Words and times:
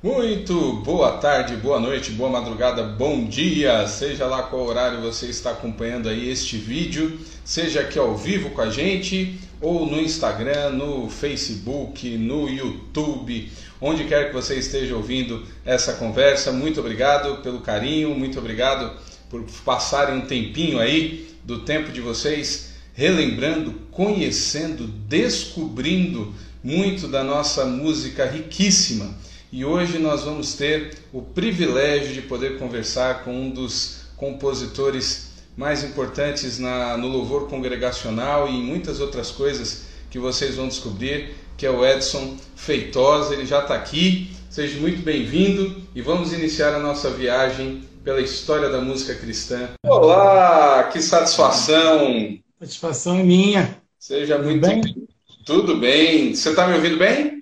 Muito 0.00 0.74
boa 0.74 1.16
tarde, 1.16 1.56
boa 1.56 1.80
noite, 1.80 2.12
boa 2.12 2.30
madrugada, 2.30 2.84
bom 2.84 3.24
dia, 3.24 3.84
seja 3.88 4.26
lá 4.26 4.44
qual 4.44 4.64
horário 4.64 5.00
você 5.00 5.26
está 5.26 5.50
acompanhando 5.50 6.08
aí 6.08 6.30
este 6.30 6.56
vídeo, 6.56 7.18
seja 7.44 7.80
aqui 7.80 7.98
ao 7.98 8.16
vivo 8.16 8.50
com 8.50 8.60
a 8.60 8.70
gente, 8.70 9.40
ou 9.60 9.84
no 9.86 10.00
Instagram, 10.00 10.70
no 10.70 11.10
Facebook, 11.10 12.16
no 12.16 12.48
YouTube, 12.48 13.50
onde 13.80 14.04
quer 14.04 14.28
que 14.28 14.34
você 14.34 14.54
esteja 14.54 14.94
ouvindo 14.94 15.44
essa 15.64 15.94
conversa. 15.94 16.52
Muito 16.52 16.78
obrigado 16.78 17.42
pelo 17.42 17.58
carinho, 17.58 18.14
muito 18.14 18.38
obrigado 18.38 18.96
por 19.28 19.42
passarem 19.64 20.14
um 20.14 20.26
tempinho 20.26 20.78
aí 20.78 21.28
do 21.42 21.62
tempo 21.62 21.90
de 21.90 22.00
vocês, 22.00 22.68
relembrando, 22.94 23.74
conhecendo, 23.90 24.86
descobrindo 24.86 26.32
muito 26.62 27.08
da 27.08 27.24
nossa 27.24 27.64
música 27.64 28.24
riquíssima 28.26 29.26
e 29.50 29.64
hoje 29.64 29.98
nós 29.98 30.24
vamos 30.24 30.54
ter 30.54 30.98
o 31.12 31.22
privilégio 31.22 32.12
de 32.12 32.22
poder 32.22 32.58
conversar 32.58 33.24
com 33.24 33.32
um 33.32 33.50
dos 33.50 34.02
compositores 34.16 35.28
mais 35.56 35.82
importantes 35.82 36.58
na, 36.58 36.96
no 36.96 37.08
louvor 37.08 37.48
congregacional 37.48 38.48
e 38.48 38.52
em 38.52 38.62
muitas 38.62 39.00
outras 39.00 39.30
coisas 39.30 39.86
que 40.10 40.18
vocês 40.18 40.56
vão 40.56 40.68
descobrir, 40.68 41.34
que 41.56 41.66
é 41.66 41.70
o 41.70 41.84
Edson 41.84 42.36
Feitosa. 42.54 43.34
Ele 43.34 43.46
já 43.46 43.60
está 43.60 43.74
aqui. 43.74 44.30
Seja 44.50 44.78
muito 44.80 45.02
bem-vindo 45.02 45.82
e 45.94 46.00
vamos 46.00 46.32
iniciar 46.32 46.74
a 46.74 46.78
nossa 46.78 47.10
viagem 47.10 47.84
pela 48.04 48.20
história 48.20 48.68
da 48.68 48.80
música 48.80 49.14
cristã. 49.14 49.70
Olá, 49.84 50.84
que 50.92 51.00
satisfação! 51.00 52.38
Satisfação 52.58 53.18
é 53.18 53.22
minha. 53.22 53.78
Seja 53.98 54.36
Tudo 54.36 54.46
muito 54.46 54.66
bem. 54.66 55.08
Tudo 55.44 55.76
bem. 55.76 56.34
Você 56.34 56.50
está 56.50 56.66
me 56.66 56.74
ouvindo 56.74 56.98
bem? 56.98 57.37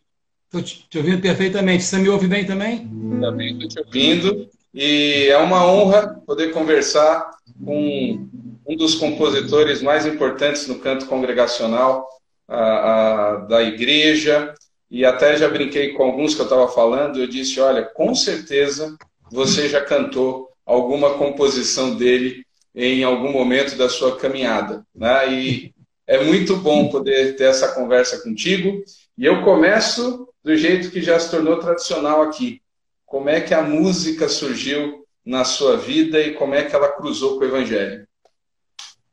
Estou 0.46 0.62
te, 0.62 0.86
te, 0.88 0.98
ouvindo 0.98 1.20
perfeitamente. 1.20 1.84
Você 1.84 1.98
me 1.98 2.09
ouve 2.09 2.27
bem 2.27 2.46
também? 2.46 2.88
Também 3.20 3.52
estou 3.52 3.68
te 3.68 3.78
ouvindo. 3.80 4.48
E 4.72 5.27
é 5.28 5.38
uma 5.38 5.66
honra 5.66 6.22
poder 6.27 6.53
conversar 6.53 7.30
com 7.64 8.28
um 8.66 8.77
dos 8.77 8.94
compositores 8.94 9.83
mais 9.83 10.06
importantes 10.06 10.66
no 10.66 10.78
canto 10.78 11.06
congregacional 11.06 12.06
a, 12.48 12.61
a, 12.61 13.36
da 13.36 13.62
igreja. 13.62 14.55
E 14.88 15.05
até 15.05 15.36
já 15.36 15.48
brinquei 15.48 15.94
com 15.94 16.05
alguns 16.05 16.34
que 16.34 16.41
eu 16.41 16.47
estava 16.47 16.69
falando. 16.69 17.19
Eu 17.19 17.27
disse: 17.27 17.60
olha, 17.60 17.83
com 17.83 18.14
certeza 18.14 18.97
você 19.31 19.69
já 19.69 19.81
cantou 19.81 20.48
alguma 20.64 21.14
composição 21.14 21.97
dele 21.97 22.44
em 22.75 23.03
algum 23.03 23.33
momento 23.33 23.77
da 23.77 23.88
sua 23.88 24.16
caminhada. 24.16 24.84
Né? 24.94 25.33
E 25.33 25.75
é 26.06 26.22
muito 26.22 26.56
bom 26.56 26.88
poder 26.88 27.34
ter 27.36 27.44
essa 27.44 27.69
conversa 27.69 28.22
contigo. 28.22 28.83
E 29.19 29.25
eu 29.25 29.42
começo 29.42 30.28
do 30.47 30.56
jeito 30.56 30.92
que 30.92 31.02
já 31.02 31.19
se 31.19 31.28
tornou 31.28 31.58
tradicional 31.58 32.22
aqui. 32.22 32.62
Como 33.05 33.28
é 33.28 33.41
que 33.41 33.52
a 33.52 33.62
música 33.62 34.28
surgiu 34.28 35.05
na 35.25 35.44
sua 35.44 35.77
vida 35.77 36.20
e 36.20 36.34
como 36.34 36.55
é 36.55 36.64
que 36.64 36.72
ela 36.72 36.92
cruzou 36.92 37.36
com 37.36 37.44
o 37.44 37.48
Evangelho? 37.48 38.06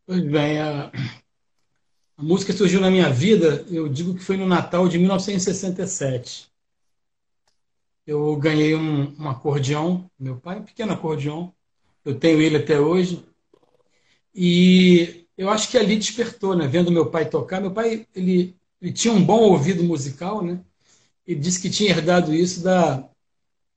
Pois 0.06 0.22
bem, 0.22 0.62
a, 0.62 0.92
a 2.16 2.22
música 2.22 2.54
surgiu 2.54 2.80
na 2.80 2.92
minha 2.92 3.10
vida, 3.10 3.66
eu 3.72 3.90
digo 3.90 4.14
que 4.14 4.24
foi 4.24 4.38
no 4.38 4.46
Natal 4.46 4.88
de 4.88 5.00
1967. 5.00 6.52
Eu 8.06 8.36
ganhei 8.36 8.76
um, 8.76 9.16
um 9.20 9.28
acordeão, 9.28 10.08
meu 10.20 10.38
pai, 10.38 10.60
um 10.60 10.64
pequeno 10.64 10.94
acordeão, 10.94 11.52
eu 12.06 12.14
tenho 12.14 12.44
ele 12.44 12.58
até 12.58 12.80
hoje. 12.80 13.26
E 14.36 15.26
eu 15.36 15.50
acho 15.50 15.68
que 15.72 15.80
ali 15.80 15.98
despertou, 15.98 16.56
né? 16.56 16.68
Vendo 16.68 16.92
meu 16.92 17.10
pai 17.10 17.28
tocar. 17.28 17.60
Meu 17.60 17.72
pai, 17.72 18.06
ele, 18.14 18.56
ele 18.80 18.94
tinha 18.94 19.12
um 19.12 19.24
bom 19.24 19.40
ouvido 19.40 19.84
musical, 19.84 20.44
né? 20.44 20.64
Ele 21.26 21.40
disse 21.40 21.62
que 21.62 21.70
tinha 21.70 21.92
herdado 21.92 22.34
isso 22.34 22.64
da, 22.64 23.08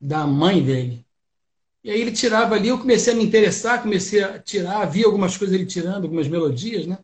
da 0.01 0.27
mãe 0.27 0.63
dele. 0.63 1.07
E 1.85 1.91
aí 1.91 2.01
ele 2.01 2.13
tirava 2.13 2.55
ali, 2.57 2.69
eu 2.69 2.79
comecei 2.79 3.13
a 3.13 3.17
me 3.17 3.25
interessar, 3.25 3.83
comecei 3.83 4.23
a 4.23 4.41
tirar, 4.41 4.85
via 4.87 5.07
algumas 5.07 5.37
coisas 5.37 5.55
ele 5.55 5.67
tirando, 5.67 6.05
algumas 6.05 6.27
melodias, 6.29 6.87
né? 6.87 6.99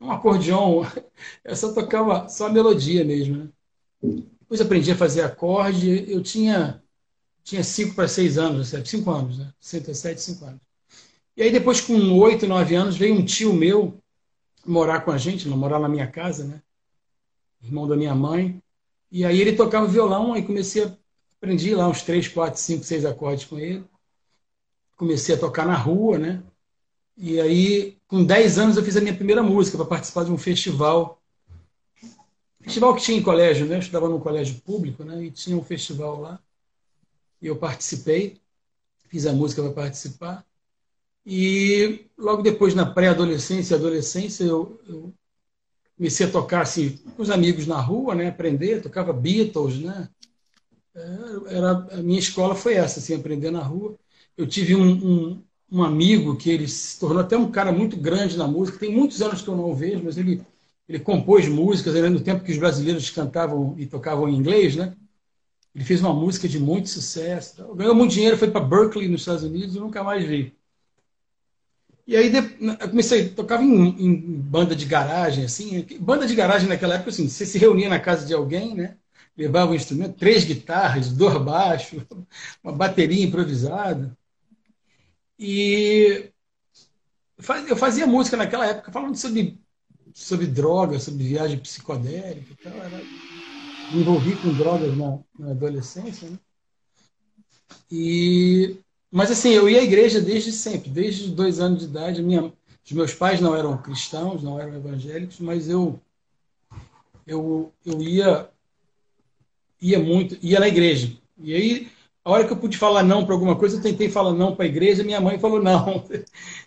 Um 0.00 0.10
acordeão, 0.10 0.82
eu 1.44 1.56
só 1.56 1.72
tocava 1.72 2.28
só 2.28 2.46
a 2.46 2.52
melodia 2.52 3.04
mesmo, 3.04 3.36
né? 3.36 3.48
Depois 4.40 4.60
aprendi 4.60 4.90
a 4.92 4.96
fazer 4.96 5.22
acorde, 5.22 6.10
eu 6.10 6.22
tinha 6.22 6.82
tinha 7.42 7.64
cinco 7.64 7.94
para 7.94 8.06
seis 8.06 8.36
anos, 8.36 8.74
cinco 8.84 9.10
anos, 9.10 9.38
né? 9.38 9.50
67, 9.58 10.20
cinco 10.20 10.44
anos. 10.44 10.60
E 11.34 11.42
aí 11.42 11.50
depois, 11.50 11.80
com 11.80 11.94
oito, 12.18 12.46
nove 12.46 12.74
anos, 12.74 12.96
veio 12.96 13.14
um 13.14 13.24
tio 13.24 13.54
meu 13.54 13.98
morar 14.66 15.00
com 15.00 15.10
a 15.10 15.16
gente, 15.16 15.48
morar 15.48 15.78
na 15.78 15.88
minha 15.88 16.06
casa, 16.06 16.44
né? 16.44 16.60
Irmão 17.62 17.88
da 17.88 17.96
minha 17.96 18.14
mãe. 18.14 18.62
E 19.10 19.24
aí 19.24 19.40
ele 19.40 19.56
tocava 19.56 19.86
violão, 19.86 20.32
aí 20.32 20.42
comecei 20.44 20.84
a 20.84 20.96
aprendi 21.38 21.74
lá 21.74 21.88
uns 21.88 22.02
três, 22.02 22.28
quatro, 22.28 22.60
cinco, 22.60 22.84
seis 22.84 23.04
acordes 23.04 23.44
com 23.44 23.58
ele. 23.58 23.84
Comecei 24.96 25.34
a 25.34 25.38
tocar 25.38 25.64
na 25.66 25.76
rua, 25.76 26.18
né? 26.18 26.42
E 27.16 27.40
aí, 27.40 27.96
com 28.06 28.24
10 28.24 28.58
anos, 28.58 28.76
eu 28.76 28.84
fiz 28.84 28.96
a 28.96 29.00
minha 29.00 29.14
primeira 29.14 29.42
música 29.42 29.76
para 29.76 29.86
participar 29.86 30.24
de 30.24 30.32
um 30.32 30.38
festival. 30.38 31.22
Festival 32.60 32.94
que 32.94 33.02
tinha 33.02 33.18
em 33.18 33.22
colégio, 33.22 33.66
né? 33.66 33.76
Eu 33.76 33.80
estudava 33.80 34.08
num 34.08 34.20
colégio 34.20 34.60
público, 34.60 35.04
né? 35.04 35.24
E 35.24 35.30
tinha 35.30 35.56
um 35.56 35.62
festival 35.62 36.20
lá. 36.20 36.40
E 37.40 37.46
eu 37.46 37.56
participei, 37.56 38.40
fiz 39.08 39.24
a 39.26 39.32
música 39.32 39.62
para 39.62 39.72
participar. 39.72 40.44
E 41.24 42.06
logo 42.16 42.42
depois, 42.42 42.74
na 42.74 42.86
pré-adolescência 42.86 43.74
e 43.74 43.78
adolescência, 43.78 44.44
eu 44.44 45.14
comecei 45.98 46.26
a 46.26 46.30
tocar 46.30 46.62
assim, 46.62 46.96
com 47.16 47.22
os 47.22 47.28
amigos 47.28 47.66
na 47.66 47.80
rua, 47.80 48.14
né? 48.14 48.28
Aprender, 48.28 48.80
tocava 48.80 49.12
Beatles, 49.12 49.80
né? 49.80 50.08
É, 50.94 51.56
era, 51.56 51.72
a 51.92 51.96
minha 51.96 52.18
escola 52.18 52.54
foi 52.54 52.74
essa, 52.74 53.00
assim, 53.00 53.14
aprender 53.14 53.50
na 53.50 53.62
rua. 53.62 53.98
Eu 54.36 54.46
tive 54.46 54.76
um, 54.76 54.86
um, 54.86 55.42
um, 55.70 55.82
amigo 55.82 56.36
que 56.36 56.48
ele 56.48 56.68
se 56.68 56.98
tornou 57.00 57.20
até 57.20 57.36
um 57.36 57.50
cara 57.50 57.72
muito 57.72 57.96
grande 57.96 58.36
na 58.36 58.46
música. 58.46 58.78
Tem 58.78 58.94
muitos 58.94 59.20
anos 59.20 59.42
que 59.42 59.48
eu 59.48 59.56
não 59.56 59.70
o 59.70 59.74
vejo, 59.74 60.04
mas 60.04 60.16
ele, 60.16 60.40
ele 60.88 61.00
compôs 61.00 61.48
músicas, 61.48 61.94
ele, 61.96 62.08
no 62.08 62.20
tempo 62.20 62.44
que 62.44 62.52
os 62.52 62.58
brasileiros 62.58 63.10
cantavam 63.10 63.74
e 63.76 63.84
tocavam 63.84 64.28
em 64.28 64.36
inglês, 64.36 64.76
né? 64.76 64.94
Ele 65.74 65.84
fez 65.84 66.00
uma 66.00 66.14
música 66.14 66.48
de 66.48 66.60
muito 66.60 66.88
sucesso. 66.88 67.74
Ganhou 67.74 67.94
muito 67.94 68.12
dinheiro, 68.12 68.38
foi 68.38 68.50
para 68.50 68.64
Berkeley, 68.64 69.08
nos 69.08 69.22
Estados 69.22 69.42
Unidos, 69.42 69.74
e 69.74 69.80
nunca 69.80 70.02
mais 70.02 70.24
vi. 70.24 70.57
E 72.08 72.16
aí 72.16 72.32
eu 72.34 72.88
comecei, 72.88 73.28
tocava 73.28 73.62
em, 73.62 73.88
em, 74.02 74.40
banda 74.40 74.74
de 74.74 74.86
garagem, 74.86 75.44
assim. 75.44 75.86
Banda 76.00 76.26
de 76.26 76.34
garagem 76.34 76.66
naquela 76.66 76.94
época, 76.94 77.10
assim, 77.10 77.28
você 77.28 77.44
se 77.44 77.58
reunia 77.58 77.90
na 77.90 78.00
casa 78.00 78.24
de 78.26 78.32
alguém, 78.32 78.74
né? 78.74 78.96
Levava 79.36 79.72
um 79.72 79.74
instrumento, 79.74 80.16
três 80.16 80.42
guitarras, 80.42 81.12
dois 81.12 81.36
baixos, 81.36 82.02
uma 82.64 82.72
bateria 82.72 83.22
improvisada. 83.22 84.16
E 85.38 86.32
eu 87.68 87.76
fazia 87.76 88.06
música 88.06 88.38
naquela 88.38 88.66
época 88.66 88.90
falando 88.90 89.14
sobre, 89.14 89.60
sobre 90.14 90.46
drogas, 90.46 91.02
sobre 91.02 91.28
viagem 91.28 91.58
psicodélica 91.58 92.54
e 92.54 92.56
tal. 92.56 92.72
Era, 92.72 92.96
me 93.92 94.00
envolvi 94.00 94.34
com 94.36 94.54
drogas 94.54 94.96
na, 94.96 95.18
na 95.38 95.50
adolescência, 95.50 96.30
né? 96.30 96.38
E 97.92 98.78
mas 99.10 99.30
assim, 99.30 99.50
eu 99.50 99.68
ia 99.68 99.80
à 99.80 99.84
igreja 99.84 100.20
desde 100.20 100.52
sempre, 100.52 100.90
desde 100.90 101.24
os 101.24 101.30
dois 101.30 101.60
anos 101.60 101.80
de 101.80 101.86
idade. 101.86 102.22
Minha, 102.22 102.52
os 102.84 102.92
meus 102.92 103.14
pais 103.14 103.40
não 103.40 103.54
eram 103.54 103.76
cristãos, 103.78 104.42
não 104.42 104.60
eram 104.60 104.74
evangélicos, 104.74 105.40
mas 105.40 105.68
eu 105.68 106.00
eu, 107.26 107.72
eu 107.84 108.02
ia 108.02 108.48
ia 109.80 109.98
muito, 109.98 110.36
ia 110.42 110.58
na 110.60 110.68
igreja. 110.68 111.16
E 111.38 111.54
aí, 111.54 111.88
a 112.24 112.30
hora 112.30 112.46
que 112.46 112.52
eu 112.52 112.56
pude 112.56 112.76
falar 112.76 113.02
não 113.02 113.24
para 113.24 113.34
alguma 113.34 113.56
coisa, 113.56 113.76
eu 113.76 113.82
tentei 113.82 114.08
falar 114.10 114.32
não 114.32 114.54
para 114.54 114.64
a 114.64 114.68
igreja, 114.68 115.04
minha 115.04 115.20
mãe 115.20 115.38
falou 115.38 115.62
não. 115.62 116.04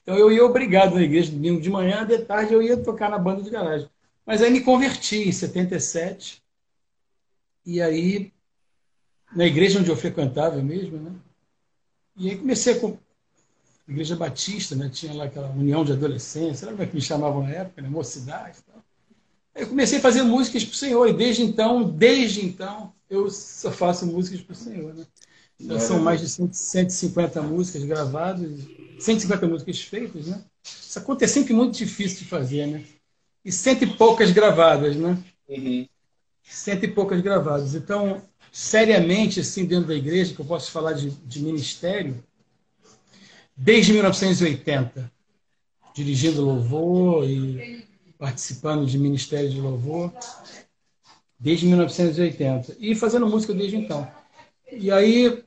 Então 0.02 0.18
eu 0.18 0.32
ia 0.32 0.44
obrigado 0.44 0.96
na 0.96 1.04
igreja, 1.04 1.32
domingo 1.32 1.62
de 1.62 1.70
manhã, 1.70 2.04
de 2.04 2.18
tarde 2.20 2.54
eu 2.54 2.62
ia 2.62 2.76
tocar 2.76 3.08
na 3.08 3.20
banda 3.20 3.44
de 3.44 3.52
garagem. 3.52 3.88
Mas 4.26 4.42
aí 4.42 4.50
me 4.50 4.62
converti 4.62 5.30
em 5.30 5.32
77. 5.32 6.42
E 7.64 7.80
aí, 7.80 8.34
na 9.36 9.46
igreja 9.46 9.80
onde 9.80 9.90
eu 9.92 9.96
frequentava 9.96 10.56
mesmo, 10.64 10.98
né? 10.98 11.12
E 12.22 12.30
aí 12.30 12.38
comecei 12.38 12.76
com 12.76 13.00
a 13.88 13.92
Igreja 13.92 14.16
Batista, 14.16 14.76
né? 14.76 14.90
tinha 14.94 15.12
lá 15.12 15.24
aquela 15.24 15.50
união 15.50 15.84
de 15.84 15.92
adolescência, 15.92 16.68
lembra 16.68 16.86
que 16.86 16.94
me 16.94 17.02
chamavam 17.02 17.42
na 17.42 17.50
época, 17.50 17.82
né? 17.82 17.90
mocidade 17.90 18.60
e 18.60 18.72
tal. 18.72 18.84
Aí 19.56 19.64
eu 19.64 19.68
comecei 19.68 19.98
a 19.98 20.02
fazer 20.02 20.22
músicas 20.22 20.64
para 20.64 20.74
o 20.74 20.78
Senhor, 20.78 21.10
e 21.10 21.14
desde 21.14 21.42
então, 21.42 21.82
desde 21.82 22.46
então, 22.46 22.94
eu 23.10 23.28
só 23.32 23.72
faço 23.72 24.06
músicas 24.06 24.40
para 24.40 24.54
o 24.54 24.56
Senhor. 24.56 24.94
Né? 24.94 25.04
Então, 25.60 25.80
são 25.80 26.00
mais 26.00 26.22
de 26.22 26.30
150 26.30 27.42
músicas 27.42 27.84
gravadas, 27.86 28.52
150 29.00 29.48
músicas 29.48 29.82
feitas, 29.82 30.28
né? 30.28 30.44
Essa 30.64 31.02
conta 31.02 31.26
é 31.26 31.28
sempre 31.28 31.54
muito 31.54 31.76
difícil 31.76 32.20
de 32.20 32.26
fazer, 32.26 32.68
né? 32.68 32.84
E 33.44 33.52
cento 33.52 33.84
e 33.84 33.88
poucas 33.88 34.30
gravadas, 34.30 34.96
né? 34.96 35.18
Uhum. 35.50 35.88
Cento 36.44 36.86
e 36.86 36.88
poucas 36.88 37.20
gravadas. 37.22 37.74
Então, 37.74 38.22
seriamente 38.52 39.40
assim 39.40 39.66
dentro 39.66 39.88
da 39.88 39.96
igreja, 39.96 40.34
que 40.34 40.42
eu 40.42 40.46
posso 40.46 40.72
falar 40.72 40.94
de, 40.94 41.12
de 41.12 41.42
ministério, 41.42 42.22
desde 43.56 43.94
1980, 43.94 45.12
dirigindo 45.96 46.44
louvor 46.44 47.24
e 47.24 47.88
participando 48.18 48.86
de 48.86 48.98
ministério 48.98 49.50
de 49.50 49.60
louvor, 49.60 50.14
desde 51.40 51.66
1980, 51.66 52.76
e 52.80 52.94
fazendo 52.94 53.28
música 53.28 53.54
desde 53.54 53.78
então. 53.78 54.08
E 54.72 54.92
aí, 54.92 55.44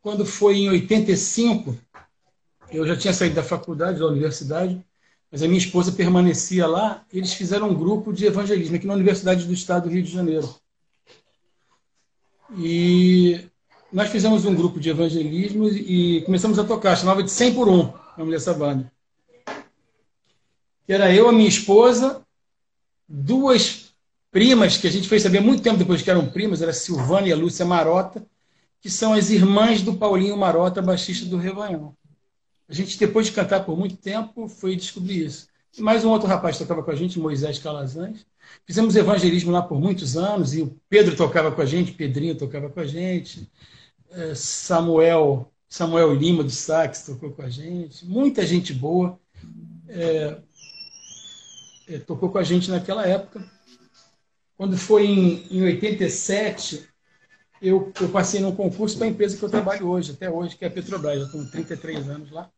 quando 0.00 0.24
foi 0.24 0.58
em 0.58 0.70
85, 0.70 1.76
eu 2.70 2.86
já 2.86 2.96
tinha 2.96 3.12
saído 3.12 3.34
da 3.34 3.42
faculdade, 3.42 3.98
da 3.98 4.06
universidade, 4.06 4.82
mas 5.30 5.42
a 5.42 5.48
minha 5.48 5.58
esposa 5.58 5.92
permanecia 5.92 6.66
lá. 6.66 7.04
Eles 7.12 7.34
fizeram 7.34 7.70
um 7.70 7.74
grupo 7.74 8.12
de 8.12 8.24
evangelismo 8.24 8.76
aqui 8.76 8.86
na 8.86 8.94
Universidade 8.94 9.46
do 9.46 9.52
Estado 9.52 9.84
do 9.84 9.90
Rio 9.90 10.02
de 10.02 10.10
Janeiro. 10.10 10.48
E 12.52 13.48
nós 13.92 14.10
fizemos 14.10 14.44
um 14.44 14.54
grupo 14.54 14.80
de 14.80 14.90
evangelismo 14.90 15.68
e 15.68 16.22
começamos 16.22 16.58
a 16.58 16.64
tocar. 16.64 16.96
Chamava 16.96 17.22
de 17.22 17.30
100 17.30 17.54
por 17.54 17.68
1, 17.68 17.80
o 17.80 17.94
nome 18.18 18.30
dessa 18.30 18.52
banda. 18.52 18.92
Que 20.86 20.92
era 20.92 21.12
eu, 21.12 21.28
a 21.28 21.32
minha 21.32 21.48
esposa, 21.48 22.22
duas 23.08 23.94
primas 24.30 24.76
que 24.76 24.86
a 24.86 24.90
gente 24.90 25.08
fez 25.08 25.22
saber 25.22 25.40
muito 25.40 25.62
tempo 25.62 25.78
depois 25.78 26.02
que 26.02 26.10
eram 26.10 26.26
primas, 26.26 26.60
era 26.60 26.72
a 26.72 26.74
Silvana 26.74 27.28
e 27.28 27.32
a 27.32 27.36
Lúcia 27.36 27.64
Marota, 27.64 28.26
que 28.80 28.90
são 28.90 29.14
as 29.14 29.30
irmãs 29.30 29.80
do 29.80 29.94
Paulinho 29.94 30.36
Marota, 30.36 30.82
baixista 30.82 31.24
do 31.26 31.38
Revanhão. 31.38 31.96
A 32.68 32.74
gente, 32.74 32.98
depois 32.98 33.26
de 33.26 33.32
cantar 33.32 33.64
por 33.64 33.78
muito 33.78 33.96
tempo, 33.96 34.48
foi 34.48 34.74
descobrir 34.74 35.24
isso. 35.24 35.46
Mais 35.78 36.04
um 36.04 36.10
outro 36.10 36.28
rapaz 36.28 36.56
tocava 36.56 36.82
com 36.82 36.90
a 36.90 36.94
gente, 36.94 37.18
Moisés 37.18 37.58
Calazans. 37.58 38.24
Fizemos 38.64 38.94
evangelismo 38.94 39.50
lá 39.50 39.60
por 39.62 39.80
muitos 39.80 40.16
anos, 40.16 40.54
e 40.54 40.62
o 40.62 40.78
Pedro 40.88 41.16
tocava 41.16 41.50
com 41.50 41.60
a 41.60 41.66
gente, 41.66 41.92
Pedrinho 41.92 42.36
tocava 42.36 42.70
com 42.70 42.80
a 42.80 42.86
gente, 42.86 43.50
é, 44.10 44.34
Samuel, 44.34 45.52
Samuel 45.68 46.14
Lima 46.14 46.44
do 46.44 46.50
Sax 46.50 47.04
tocou 47.04 47.32
com 47.32 47.42
a 47.42 47.48
gente, 47.48 48.06
muita 48.06 48.46
gente 48.46 48.72
boa 48.72 49.18
é, 49.88 50.38
é, 51.88 51.98
tocou 51.98 52.30
com 52.30 52.38
a 52.38 52.44
gente 52.44 52.70
naquela 52.70 53.06
época. 53.06 53.44
Quando 54.56 54.76
foi 54.76 55.06
em, 55.06 55.46
em 55.50 55.62
87, 55.64 56.88
eu, 57.60 57.92
eu 58.00 58.08
passei 58.10 58.40
num 58.40 58.54
concurso 58.54 58.96
para 58.96 59.06
a 59.06 59.10
empresa 59.10 59.36
que 59.36 59.42
eu 59.42 59.50
trabalho 59.50 59.88
hoje, 59.88 60.12
até 60.12 60.30
hoje, 60.30 60.56
que 60.56 60.64
é 60.64 60.68
a 60.68 60.70
Petrobras. 60.70 61.20
Eu 61.20 61.30
tenho 61.30 61.50
33 61.50 62.08
anos 62.08 62.30
lá. 62.30 62.50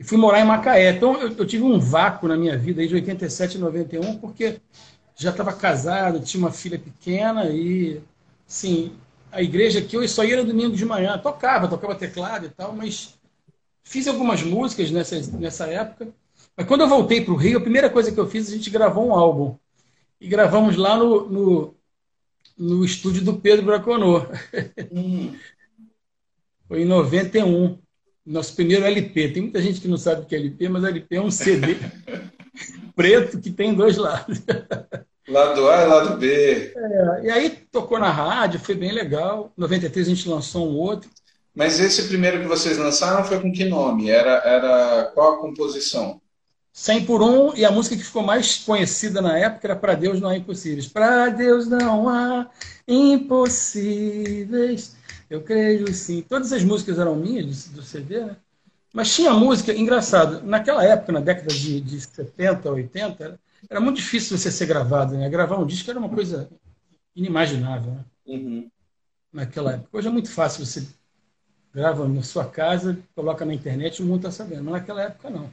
E 0.00 0.04
fui 0.04 0.16
morar 0.16 0.40
em 0.40 0.46
Macaé. 0.46 0.92
Então, 0.92 1.20
eu, 1.20 1.28
eu 1.36 1.46
tive 1.46 1.62
um 1.62 1.78
vácuo 1.78 2.26
na 2.26 2.36
minha 2.36 2.56
vida 2.56 2.80
aí 2.80 2.88
de 2.88 2.94
87 2.94 3.58
a 3.58 3.60
91, 3.60 4.16
porque 4.18 4.58
já 5.14 5.30
estava 5.30 5.52
casado, 5.52 6.20
tinha 6.20 6.42
uma 6.42 6.50
filha 6.50 6.78
pequena 6.78 7.50
e, 7.50 8.00
sim, 8.46 8.92
a 9.30 9.42
igreja 9.42 9.82
que 9.82 9.94
eu 9.96 10.08
só 10.08 10.24
ia 10.24 10.38
no 10.38 10.44
domingo 10.44 10.74
de 10.74 10.86
manhã. 10.86 11.18
Tocava, 11.18 11.68
tocava 11.68 11.94
teclado 11.94 12.46
e 12.46 12.48
tal, 12.48 12.72
mas 12.74 13.18
fiz 13.84 14.08
algumas 14.08 14.42
músicas 14.42 14.90
nessa, 14.90 15.20
nessa 15.38 15.66
época. 15.66 16.08
Mas 16.56 16.66
quando 16.66 16.82
eu 16.82 16.88
voltei 16.88 17.22
para 17.22 17.34
o 17.34 17.36
Rio, 17.36 17.58
a 17.58 17.62
primeira 17.62 17.90
coisa 17.90 18.10
que 18.12 18.18
eu 18.18 18.28
fiz, 18.28 18.48
a 18.48 18.56
gente 18.56 18.70
gravou 18.70 19.06
um 19.06 19.14
álbum. 19.14 19.56
E 20.20 20.28
gravamos 20.28 20.76
lá 20.76 20.96
no, 20.96 21.28
no 21.30 21.74
no 22.58 22.84
estúdio 22.84 23.24
do 23.24 23.40
Pedro 23.40 23.64
Braconô. 23.64 24.26
Hum. 24.92 25.34
Foi 26.68 26.82
em 26.82 26.84
91. 26.84 27.78
Nosso 28.24 28.54
primeiro 28.54 28.84
LP. 28.84 29.28
Tem 29.30 29.42
muita 29.42 29.62
gente 29.62 29.80
que 29.80 29.88
não 29.88 29.96
sabe 29.96 30.22
o 30.22 30.26
que 30.26 30.34
é 30.34 30.38
LP, 30.38 30.68
mas 30.68 30.84
LP 30.84 31.16
é 31.16 31.20
um 31.20 31.30
CD 31.30 31.76
preto 32.94 33.40
que 33.40 33.50
tem 33.50 33.74
dois 33.74 33.96
lados. 33.96 34.42
Lado 35.28 35.68
A 35.68 35.82
e 35.82 35.86
lado 35.86 36.16
B. 36.18 36.72
É, 36.76 37.24
e 37.24 37.30
aí 37.30 37.50
tocou 37.70 37.98
na 37.98 38.10
rádio, 38.10 38.60
foi 38.60 38.74
bem 38.74 38.92
legal. 38.92 39.52
Em 39.56 39.60
93 39.60 40.06
a 40.06 40.10
gente 40.10 40.28
lançou 40.28 40.68
um 40.68 40.76
outro. 40.76 41.08
Mas 41.54 41.80
esse 41.80 42.08
primeiro 42.08 42.40
que 42.40 42.46
vocês 42.46 42.78
lançaram 42.78 43.24
foi 43.24 43.40
com 43.40 43.52
que 43.52 43.64
nome? 43.64 44.10
Era, 44.10 44.42
era 44.44 45.10
qual 45.14 45.34
a 45.34 45.38
composição? 45.38 46.20
100 46.72 47.04
por 47.04 47.20
1 47.22 47.56
e 47.56 47.64
a 47.64 47.70
música 47.70 47.96
que 47.96 48.04
ficou 48.04 48.22
mais 48.22 48.56
conhecida 48.58 49.20
na 49.20 49.36
época 49.36 49.66
era 49.66 49.76
Para 49.76 49.94
Deus 49.94 50.20
Não 50.20 50.28
Há 50.28 50.36
Impossíveis. 50.36 50.86
Para 50.86 51.28
Deus 51.28 51.66
não 51.66 52.08
há 52.08 52.48
impossíveis, 52.86 54.16
eu 55.30 55.40
creio 55.42 55.92
sim. 55.94 56.22
Todas 56.22 56.52
as 56.52 56.64
músicas 56.64 56.98
eram 56.98 57.14
minhas 57.14 57.68
do 57.68 57.82
CD, 57.82 58.20
né? 58.20 58.36
Mas 58.92 59.14
tinha 59.14 59.32
música, 59.32 59.72
engraçado, 59.72 60.42
naquela 60.42 60.84
época, 60.84 61.12
na 61.12 61.20
década 61.20 61.54
de, 61.54 61.80
de 61.80 62.00
70, 62.00 62.68
80, 62.68 63.24
era, 63.24 63.40
era, 63.70 63.80
muito 63.80 63.96
difícil 63.96 64.36
você 64.36 64.50
ser 64.50 64.66
gravado, 64.66 65.16
né? 65.16 65.28
Gravar 65.28 65.58
um 65.58 65.66
disco 65.66 65.88
era 65.88 65.98
uma 65.98 66.08
coisa 66.08 66.50
inimaginável, 67.14 67.92
né? 67.92 68.04
Uhum. 68.26 68.70
Naquela 69.32 69.74
época. 69.74 69.88
Hoje 69.92 70.08
é 70.08 70.10
muito 70.10 70.30
fácil, 70.30 70.66
você 70.66 70.84
grava 71.72 72.08
na 72.08 72.22
sua 72.22 72.44
casa, 72.44 72.98
coloca 73.14 73.44
na 73.44 73.54
internet 73.54 73.98
e 73.98 74.02
o 74.02 74.06
mundo 74.06 74.26
está 74.26 74.32
sabendo. 74.32 74.64
Mas 74.64 74.74
naquela 74.74 75.02
época 75.02 75.30
não. 75.30 75.48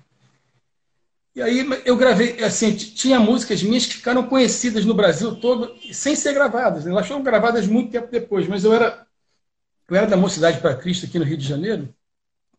E 1.36 1.42
aí 1.44 1.64
eu 1.86 1.96
gravei, 1.96 2.44
assim, 2.44 2.76
tinha 2.76 3.20
músicas 3.20 3.62
minhas 3.62 3.86
que 3.86 3.94
ficaram 3.98 4.28
conhecidas 4.28 4.84
no 4.84 4.96
Brasil 4.96 5.36
todo, 5.36 5.76
sem 5.94 6.16
ser 6.16 6.34
gravadas. 6.34 6.86
Né? 6.86 6.92
Elas 6.92 7.08
foram 7.08 7.22
gravadas 7.22 7.68
muito 7.68 7.92
tempo 7.92 8.08
depois, 8.10 8.48
mas 8.48 8.64
eu 8.64 8.74
era, 8.74 9.07
eu 9.90 9.96
era 9.96 10.08
da 10.08 10.18
Mocidade 10.18 10.60
para 10.60 10.76
Cristo 10.76 11.06
aqui 11.06 11.18
no 11.18 11.26
Rio 11.26 11.38
de 11.38 11.48
Janeiro. 11.48 11.94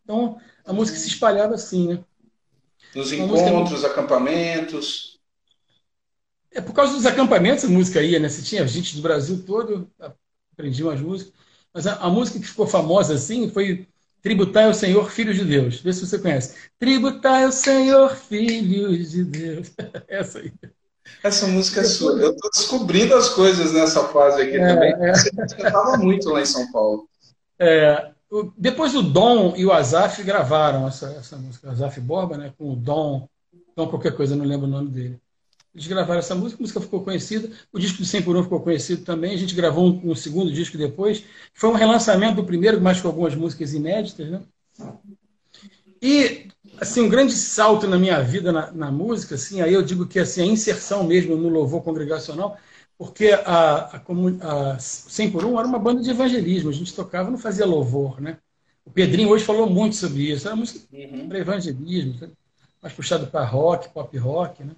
Então 0.02 0.40
a 0.64 0.72
música 0.72 0.98
se 0.98 1.08
espalhava 1.08 1.54
assim, 1.54 1.88
né? 1.88 2.04
Nos 2.94 3.12
encontros, 3.12 3.70
música... 3.70 3.88
acampamentos. 3.88 5.18
É 6.50 6.60
por 6.60 6.72
causa 6.72 6.94
dos 6.94 7.06
acampamentos 7.06 7.64
a 7.64 7.68
música 7.68 8.02
ia, 8.02 8.18
né? 8.18 8.28
Você 8.28 8.42
tinha 8.42 8.66
gente 8.66 8.96
do 8.96 9.02
Brasil 9.02 9.44
todo, 9.46 9.90
aprendi 10.52 10.82
umas 10.82 11.00
músicas. 11.00 11.32
Mas 11.72 11.86
a, 11.86 11.96
a 11.96 12.08
música 12.08 12.40
que 12.40 12.46
ficou 12.46 12.66
famosa 12.66 13.14
assim 13.14 13.50
foi 13.50 13.86
Tributai 14.20 14.64
ao 14.64 14.74
Senhor, 14.74 15.10
filhos 15.10 15.36
de 15.36 15.44
Deus. 15.44 15.80
Vê 15.80 15.92
se 15.92 16.04
você 16.06 16.18
conhece. 16.18 16.54
Tributai 16.78 17.44
ao 17.44 17.52
Senhor, 17.52 18.14
filhos 18.16 19.10
de 19.10 19.24
Deus. 19.24 19.70
Essa 20.08 20.40
aí. 20.40 20.52
Essa 21.22 21.46
música 21.46 21.80
é 21.80 21.84
sua. 21.84 22.12
Eu 22.20 22.32
estou 22.32 22.50
descobrindo 22.50 23.14
as 23.14 23.28
coisas 23.28 23.72
nessa 23.72 24.04
fase 24.08 24.42
aqui 24.42 24.56
é, 24.56 24.66
também. 24.66 24.92
É. 24.94 25.14
Você 25.14 25.30
cantava 25.30 25.96
muito 25.96 26.28
lá 26.30 26.40
em 26.40 26.46
São 26.46 26.70
Paulo. 26.72 27.08
É, 27.58 28.10
depois 28.56 28.94
o 28.94 29.02
Dom 29.02 29.54
e 29.56 29.64
o 29.64 29.72
Azaf 29.72 30.22
gravaram 30.22 30.86
essa, 30.86 31.10
essa 31.12 31.36
música. 31.36 31.70
Azaf 31.70 32.00
Borba, 32.00 32.36
né? 32.36 32.52
Com 32.56 32.72
o 32.72 32.76
Dom. 32.76 33.28
Dom 33.76 33.88
qualquer 33.88 34.14
coisa, 34.14 34.36
não 34.36 34.44
lembro 34.44 34.66
o 34.66 34.70
nome 34.70 34.90
dele. 34.90 35.20
Eles 35.74 35.86
gravaram 35.86 36.18
essa 36.18 36.34
música, 36.34 36.60
a 36.60 36.62
música 36.62 36.80
ficou 36.80 37.04
conhecida. 37.04 37.50
O 37.72 37.78
disco 37.78 37.98
do 37.98 38.04
100 38.04 38.22
por 38.22 38.36
1 38.36 38.42
ficou 38.44 38.60
conhecido 38.60 39.04
também. 39.04 39.34
A 39.34 39.38
gente 39.38 39.54
gravou 39.54 39.86
um, 39.86 40.10
um 40.10 40.14
segundo 40.14 40.52
disco 40.52 40.76
depois. 40.76 41.24
Foi 41.54 41.70
um 41.70 41.74
relançamento 41.74 42.36
do 42.36 42.44
primeiro, 42.44 42.80
mas 42.80 43.00
com 43.00 43.08
algumas 43.08 43.34
músicas 43.34 43.72
inéditas. 43.72 44.28
Né? 44.28 44.40
E 46.02 46.48
assim, 46.80 47.02
um 47.02 47.08
grande 47.08 47.32
salto 47.32 47.86
na 47.86 47.98
minha 47.98 48.20
vida 48.22 48.52
na, 48.52 48.70
na, 48.72 48.90
música, 48.90 49.34
assim, 49.34 49.60
aí 49.60 49.72
eu 49.72 49.82
digo 49.82 50.06
que 50.06 50.18
assim, 50.18 50.42
a 50.42 50.46
inserção 50.46 51.04
mesmo 51.04 51.36
no 51.36 51.48
louvor 51.48 51.82
congregacional, 51.82 52.56
porque 52.98 53.28
a, 53.28 53.92
a, 53.94 54.72
a 54.72 54.78
100 54.78 55.30
por 55.30 55.44
1 55.44 55.58
era 55.58 55.68
uma 55.68 55.78
banda 55.78 56.02
de 56.02 56.10
evangelismo, 56.10 56.68
a 56.68 56.72
gente 56.72 56.92
tocava, 56.92 57.30
não 57.30 57.38
fazia 57.38 57.64
louvor, 57.64 58.20
né? 58.20 58.38
O 58.84 58.90
Pedrinho 58.90 59.28
hoje 59.28 59.44
falou 59.44 59.70
muito 59.70 59.94
sobre 59.94 60.32
isso, 60.32 60.48
era 60.48 60.56
música 60.56 60.80
uhum. 60.92 61.28
para 61.28 61.38
evangelismo, 61.38 62.32
mais 62.82 62.92
puxado 62.92 63.28
para 63.28 63.44
rock, 63.44 63.88
pop 63.90 64.16
rock, 64.18 64.64
né? 64.64 64.72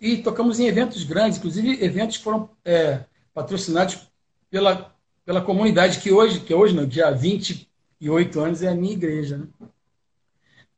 E 0.00 0.18
tocamos 0.18 0.60
em 0.60 0.66
eventos 0.66 1.02
grandes, 1.02 1.38
inclusive 1.38 1.84
eventos 1.84 2.16
que 2.16 2.24
foram 2.24 2.48
é, 2.64 3.00
patrocinados 3.34 4.08
pela, 4.48 4.94
pela 5.24 5.42
comunidade, 5.42 5.98
que 5.98 6.12
hoje, 6.12 6.40
que 6.40 6.54
hoje 6.54 6.74
não, 6.74 6.86
dia 6.86 7.10
28 7.10 8.40
anos, 8.40 8.62
é 8.62 8.68
a 8.68 8.74
minha 8.74 8.92
igreja. 8.92 9.38
Né? 9.38 9.68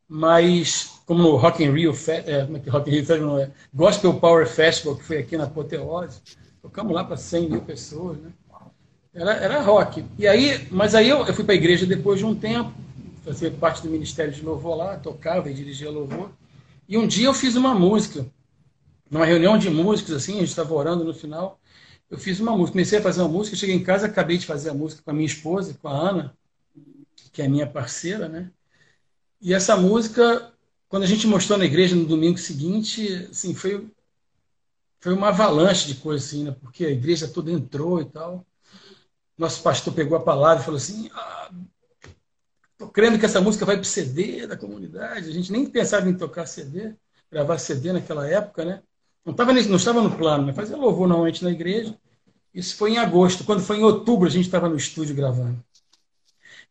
Mas, 0.09 0.96
como 1.07 1.23
no 1.23 1.37
Rock 1.37 1.65
in 1.65 1.71
Rio, 1.71 1.95
é, 2.09 2.31
é 2.31 2.71
Rock 2.71 2.91
in 2.91 3.01
Rio 3.01 3.21
não 3.23 3.39
é? 3.39 3.51
Gospel 3.73 4.15
Power 4.15 4.47
Festival, 4.47 4.97
que 4.97 5.05
foi 5.05 5.19
aqui 5.19 5.37
na 5.37 5.45
Apoteose, 5.45 6.21
tocamos 6.61 6.93
lá 6.93 7.05
para 7.05 7.17
100 7.17 7.49
mil 7.49 7.63
pessoas. 7.63 8.19
Né? 8.19 8.31
Era, 9.15 9.35
era 9.35 9.63
rock. 9.63 10.05
E 10.19 10.27
aí, 10.27 10.69
mas 10.71 10.95
aí 10.95 11.09
eu, 11.09 11.25
eu 11.25 11.33
fui 11.33 11.45
para 11.45 11.55
a 11.55 11.57
igreja 11.57 11.87
depois 11.87 12.19
de 12.19 12.27
um 12.27 12.35
tempo, 12.35 12.73
fazia 13.25 13.51
parte 13.51 13.83
do 13.83 13.89
Ministério 13.89 14.33
de 14.33 14.43
Louvor 14.43 14.77
lá, 14.77 14.97
tocava 14.99 15.49
e 15.49 15.55
dirigia 15.55 15.91
louvor. 15.91 16.31
E 16.89 16.99
um 16.99 17.07
dia 17.07 17.27
eu 17.27 17.35
fiz 17.35 17.57
uma 17.57 17.75
música 17.75 18.27
numa 19.11 19.25
reunião 19.25 19.57
de 19.57 19.71
músicos, 19.71 20.13
assim, 20.13 20.35
a 20.35 20.41
gente 20.41 20.49
estava 20.49 20.75
orando 20.75 21.05
no 21.05 21.15
final, 21.15 21.61
eu 22.11 22.19
fiz 22.19 22.41
uma 22.41 22.53
música, 22.53 22.73
comecei 22.73 22.99
a 22.99 23.03
fazer 23.03 23.21
uma 23.23 23.29
música, 23.29 23.57
cheguei 23.57 23.75
em 23.75 23.83
casa, 23.83 24.07
acabei 24.07 24.39
de 24.39 24.47
fazer 24.47 24.71
a 24.71 24.75
música 24.75 25.03
com 25.05 25.11
a 25.11 25.15
minha 25.15 25.27
esposa, 25.27 25.77
com 25.81 25.89
a 25.89 25.93
Ana, 25.93 26.37
que 27.33 27.43
é 27.43 27.49
minha 27.49 27.67
parceira, 27.67 28.29
né? 28.29 28.51
E 29.41 29.53
essa 29.53 29.77
música, 29.77 30.53
quando 30.89 31.03
a 31.03 31.07
gente 31.07 31.27
mostrou 31.27 31.59
na 31.59 31.65
igreja 31.65 31.97
no 31.97 32.05
domingo 32.05 32.39
seguinte, 32.39 33.29
assim, 33.31 33.55
foi 33.55 33.89
foi 35.01 35.13
uma 35.13 35.29
avalanche 35.29 35.87
de 35.87 35.95
coisas 35.97 36.27
assim, 36.27 36.45
né? 36.45 36.57
Porque 36.61 36.85
a 36.85 36.91
igreja 36.91 37.29
toda 37.29 37.53
entrou 37.53 38.01
e 38.01 38.07
tal. 38.07 38.45
Nosso 39.39 39.63
pastor 39.63 39.95
pegou 39.95 40.17
a 40.17 40.23
palavra 40.23 40.63
e 40.63 40.65
falou 40.65 40.79
assim: 40.79 41.09
ah, 41.13 41.51
tô 42.79 42.89
crendo 42.89 43.19
que 43.19 43.25
essa 43.25 43.41
música 43.41 43.65
vai 43.65 43.77
para 43.77 43.83
o 43.83 43.87
CD 43.87 44.47
da 44.47 44.57
comunidade. 44.57 45.29
A 45.29 45.33
gente 45.33 45.53
nem 45.53 45.67
pensava 45.67 46.09
em 46.09 46.17
tocar 46.17 46.47
CD, 46.47 46.95
gravar 47.31 47.59
CD 47.59 47.93
naquela 47.93 48.29
época, 48.29 48.65
né? 48.65 48.83
Não, 49.25 49.35
tava, 49.35 49.53
não 49.53 49.77
estava 49.77 50.03
no 50.03 50.17
plano, 50.17 50.47
né? 50.47 50.53
fazia 50.53 50.77
louvor 50.77 51.09
normalmente 51.09 51.45
na 51.45 51.51
igreja. 51.51 51.97
Isso 52.55 52.77
foi 52.77 52.93
em 52.93 52.99
agosto. 52.99 53.45
Quando 53.45 53.61
foi 53.61 53.79
em 53.79 53.85
outubro, 53.85 54.27
a 54.27 54.31
gente 54.31 54.47
estava 54.47 54.69
no 54.69 54.77
estúdio 54.77 55.15
gravando. 55.15 55.63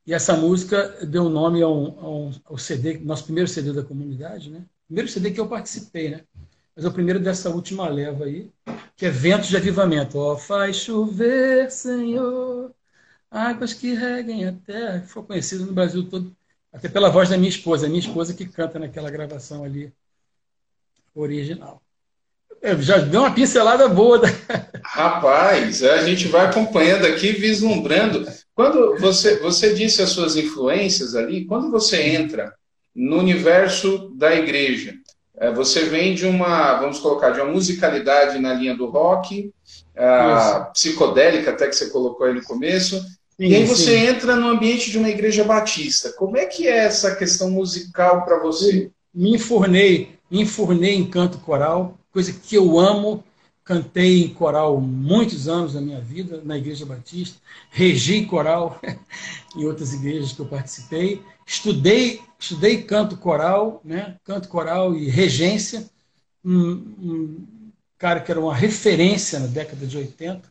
E 0.05 0.13
essa 0.13 0.35
música 0.37 1.05
deu 1.05 1.29
nome 1.29 1.61
ao, 1.63 2.31
ao, 2.45 2.57
CD, 2.57 2.99
nosso 2.99 3.23
primeiro 3.23 3.49
CD 3.49 3.73
da 3.73 3.83
comunidade, 3.83 4.51
né? 4.51 4.63
Primeiro 4.85 5.09
CD 5.09 5.31
que 5.31 5.39
eu 5.39 5.47
participei, 5.47 6.09
né? 6.09 6.21
Mas 6.75 6.85
é 6.85 6.87
o 6.87 6.93
primeiro 6.93 7.19
dessa 7.19 7.49
última 7.49 7.87
leva 7.87 8.25
aí, 8.25 8.51
que 8.95 9.05
é 9.05 9.09
Ventos 9.09 9.49
de 9.49 9.57
Avivamento. 9.57 10.17
Ó, 10.19 10.33
oh, 10.33 10.37
faz 10.37 10.75
chover, 10.75 11.71
Senhor, 11.71 12.71
águas 13.31 13.73
que 13.73 13.93
reguem 13.93 14.45
a 14.45 14.53
terra, 14.53 15.01
foi 15.07 15.23
conhecido 15.23 15.65
no 15.65 15.73
Brasil 15.73 16.07
todo, 16.07 16.35
até 16.71 16.87
pela 16.89 17.09
voz 17.09 17.29
da 17.29 17.37
minha 17.37 17.49
esposa, 17.49 17.87
a 17.87 17.89
minha 17.89 17.99
esposa 17.99 18.33
que 18.33 18.45
canta 18.45 18.77
naquela 18.77 19.09
gravação 19.09 19.63
ali 19.63 19.91
original. 21.15 21.81
Eu 22.65 22.81
já 22.81 22.97
deu 22.97 23.21
uma 23.21 23.31
pincelada 23.31 23.87
boa. 23.87 24.17
Da... 24.17 24.27
Rapaz, 24.83 25.83
a 25.83 26.03
gente 26.03 26.27
vai 26.27 26.47
acompanhando 26.47 27.05
aqui, 27.05 27.31
vislumbrando. 27.31 28.27
Quando 28.55 28.97
você, 28.97 29.35
você 29.35 29.71
disse 29.71 30.01
as 30.01 30.09
suas 30.09 30.35
influências 30.35 31.13
ali, 31.13 31.45
quando 31.45 31.69
você 31.69 32.01
entra 32.01 32.51
no 32.95 33.19
universo 33.19 34.11
da 34.15 34.35
igreja, 34.35 34.95
é, 35.37 35.51
você 35.51 35.83
vem 35.83 36.15
de 36.15 36.25
uma, 36.25 36.79
vamos 36.79 36.97
colocar, 36.97 37.29
de 37.29 37.39
uma 37.39 37.51
musicalidade 37.51 38.39
na 38.39 38.55
linha 38.55 38.75
do 38.75 38.87
rock, 38.87 39.53
uh, 39.95 40.71
psicodélica, 40.73 41.51
até 41.51 41.67
que 41.67 41.75
você 41.75 41.91
colocou 41.91 42.25
aí 42.25 42.33
no 42.33 42.43
começo, 42.43 42.99
sim, 42.99 43.47
e 43.47 43.55
aí 43.55 43.65
você 43.65 43.99
sim. 43.99 44.07
entra 44.07 44.35
no 44.35 44.47
ambiente 44.47 44.89
de 44.89 44.97
uma 44.97 45.09
igreja 45.09 45.43
batista. 45.43 46.11
Como 46.13 46.35
é 46.35 46.45
que 46.45 46.67
é 46.67 46.77
essa 46.77 47.15
questão 47.15 47.51
musical 47.51 48.25
para 48.25 48.39
você? 48.39 48.89
Me 49.13 49.35
enfurnei, 49.35 50.15
me 50.31 50.41
enfurnei 50.41 50.95
em 50.95 51.05
canto 51.05 51.37
coral, 51.39 51.99
coisa 52.15 52.31
que 52.31 52.55
eu 52.55 52.79
amo. 52.79 53.21
Cantei 53.61 54.23
em 54.23 54.33
coral 54.33 54.79
muitos 54.79 55.47
anos 55.47 55.73
da 55.73 55.81
minha 55.81 55.99
vida, 55.99 56.39
na 56.45 56.55
Igreja 56.55 56.85
Batista, 56.85 57.41
regi 57.71 58.23
coral 58.27 58.79
em 59.57 59.65
outras 59.65 59.91
igrejas 59.91 60.33
que 60.33 60.39
eu 60.39 60.45
participei. 60.45 61.21
Estudei, 61.47 62.21
estudei 62.39 62.83
canto 62.83 63.17
coral, 63.17 63.81
né? 63.83 64.17
canto 64.23 64.47
coral 64.47 64.95
e 64.95 65.09
regência. 65.09 65.89
Um, 66.43 66.71
um 67.01 67.47
cara 67.97 68.19
que 68.19 68.31
era 68.31 68.39
uma 68.39 68.53
referência 68.53 69.39
na 69.39 69.47
década 69.47 69.85
de 69.87 69.97
80, 69.97 70.47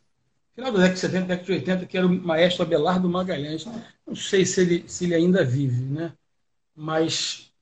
final 0.56 0.72
da 0.72 0.78
década 0.78 0.94
de 0.94 1.00
70, 1.00 1.26
década 1.26 1.46
de 1.46 1.52
80, 1.52 1.86
que 1.86 1.96
era 1.96 2.06
o 2.06 2.10
maestro 2.10 2.64
Abelardo 2.64 3.08
Magalhães. 3.08 3.64
Não 4.04 4.16
sei 4.16 4.44
se 4.44 4.60
ele, 4.60 4.84
se 4.88 5.04
ele 5.04 5.14
ainda 5.14 5.44
vive, 5.44 5.84
né? 5.84 6.12
mas 6.74 7.53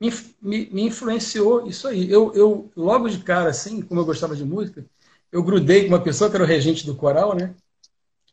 me, 0.00 0.10
me, 0.40 0.70
me 0.70 0.82
influenciou 0.82 1.66
isso 1.68 1.86
aí. 1.88 2.10
Eu, 2.10 2.32
eu, 2.34 2.70
logo 2.76 3.08
de 3.08 3.18
cara, 3.22 3.50
assim, 3.50 3.82
como 3.82 4.00
eu 4.00 4.04
gostava 4.06 4.34
de 4.36 4.44
música, 4.44 4.84
eu 5.30 5.42
grudei 5.42 5.82
com 5.82 5.88
uma 5.88 6.02
pessoa 6.02 6.30
que 6.30 6.36
era 6.36 6.44
o 6.44 6.48
regente 6.48 6.86
do 6.86 6.96
coral, 6.96 7.36
né? 7.36 7.54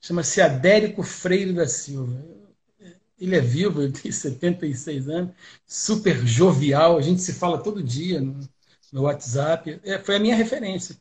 Chama-se 0.01 0.41
Adérico 0.41 1.03
Freire 1.03 1.53
da 1.53 1.67
Silva 1.67 2.37
ele 3.19 3.35
é 3.35 3.41
vivo, 3.41 3.81
ele 3.81 3.91
tem 3.91 4.11
76 4.11 5.09
anos, 5.09 5.31
super 5.65 6.15
jovial, 6.25 6.97
a 6.97 7.01
gente 7.01 7.21
se 7.21 7.33
fala 7.33 7.61
todo 7.61 7.83
dia 7.83 8.21
no, 8.21 8.39
no 8.91 9.03
WhatsApp. 9.03 9.79
É, 9.83 9.99
foi 9.99 10.15
a 10.15 10.19
minha 10.19 10.35
referência. 10.35 10.95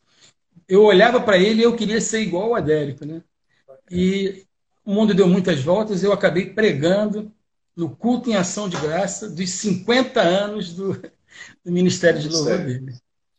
Eu 0.69 0.85
olhava 0.85 1.21
para 1.21 1.39
ele 1.39 1.61
e 1.61 1.65
eu 1.65 1.77
queria 1.77 2.01
ser 2.01 2.21
igual 2.21 2.47
ao 2.47 2.55
Adérico, 2.57 3.05
né? 3.05 3.23
E 3.91 4.45
o 4.85 4.95
mundo 4.95 5.15
deu 5.15 5.29
muitas 5.29 5.61
voltas, 5.63 6.03
eu 6.03 6.13
acabei 6.13 6.51
pregando 6.51 7.33
no 7.77 7.95
culto 7.95 8.31
em 8.31 8.37
ação 8.37 8.69
de 8.69 8.77
graça 8.77 9.29
dos 9.29 9.51
50 9.51 10.21
anos 10.21 10.73
do, 10.73 10.95
do 11.65 11.73
Ministério 11.73 12.21
de 12.21 12.29
Louvor 12.29 12.59
dele. 12.59 12.95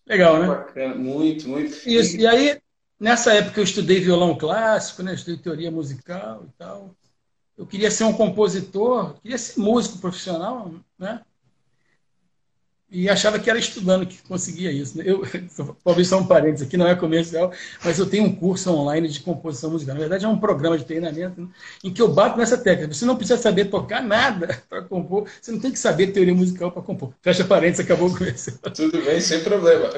Legal, 0.06 0.39
né? 0.39 0.48
Bacana, 0.48 0.96
muito, 0.96 1.50
muito. 1.50 1.89
Isso. 1.89 2.15
E 2.17 2.25
aí, 2.25 2.62
nessa 3.00 3.34
época, 3.34 3.60
eu 3.60 3.63
estudei 3.63 4.00
violão 4.00 4.38
clássico, 4.38 5.03
né? 5.03 5.13
estudei 5.13 5.41
teoria 5.41 5.72
musical 5.72 6.46
e 6.48 6.51
tal 6.58 6.96
eu 7.58 7.65
queria 7.65 7.89
ser 7.89 8.03
um 8.03 8.13
compositor, 8.13 9.20
queria 9.20 9.38
ser 9.38 9.60
músico 9.60 9.98
profissional, 9.98 10.72
né? 10.98 11.22
E 12.89 13.10
achava 13.10 13.38
que 13.38 13.50
era 13.50 13.60
estudando 13.60 14.06
que 14.06 14.17
conseguia 14.24 14.72
isso. 14.72 14.98
Né? 14.98 15.03
Eu, 15.06 15.22
talvez 15.84 16.08
só 16.08 16.20
um 16.20 16.25
parênteses 16.25 16.65
aqui, 16.65 16.77
não 16.77 16.88
é 16.88 16.96
comercial, 16.96 17.51
mas 17.84 18.00
eu 18.00 18.06
tenho 18.06 18.24
um 18.24 18.34
curso 18.34 18.72
online 18.72 19.10
de 19.10 19.20
composição 19.20 19.72
musical. 19.72 19.96
Na 19.96 20.00
verdade, 20.00 20.24
é 20.24 20.27
um 20.27 20.39
programa 20.39 20.77
de 20.77 20.86
treinamento 20.86 21.41
né? 21.41 21.48
em 21.84 21.91
que 21.91 22.01
eu 22.01 22.08
bato 22.08 22.38
nessa 22.38 22.58
técnica. 22.58 22.94
Você 22.94 23.03
não 23.03 23.17
precisa 23.17 23.39
saber 23.39 23.65
tocar 23.65 24.01
nada 24.01 24.63
para 24.70 24.82
compor, 24.84 25.29
você 25.41 25.51
não 25.51 25.60
tem 25.60 25.72
que 25.72 25.79
saber 25.79 26.08
teoria 26.08 26.34
musical 26.34 26.72
para 26.72 26.82
compor. 26.82 27.13
Fecha 27.22 27.44
parênteses, 27.44 27.84
acabou 27.84 28.08
o 28.08 28.17
comercial. 28.17 28.58
Tudo 28.74 29.03
bem, 29.03 29.20
sem 29.20 29.44
problema. 29.44 29.91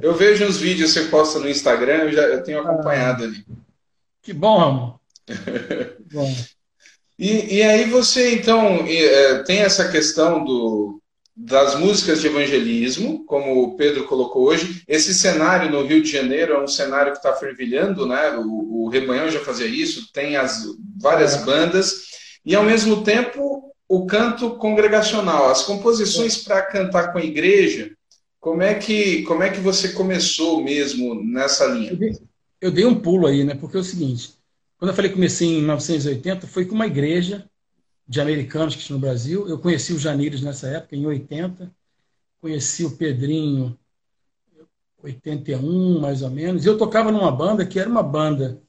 Eu 0.00 0.14
vejo 0.14 0.46
uns 0.46 0.56
vídeos 0.56 0.94
que 0.94 1.00
você 1.00 1.08
posta 1.08 1.38
no 1.38 1.48
Instagram, 1.48 2.04
eu 2.04 2.12
já 2.12 2.22
eu 2.22 2.42
tenho 2.42 2.60
acompanhado 2.60 3.24
ah, 3.24 3.26
ali. 3.26 3.44
Que 4.22 4.32
bom, 4.32 4.58
Ramon. 4.58 4.94
bom. 6.10 6.34
E, 7.18 7.56
e 7.56 7.62
aí 7.62 7.84
você, 7.90 8.34
então, 8.34 8.84
é, 8.86 9.42
tem 9.42 9.58
essa 9.58 9.88
questão 9.90 10.42
do, 10.44 11.01
das 11.34 11.78
músicas 11.78 12.20
de 12.20 12.26
evangelismo, 12.26 13.24
como 13.24 13.62
o 13.62 13.76
Pedro 13.76 14.06
colocou 14.06 14.44
hoje. 14.48 14.82
Esse 14.86 15.14
cenário 15.14 15.70
no 15.70 15.82
Rio 15.82 16.02
de 16.02 16.10
Janeiro 16.10 16.54
é 16.54 16.62
um 16.62 16.68
cenário 16.68 17.12
que 17.12 17.18
está 17.18 17.32
fervilhando, 17.32 18.06
né? 18.06 18.36
O, 18.36 18.84
o 18.84 18.88
Rebanhão 18.88 19.30
já 19.30 19.40
fazia 19.40 19.66
isso, 19.66 20.12
tem 20.12 20.36
as 20.36 20.62
várias 21.00 21.34
é. 21.34 21.44
bandas, 21.44 21.92
e 22.44 22.54
ao 22.54 22.64
mesmo 22.64 23.02
tempo 23.02 23.72
o 23.88 24.06
canto 24.06 24.56
congregacional, 24.56 25.50
as 25.50 25.62
composições 25.62 26.36
para 26.38 26.62
cantar 26.62 27.12
com 27.12 27.18
a 27.18 27.24
igreja. 27.24 27.92
Como 28.40 28.62
é 28.62 28.74
que 28.74 29.22
como 29.22 29.42
é 29.42 29.50
que 29.50 29.60
você 29.60 29.90
começou 29.90 30.62
mesmo 30.62 31.14
nessa 31.22 31.66
linha? 31.66 31.90
Eu 31.90 31.96
dei, 31.96 32.12
eu 32.60 32.70
dei 32.70 32.84
um 32.84 32.98
pulo 33.00 33.26
aí, 33.26 33.44
né? 33.44 33.54
Porque 33.54 33.76
é 33.76 33.80
o 33.80 33.84
seguinte, 33.84 34.34
quando 34.78 34.90
eu 34.90 34.96
falei 34.96 35.10
que 35.10 35.14
comecei 35.14 35.48
em 35.48 35.58
1980, 35.58 36.46
foi 36.46 36.64
com 36.64 36.74
uma 36.74 36.86
igreja 36.86 37.46
de 38.06 38.20
americanos 38.20 38.74
que 38.74 38.82
tinha 38.82 38.94
no 38.94 39.00
Brasil. 39.00 39.48
Eu 39.48 39.58
conheci 39.58 39.92
o 39.92 39.98
Janires 39.98 40.42
nessa 40.42 40.68
época, 40.68 40.96
em 40.96 41.06
80. 41.06 41.70
Conheci 42.40 42.84
o 42.84 42.96
Pedrinho 42.96 43.78
81, 45.02 46.00
mais 46.00 46.22
ou 46.22 46.30
menos. 46.30 46.64
E 46.64 46.68
eu 46.68 46.78
tocava 46.78 47.10
numa 47.10 47.30
banda 47.30 47.66
que 47.66 47.78
era 47.78 47.88
uma 47.88 48.02
banda 48.02 48.60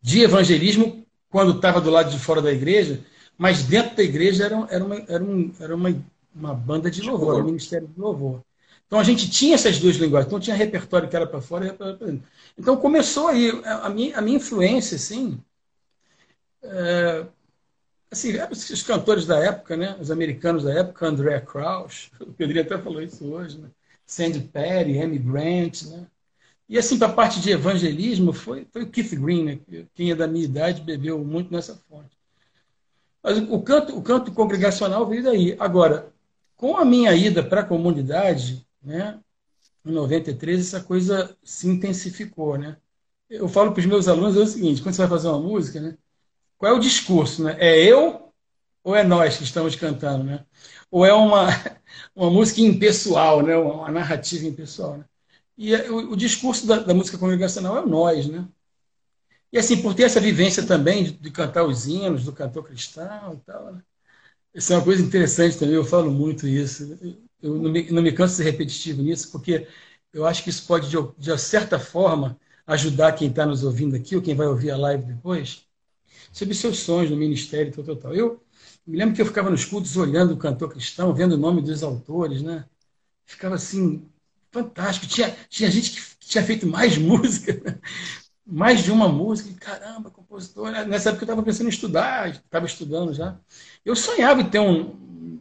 de 0.00 0.20
evangelismo 0.20 1.06
quando 1.28 1.56
estava 1.56 1.80
do 1.80 1.90
lado 1.90 2.10
de 2.10 2.18
fora 2.18 2.40
da 2.40 2.52
igreja, 2.52 3.04
mas 3.36 3.62
dentro 3.62 3.96
da 3.96 4.02
igreja 4.02 4.44
era, 4.44 4.66
era, 4.70 4.84
uma, 4.84 4.96
era, 5.08 5.24
um, 5.24 5.52
era 5.58 5.74
uma, 5.74 6.04
uma 6.34 6.54
banda 6.54 6.90
de 6.90 7.02
louvor, 7.02 7.34
era 7.34 7.42
um 7.42 7.46
ministério 7.46 7.88
de 7.88 7.98
louvor. 7.98 8.42
Então 8.86 9.00
a 9.00 9.04
gente 9.04 9.28
tinha 9.28 9.54
essas 9.54 9.78
duas 9.78 9.96
linguagens. 9.96 10.28
Então 10.28 10.38
tinha 10.38 10.54
repertório 10.54 11.08
que 11.08 11.16
era 11.16 11.26
para 11.26 11.40
fora 11.40 11.66
e 11.66 11.72
para 11.72 11.92
dentro. 11.92 12.22
Então 12.56 12.76
começou 12.76 13.28
aí 13.28 13.50
a 13.64 13.88
minha, 13.88 14.16
a 14.16 14.20
minha 14.20 14.36
influência, 14.36 14.94
assim, 14.96 15.40
é, 16.62 17.26
assim, 18.10 18.32
os 18.50 18.82
cantores 18.82 19.26
da 19.26 19.38
época, 19.38 19.76
né? 19.76 19.96
Os 20.00 20.10
americanos 20.10 20.64
da 20.64 20.72
época, 20.72 21.06
André 21.06 21.40
Crouch, 21.40 22.12
o 22.20 22.32
Pedrinho 22.32 22.64
até 22.64 22.78
falou 22.78 23.02
isso 23.02 23.24
hoje, 23.26 23.58
né? 23.58 23.68
Sandy 24.04 24.40
Perry, 24.40 25.00
Amy 25.00 25.18
Grant, 25.18 25.82
né? 25.84 26.06
E 26.68 26.78
assim, 26.78 26.98
para 26.98 27.08
a 27.08 27.12
parte 27.12 27.40
de 27.40 27.50
evangelismo, 27.50 28.32
foi, 28.32 28.66
foi 28.72 28.82
o 28.82 28.90
Keith 28.90 29.14
Green, 29.14 29.44
né? 29.44 29.58
Quem 29.94 30.10
é 30.10 30.14
da 30.14 30.26
minha 30.26 30.44
idade 30.44 30.82
bebeu 30.82 31.24
muito 31.24 31.52
nessa 31.52 31.76
fonte. 31.88 32.16
Mas 33.22 33.38
o 33.38 33.60
canto, 33.60 33.96
o 33.96 34.02
canto 34.02 34.32
congregacional 34.32 35.06
veio 35.06 35.22
daí. 35.22 35.56
Agora, 35.58 36.12
com 36.56 36.76
a 36.76 36.84
minha 36.84 37.14
ida 37.14 37.42
para 37.42 37.60
a 37.60 37.64
comunidade, 37.64 38.66
né? 38.82 39.20
Em 39.84 39.92
93 39.92 40.60
essa 40.60 40.80
coisa 40.80 41.36
se 41.44 41.68
intensificou, 41.68 42.58
né? 42.58 42.76
Eu 43.28 43.48
falo 43.48 43.72
para 43.72 43.80
os 43.80 43.86
meus 43.86 44.08
alunos 44.08 44.36
é 44.36 44.40
o 44.40 44.46
seguinte: 44.46 44.82
quando 44.82 44.94
você 44.94 45.02
vai 45.02 45.10
fazer 45.10 45.28
uma 45.28 45.40
música, 45.40 45.80
né? 45.80 45.96
Qual 46.58 46.72
é 46.72 46.76
o 46.76 46.80
discurso, 46.80 47.44
né? 47.44 47.56
É 47.58 47.78
eu 47.78 48.32
ou 48.82 48.94
é 48.94 49.02
nós 49.02 49.36
que 49.36 49.44
estamos 49.44 49.74
cantando, 49.76 50.24
né? 50.24 50.44
Ou 50.90 51.04
é 51.04 51.12
uma 51.12 51.48
uma 52.14 52.30
música 52.30 52.60
impessoal, 52.60 53.42
né? 53.42 53.56
Uma 53.56 53.90
narrativa 53.90 54.46
impessoal, 54.46 54.98
né? 54.98 55.04
E 55.58 55.74
é, 55.74 55.90
o, 55.90 56.12
o 56.12 56.16
discurso 56.16 56.66
da, 56.66 56.78
da, 56.80 56.94
música 56.94 57.18
congregacional 57.18 57.76
é 57.76 57.80
o 57.82 57.88
nós, 57.88 58.26
né? 58.26 58.46
E 59.52 59.58
assim, 59.58 59.80
por 59.80 59.94
ter 59.94 60.04
essa 60.04 60.20
vivência 60.20 60.66
também 60.66 61.04
de, 61.04 61.12
de 61.12 61.30
cantar 61.30 61.64
os 61.64 61.86
hinos 61.86 62.24
do 62.24 62.32
cantor 62.32 62.64
cristão 62.64 63.34
e 63.34 63.38
tal, 63.46 63.72
né? 63.72 63.82
Isso 64.54 64.72
é 64.72 64.76
uma 64.76 64.84
coisa 64.84 65.02
interessante 65.02 65.58
também, 65.58 65.74
eu 65.74 65.84
falo 65.84 66.10
muito 66.10 66.46
isso 66.46 66.98
eu 67.42 67.54
não 67.54 67.70
me, 67.70 67.90
não 67.90 68.02
me 68.02 68.12
canso 68.12 68.36
de 68.36 68.44
ser 68.44 68.50
repetitivo 68.50 69.02
nisso, 69.02 69.30
porque 69.30 69.66
eu 70.12 70.26
acho 70.26 70.42
que 70.42 70.50
isso 70.50 70.66
pode, 70.66 70.88
de, 70.88 70.96
de 71.18 71.38
certa 71.38 71.78
forma, 71.78 72.38
ajudar 72.66 73.12
quem 73.12 73.28
está 73.28 73.46
nos 73.46 73.62
ouvindo 73.64 73.94
aqui, 73.96 74.16
ou 74.16 74.22
quem 74.22 74.34
vai 74.34 74.46
ouvir 74.46 74.70
a 74.70 74.76
live 74.76 75.04
depois, 75.04 75.65
sobre 76.36 76.54
seus 76.54 76.80
sonhos 76.80 77.10
no 77.10 77.16
ministério, 77.16 77.72
tal, 77.72 77.82
tal, 77.82 77.96
tal. 77.96 78.14
Eu 78.14 78.44
me 78.86 78.98
lembro 78.98 79.14
que 79.14 79.22
eu 79.22 79.26
ficava 79.26 79.48
nos 79.48 79.64
cultos 79.64 79.96
olhando 79.96 80.34
o 80.34 80.36
cantor 80.36 80.70
cristão, 80.70 81.14
vendo 81.14 81.32
o 81.32 81.38
nome 81.38 81.62
dos 81.62 81.82
autores, 81.82 82.42
né? 82.42 82.66
Ficava 83.24 83.54
assim, 83.54 84.06
fantástico. 84.52 85.06
Tinha, 85.06 85.34
tinha 85.48 85.70
gente 85.70 85.92
que 85.92 86.16
tinha 86.20 86.44
feito 86.44 86.66
mais 86.66 86.96
música, 86.98 87.54
né? 87.64 87.80
mais 88.46 88.84
de 88.84 88.92
uma 88.92 89.08
música. 89.08 89.50
Caramba, 89.58 90.10
compositor. 90.10 90.70
Nessa 90.86 91.08
época 91.08 91.24
eu 91.24 91.26
estava 91.26 91.42
pensando 91.42 91.68
em 91.68 91.70
estudar, 91.70 92.28
estava 92.28 92.66
estudando 92.66 93.14
já. 93.14 93.40
Eu 93.82 93.96
sonhava 93.96 94.42
em 94.42 94.50
ter 94.50 94.58
um, 94.58 95.40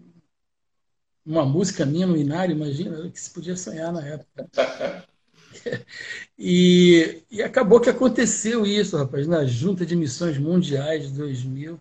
uma 1.26 1.46
música 1.46 1.86
minha 1.86 2.08
no 2.08 2.16
Inário, 2.16 2.56
imagina, 2.56 3.12
que 3.12 3.20
se 3.20 3.32
podia 3.32 3.58
sonhar 3.58 3.92
na 3.92 4.02
época. 4.02 4.50
e, 6.38 7.24
e 7.32 7.42
acabou 7.42 7.80
que 7.80 7.90
aconteceu 7.90 8.66
isso, 8.66 8.98
rapaz, 8.98 9.28
na 9.28 9.46
Junta 9.46 9.86
de 9.86 9.96
Missões 9.96 10.38
Mundiais 10.38 11.08
de 11.08 11.14
2000. 11.14 11.72
Eu 11.72 11.80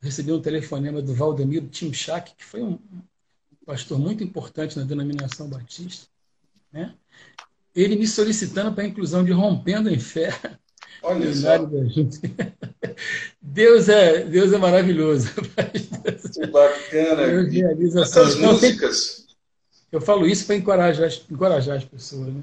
recebi 0.00 0.32
um 0.32 0.40
telefonema 0.40 1.02
do 1.02 1.14
Valdemiro 1.14 1.68
Timchak, 1.68 2.34
que 2.34 2.44
foi 2.44 2.62
um 2.62 2.78
pastor 3.66 3.98
muito 3.98 4.24
importante 4.24 4.78
na 4.78 4.84
denominação 4.84 5.48
batista, 5.48 6.06
né? 6.72 6.94
ele 7.74 7.96
me 7.96 8.06
solicitando 8.06 8.74
para 8.74 8.84
a 8.84 8.86
inclusão 8.86 9.24
de 9.24 9.32
Rompendo 9.32 9.88
em 9.88 9.98
Fé 9.98 10.30
Olha 11.02 11.34
só. 11.34 11.58
Deus 13.40 13.88
é, 13.88 14.24
Deus 14.24 14.52
é 14.52 14.58
maravilhoso. 14.58 15.30
Que 15.32 16.46
bacana. 16.46 17.26
Deus 17.26 17.52
realiza 17.52 18.02
Essas 18.02 18.36
músicas. 18.36 19.26
Eu 19.90 20.00
falo 20.00 20.26
isso 20.26 20.46
para 20.46 20.56
encorajar, 20.56 21.10
encorajar 21.30 21.78
as 21.78 21.84
pessoas. 21.84 22.28
Né? 22.28 22.42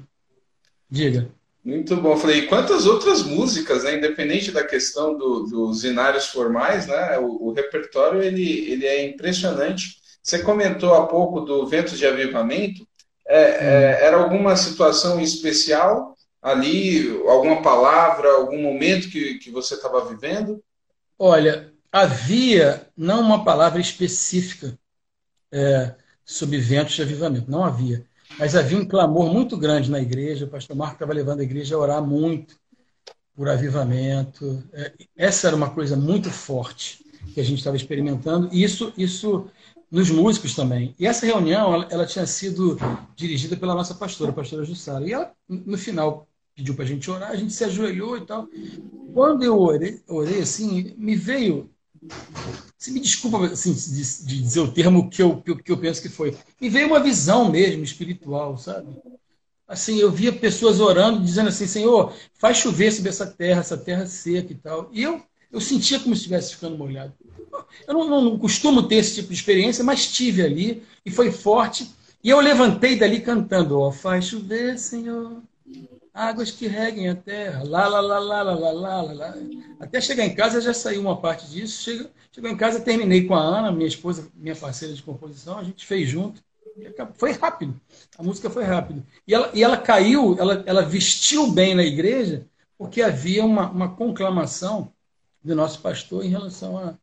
Diga. 0.90 1.28
Muito 1.64 1.96
bom. 1.96 2.16
Falei, 2.16 2.46
quantas 2.46 2.86
outras 2.86 3.22
músicas, 3.22 3.84
né? 3.84 3.96
independente 3.96 4.50
da 4.50 4.64
questão 4.64 5.16
do, 5.16 5.44
dos 5.44 5.84
inários 5.84 6.28
formais, 6.28 6.86
né? 6.86 7.18
O, 7.18 7.48
o, 7.48 7.52
repertório 7.52 8.22
ele, 8.22 8.70
ele 8.70 8.86
é 8.86 9.04
impressionante. 9.04 9.98
Você 10.22 10.38
comentou 10.38 10.94
há 10.94 11.06
pouco 11.06 11.40
do 11.40 11.66
Ventos 11.66 11.98
de 11.98 12.06
Avivamento. 12.06 12.86
É, 13.26 13.40
é, 13.40 14.06
era 14.06 14.16
alguma 14.16 14.56
situação 14.56 15.20
especial 15.20 16.16
ali, 16.40 17.10
alguma 17.28 17.60
palavra, 17.60 18.30
algum 18.30 18.62
momento 18.62 19.10
que, 19.10 19.34
que 19.34 19.50
você 19.50 19.74
estava 19.74 20.04
vivendo? 20.06 20.62
Olha, 21.18 21.70
havia 21.92 22.86
não 22.96 23.20
uma 23.20 23.44
palavra 23.44 23.80
específica 23.80 24.78
é, 25.52 25.94
sobre 26.24 26.58
ventos 26.58 26.94
de 26.94 27.02
avivamento, 27.02 27.50
não 27.50 27.64
havia. 27.64 28.04
Mas 28.38 28.54
havia 28.54 28.78
um 28.78 28.86
clamor 28.86 29.32
muito 29.32 29.56
grande 29.56 29.90
na 29.90 30.00
igreja, 30.00 30.46
o 30.46 30.48
pastor 30.48 30.76
Marco 30.76 30.94
estava 30.94 31.12
levando 31.12 31.40
a 31.40 31.42
igreja 31.42 31.74
a 31.74 31.78
orar 31.78 32.04
muito 32.04 32.56
por 33.34 33.48
avivamento. 33.48 34.62
É, 34.72 34.92
essa 35.16 35.48
era 35.48 35.56
uma 35.56 35.70
coisa 35.70 35.96
muito 35.96 36.30
forte 36.30 37.04
que 37.34 37.40
a 37.40 37.44
gente 37.44 37.58
estava 37.58 37.76
experimentando, 37.76 38.48
e 38.52 38.62
isso, 38.62 38.92
isso 38.96 39.48
nos 39.90 40.10
músicos 40.10 40.54
também. 40.54 40.94
E 40.98 41.06
essa 41.06 41.26
reunião, 41.26 41.74
ela, 41.74 41.88
ela 41.90 42.06
tinha 42.06 42.26
sido 42.26 42.76
dirigida 43.16 43.56
pela 43.56 43.74
nossa 43.74 43.94
pastora, 43.94 44.30
a 44.30 44.34
pastora 44.34 44.64
Jussara. 44.64 45.06
E 45.06 45.12
ela, 45.12 45.32
no 45.48 45.78
final, 45.78 46.28
pediu 46.54 46.74
para 46.74 46.84
a 46.84 46.86
gente 46.86 47.10
orar, 47.10 47.30
a 47.30 47.36
gente 47.36 47.52
se 47.52 47.64
ajoelhou 47.64 48.16
e 48.16 48.26
tal. 48.26 48.48
Quando 49.12 49.42
eu 49.42 49.58
orei, 49.58 50.00
orei 50.06 50.40
assim, 50.40 50.94
me 50.96 51.16
veio. 51.16 51.70
Se 52.76 52.90
me 52.92 53.00
desculpa 53.00 53.46
assim, 53.46 53.72
de, 53.72 54.24
de, 54.24 54.42
dizer 54.42 54.60
o 54.60 54.72
termo 54.72 55.10
que 55.10 55.22
eu, 55.22 55.40
que, 55.40 55.50
eu, 55.50 55.56
que 55.56 55.72
eu 55.72 55.78
penso 55.78 56.00
que 56.00 56.08
foi. 56.08 56.36
Me 56.60 56.68
veio 56.68 56.86
uma 56.86 57.00
visão 57.00 57.50
mesmo 57.50 57.82
espiritual, 57.82 58.56
sabe? 58.56 58.88
Assim, 59.66 59.98
eu 59.98 60.10
via 60.10 60.32
pessoas 60.32 60.80
orando, 60.80 61.20
dizendo 61.20 61.48
assim: 61.48 61.66
Senhor, 61.66 62.14
faz 62.34 62.56
chover 62.56 62.92
sobre 62.92 63.10
essa 63.10 63.26
terra, 63.26 63.60
essa 63.60 63.76
terra 63.76 64.06
seca 64.06 64.52
e 64.52 64.56
tal. 64.56 64.88
E 64.92 65.02
eu, 65.02 65.22
eu 65.52 65.60
sentia 65.60 66.00
como 66.00 66.14
se 66.14 66.20
estivesse 66.22 66.54
ficando 66.54 66.78
molhado. 66.78 67.12
Eu 67.86 67.94
não, 67.94 68.08
não, 68.08 68.22
não 68.22 68.38
costumo 68.38 68.82
ter 68.82 68.96
esse 68.96 69.16
tipo 69.16 69.28
de 69.28 69.34
experiência, 69.34 69.84
mas 69.84 70.06
tive 70.06 70.42
ali 70.42 70.82
e 71.04 71.10
foi 71.10 71.30
forte. 71.30 71.90
E 72.22 72.30
eu 72.30 72.40
levantei 72.40 72.96
dali 72.96 73.20
cantando: 73.20 73.78
Ó, 73.78 73.90
faz 73.90 74.26
chover, 74.26 74.78
Senhor, 74.78 75.42
águas 76.14 76.50
que 76.50 76.66
reguem 76.66 77.08
a 77.08 77.14
terra, 77.14 77.62
lá, 77.64 77.86
lá, 77.88 78.00
lá, 78.00 78.18
lá, 78.18 78.42
lá, 78.42 78.52
lá, 78.54 78.72
lá, 78.72 79.12
lá. 79.12 79.34
Até 79.80 80.00
chegar 80.00 80.24
em 80.24 80.34
casa 80.34 80.60
já 80.60 80.74
saiu 80.74 81.00
uma 81.00 81.20
parte 81.20 81.48
disso. 81.48 81.82
Chegou, 81.82 82.10
chegou 82.32 82.50
em 82.50 82.56
casa, 82.56 82.80
terminei 82.80 83.26
com 83.26 83.34
a 83.34 83.40
Ana, 83.40 83.72
minha 83.72 83.88
esposa, 83.88 84.28
minha 84.34 84.56
parceira 84.56 84.94
de 84.94 85.02
composição, 85.02 85.58
a 85.58 85.64
gente 85.64 85.86
fez 85.86 86.08
junto. 86.08 86.42
Foi 87.14 87.32
rápido, 87.32 87.80
a 88.16 88.22
música 88.22 88.48
foi 88.48 88.62
rápido. 88.62 89.04
E 89.26 89.34
ela, 89.34 89.50
e 89.52 89.64
ela 89.64 89.76
caiu, 89.76 90.36
ela, 90.38 90.62
ela 90.64 90.82
vestiu 90.82 91.50
bem 91.50 91.74
na 91.74 91.82
igreja, 91.82 92.46
porque 92.76 93.02
havia 93.02 93.44
uma, 93.44 93.68
uma 93.68 93.96
conclamação 93.96 94.92
do 95.42 95.56
nosso 95.56 95.80
pastor 95.80 96.24
em 96.24 96.28
relação 96.28 96.78
a, 96.78 96.94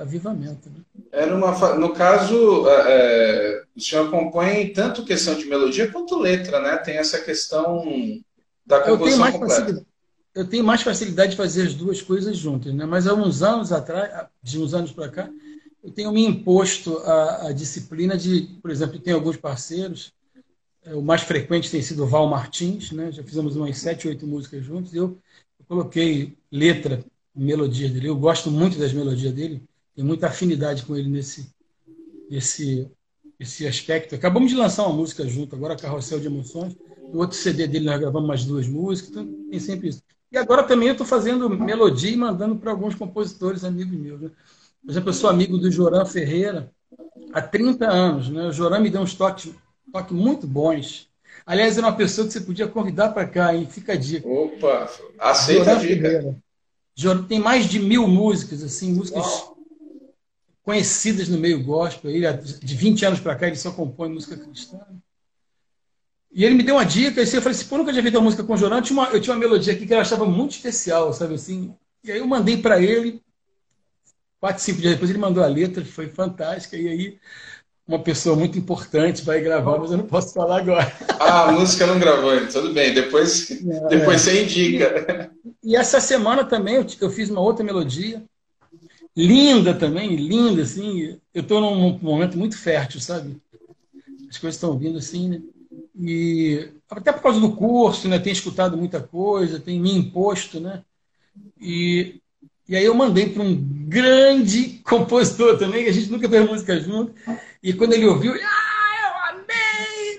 avivamento. 0.00 0.70
Né? 0.70 0.80
Era 1.10 1.34
uma, 1.34 1.74
no 1.74 1.92
caso, 1.92 2.68
é, 2.68 2.84
é, 2.88 3.62
o 3.74 3.80
senhor 3.80 4.10
compõe 4.10 4.72
tanto 4.72 5.04
questão 5.04 5.34
de 5.34 5.46
melodia 5.46 5.90
quanto 5.90 6.18
letra, 6.18 6.60
né? 6.60 6.76
Tem 6.76 6.98
essa 6.98 7.20
questão 7.20 7.84
da 8.64 8.80
composição 8.80 9.32
completa. 9.32 9.84
Eu 10.36 10.46
tenho 10.46 10.62
mais 10.62 10.82
facilidade 10.82 11.30
de 11.30 11.36
fazer 11.38 11.62
as 11.62 11.72
duas 11.72 12.02
coisas 12.02 12.36
juntas, 12.36 12.74
né? 12.74 12.84
Mas 12.84 13.06
há 13.06 13.14
uns 13.14 13.42
anos 13.42 13.72
atrás, 13.72 14.28
de 14.42 14.60
uns 14.60 14.74
anos 14.74 14.92
para 14.92 15.08
cá, 15.08 15.30
eu 15.82 15.90
tenho 15.90 16.12
me 16.12 16.26
imposto 16.26 16.98
a, 16.98 17.46
a, 17.48 17.52
disciplina 17.52 18.18
de, 18.18 18.42
por 18.60 18.70
exemplo, 18.70 18.98
tem 18.98 19.14
alguns 19.14 19.38
parceiros, 19.38 20.12
é, 20.84 20.94
o 20.94 21.00
mais 21.00 21.22
frequente 21.22 21.70
tem 21.70 21.80
sido 21.80 22.02
o 22.02 22.06
Val 22.06 22.28
Martins, 22.28 22.92
né? 22.92 23.10
Já 23.10 23.22
fizemos 23.22 23.56
umas 23.56 23.78
sete, 23.78 24.06
oito 24.08 24.26
músicas 24.26 24.62
juntos. 24.62 24.92
Eu, 24.92 25.18
eu 25.58 25.64
coloquei 25.66 26.36
letra 26.52 27.02
melodia 27.34 27.88
dele. 27.88 28.08
Eu 28.08 28.16
gosto 28.16 28.50
muito 28.50 28.78
das 28.78 28.92
melodias 28.92 29.32
dele, 29.32 29.62
tenho 29.94 30.06
muita 30.06 30.26
afinidade 30.26 30.82
com 30.82 30.94
ele 30.94 31.08
nesse, 31.08 31.48
nesse, 32.28 32.86
esse 33.40 33.66
aspecto. 33.66 34.14
Acabamos 34.14 34.50
de 34.50 34.56
lançar 34.58 34.86
uma 34.86 34.96
música 34.96 35.26
junto, 35.26 35.56
agora 35.56 35.76
Carrossel 35.76 36.20
de 36.20 36.26
Emoções. 36.26 36.76
No 37.10 37.20
outro 37.20 37.38
CD 37.38 37.66
dele 37.66 37.86
nós 37.86 37.98
gravamos 37.98 38.28
mais 38.28 38.44
duas 38.44 38.68
músicas, 38.68 39.12
então 39.12 39.48
tem 39.50 39.58
sempre 39.58 39.88
isso. 39.88 40.02
E 40.30 40.38
agora 40.38 40.62
também 40.62 40.88
eu 40.88 40.92
estou 40.92 41.06
fazendo 41.06 41.48
melodia 41.48 42.10
e 42.10 42.16
mandando 42.16 42.56
para 42.56 42.70
alguns 42.70 42.94
compositores 42.94 43.64
amigos 43.64 43.96
meus. 43.98 44.20
Né? 44.20 44.30
Por 44.84 44.90
exemplo, 44.90 45.08
eu 45.10 45.14
sou 45.14 45.30
amigo 45.30 45.56
do 45.58 45.70
Joran 45.70 46.04
Ferreira 46.04 46.70
há 47.32 47.40
30 47.40 47.88
anos. 47.88 48.28
Né? 48.28 48.48
O 48.48 48.52
Joran 48.52 48.80
me 48.80 48.90
deu 48.90 49.00
uns 49.00 49.14
toques, 49.14 49.52
toques 49.92 50.16
muito 50.16 50.46
bons. 50.46 51.08
Aliás, 51.44 51.78
era 51.78 51.86
uma 51.86 51.96
pessoa 51.96 52.26
que 52.26 52.32
você 52.32 52.40
podia 52.40 52.66
convidar 52.66 53.10
para 53.10 53.26
cá, 53.26 53.54
hein? 53.54 53.68
Fica 53.70 53.92
a 53.92 53.96
dica. 53.96 54.26
Opa, 54.28 54.90
aceita 55.18 55.64
Joran 55.64 55.76
a 55.76 55.80
dica. 55.80 55.94
Ferreira 55.94 56.36
tem 57.28 57.38
mais 57.38 57.66
de 57.66 57.78
mil 57.78 58.08
músicas, 58.08 58.62
assim, 58.62 58.92
músicas 58.92 59.24
Uau. 59.24 59.58
conhecidas 60.62 61.28
no 61.28 61.38
meio 61.38 61.62
gospel. 61.62 62.10
Ele, 62.10 62.32
de 62.32 62.74
20 62.74 63.04
anos 63.04 63.20
para 63.20 63.36
cá, 63.36 63.46
ele 63.46 63.56
só 63.56 63.70
compõe 63.70 64.08
música 64.08 64.36
cristã. 64.36 64.80
E 66.36 66.44
ele 66.44 66.54
me 66.54 66.62
deu 66.62 66.74
uma 66.74 66.84
dica, 66.84 67.18
e 67.18 67.22
assim, 67.22 67.36
eu 67.36 67.42
falei 67.42 67.56
assim, 67.56 67.66
pô, 67.66 67.78
nunca 67.78 67.90
tinha 67.90 68.02
feito 68.02 68.16
uma 68.16 68.24
música 68.24 68.44
com 68.44 68.52
o 68.52 68.56
Jornal, 68.58 68.80
eu 68.80 68.84
tinha 68.84 68.98
uma, 69.00 69.08
eu 69.08 69.18
tinha 69.18 69.32
uma 69.32 69.40
melodia 69.40 69.72
aqui 69.72 69.86
que 69.86 69.94
eu 69.94 69.98
achava 69.98 70.26
muito 70.26 70.50
especial, 70.50 71.10
sabe 71.10 71.32
assim? 71.32 71.74
E 72.04 72.12
aí 72.12 72.18
eu 72.18 72.26
mandei 72.26 72.58
para 72.58 72.78
ele, 72.78 73.22
quatro, 74.38 74.62
cinco 74.62 74.82
dias 74.82 74.92
depois 74.92 75.08
ele 75.08 75.18
mandou 75.18 75.42
a 75.42 75.46
letra, 75.46 75.82
foi 75.82 76.08
fantástica, 76.08 76.76
e 76.76 76.88
aí 76.88 77.18
uma 77.88 77.98
pessoa 78.00 78.36
muito 78.36 78.58
importante 78.58 79.24
vai 79.24 79.40
gravar, 79.40 79.78
mas 79.78 79.90
eu 79.90 79.96
não 79.96 80.06
posso 80.06 80.34
falar 80.34 80.58
agora. 80.58 80.92
Ah, 81.18 81.48
a 81.48 81.52
música 81.52 81.86
não 81.86 81.98
gravou, 81.98 82.46
tudo 82.48 82.74
bem, 82.74 82.92
depois, 82.92 83.50
é, 83.50 83.88
depois 83.88 84.20
você 84.20 84.42
indica. 84.42 85.30
E 85.64 85.74
essa 85.74 85.98
semana 85.98 86.44
também 86.44 86.74
eu, 86.74 86.86
eu, 87.00 87.10
fiz 87.10 87.30
uma 87.30 87.40
outra 87.40 87.64
melodia, 87.64 88.22
linda 89.16 89.72
também, 89.72 90.14
linda, 90.14 90.62
assim. 90.62 91.18
Eu 91.32 91.40
estou 91.42 91.60
num 91.62 91.98
momento 91.98 92.36
muito 92.36 92.58
fértil, 92.58 93.00
sabe? 93.00 93.40
As 94.28 94.36
coisas 94.36 94.56
estão 94.56 94.78
vindo 94.78 94.98
assim, 94.98 95.30
né? 95.30 95.40
E 95.98 96.72
até 96.90 97.12
por 97.12 97.22
causa 97.22 97.40
do 97.40 97.56
curso, 97.56 98.08
né? 98.08 98.18
Tenho 98.18 98.34
escutado 98.34 98.76
muita 98.76 99.00
coisa, 99.00 99.60
tenho 99.60 99.82
me 99.82 99.92
imposto, 99.96 100.60
né? 100.60 100.82
E 101.60 102.20
e 102.68 102.74
aí 102.74 102.84
eu 102.84 102.94
mandei 102.94 103.28
para 103.28 103.42
um 103.42 103.54
grande 103.88 104.80
compositor 104.84 105.56
também, 105.56 105.84
que 105.84 105.90
a 105.90 105.92
gente 105.92 106.10
nunca 106.10 106.28
fez 106.28 106.48
música 106.48 106.78
junto. 106.80 107.14
E 107.62 107.72
quando 107.72 107.92
ele 107.92 108.06
ouviu, 108.06 108.32
ah, 108.32 109.36
eu 109.36 109.40
amei! 109.40 110.16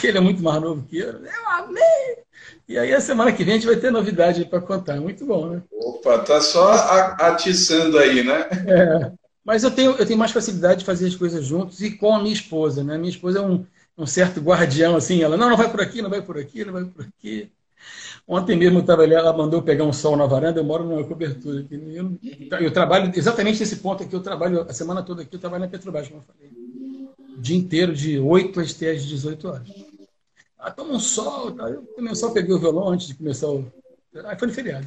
Ele 0.02 0.16
é 0.16 0.20
muito 0.20 0.42
mais 0.42 0.62
novo 0.62 0.82
que 0.88 0.96
eu. 0.96 1.10
Eu 1.10 1.48
amei! 1.48 2.16
E 2.66 2.78
aí 2.78 2.94
a 2.94 3.00
semana 3.00 3.32
que 3.32 3.44
vem 3.44 3.54
a 3.54 3.56
gente 3.58 3.66
vai 3.66 3.76
ter 3.76 3.90
novidade 3.90 4.46
para 4.46 4.60
contar. 4.60 4.98
Muito 4.98 5.26
bom, 5.26 5.50
né? 5.50 5.62
Opa, 5.70 6.20
tá 6.20 6.40
só 6.40 6.72
atiçando 7.18 7.98
aí, 7.98 8.22
né? 8.22 8.48
É. 8.66 9.12
Mas 9.44 9.62
eu 9.62 9.70
tenho, 9.70 9.90
eu 9.92 10.06
tenho 10.06 10.18
mais 10.18 10.30
facilidade 10.30 10.80
de 10.80 10.86
fazer 10.86 11.06
as 11.06 11.14
coisas 11.16 11.44
juntos 11.44 11.82
e 11.82 11.90
com 11.90 12.14
a 12.14 12.18
minha 12.18 12.32
esposa, 12.32 12.82
né? 12.82 12.96
Minha 12.96 13.10
esposa 13.10 13.40
é 13.40 13.42
um, 13.42 13.66
um 13.96 14.06
certo 14.06 14.40
guardião, 14.40 14.96
assim, 14.96 15.22
ela, 15.22 15.36
não, 15.36 15.50
não 15.50 15.56
vai 15.56 15.70
por 15.70 15.80
aqui, 15.80 16.00
não 16.00 16.10
vai 16.10 16.22
por 16.22 16.38
aqui, 16.38 16.64
não 16.64 16.72
vai 16.72 16.84
por 16.84 17.04
aqui. 17.04 17.50
Ontem 18.26 18.56
mesmo 18.56 18.78
eu 18.78 18.80
estava 18.82 19.02
ali, 19.02 19.14
ela 19.14 19.32
mandou 19.32 19.62
pegar 19.62 19.84
um 19.84 19.92
sol 19.92 20.16
na 20.16 20.26
varanda, 20.26 20.60
eu 20.60 20.64
moro 20.64 20.84
numa 20.84 21.04
cobertura 21.04 21.60
aqui. 21.60 21.74
Eu, 21.74 22.18
eu, 22.60 22.72
trabalho 22.72 23.10
exatamente 23.14 23.60
nesse 23.60 23.76
ponto 23.76 24.02
aqui, 24.02 24.14
eu 24.14 24.22
trabalho 24.22 24.62
a 24.62 24.72
semana 24.72 25.02
toda 25.02 25.22
aqui, 25.22 25.34
eu 25.34 25.40
trabalho 25.40 25.64
na 25.64 25.68
Petrobras, 25.68 26.08
como 26.08 26.20
eu 26.20 26.24
falei. 26.24 26.50
O 27.36 27.40
dia 27.40 27.56
inteiro, 27.56 27.94
de 27.94 28.18
8 28.18 28.60
às 28.60 28.74
18 28.76 29.48
horas. 29.48 29.68
Ah, 30.58 30.70
toma 30.70 30.92
um 30.92 31.00
sol, 31.00 31.52
tá? 31.52 31.68
eu 31.70 31.84
um 31.98 32.14
sol, 32.14 32.32
peguei 32.32 32.54
o 32.54 32.58
violão 32.58 32.90
antes 32.90 33.06
de 33.06 33.14
começar 33.14 33.48
o. 33.48 33.66
Ah, 34.24 34.36
foi 34.36 34.48
no 34.48 34.54
feriado. 34.54 34.86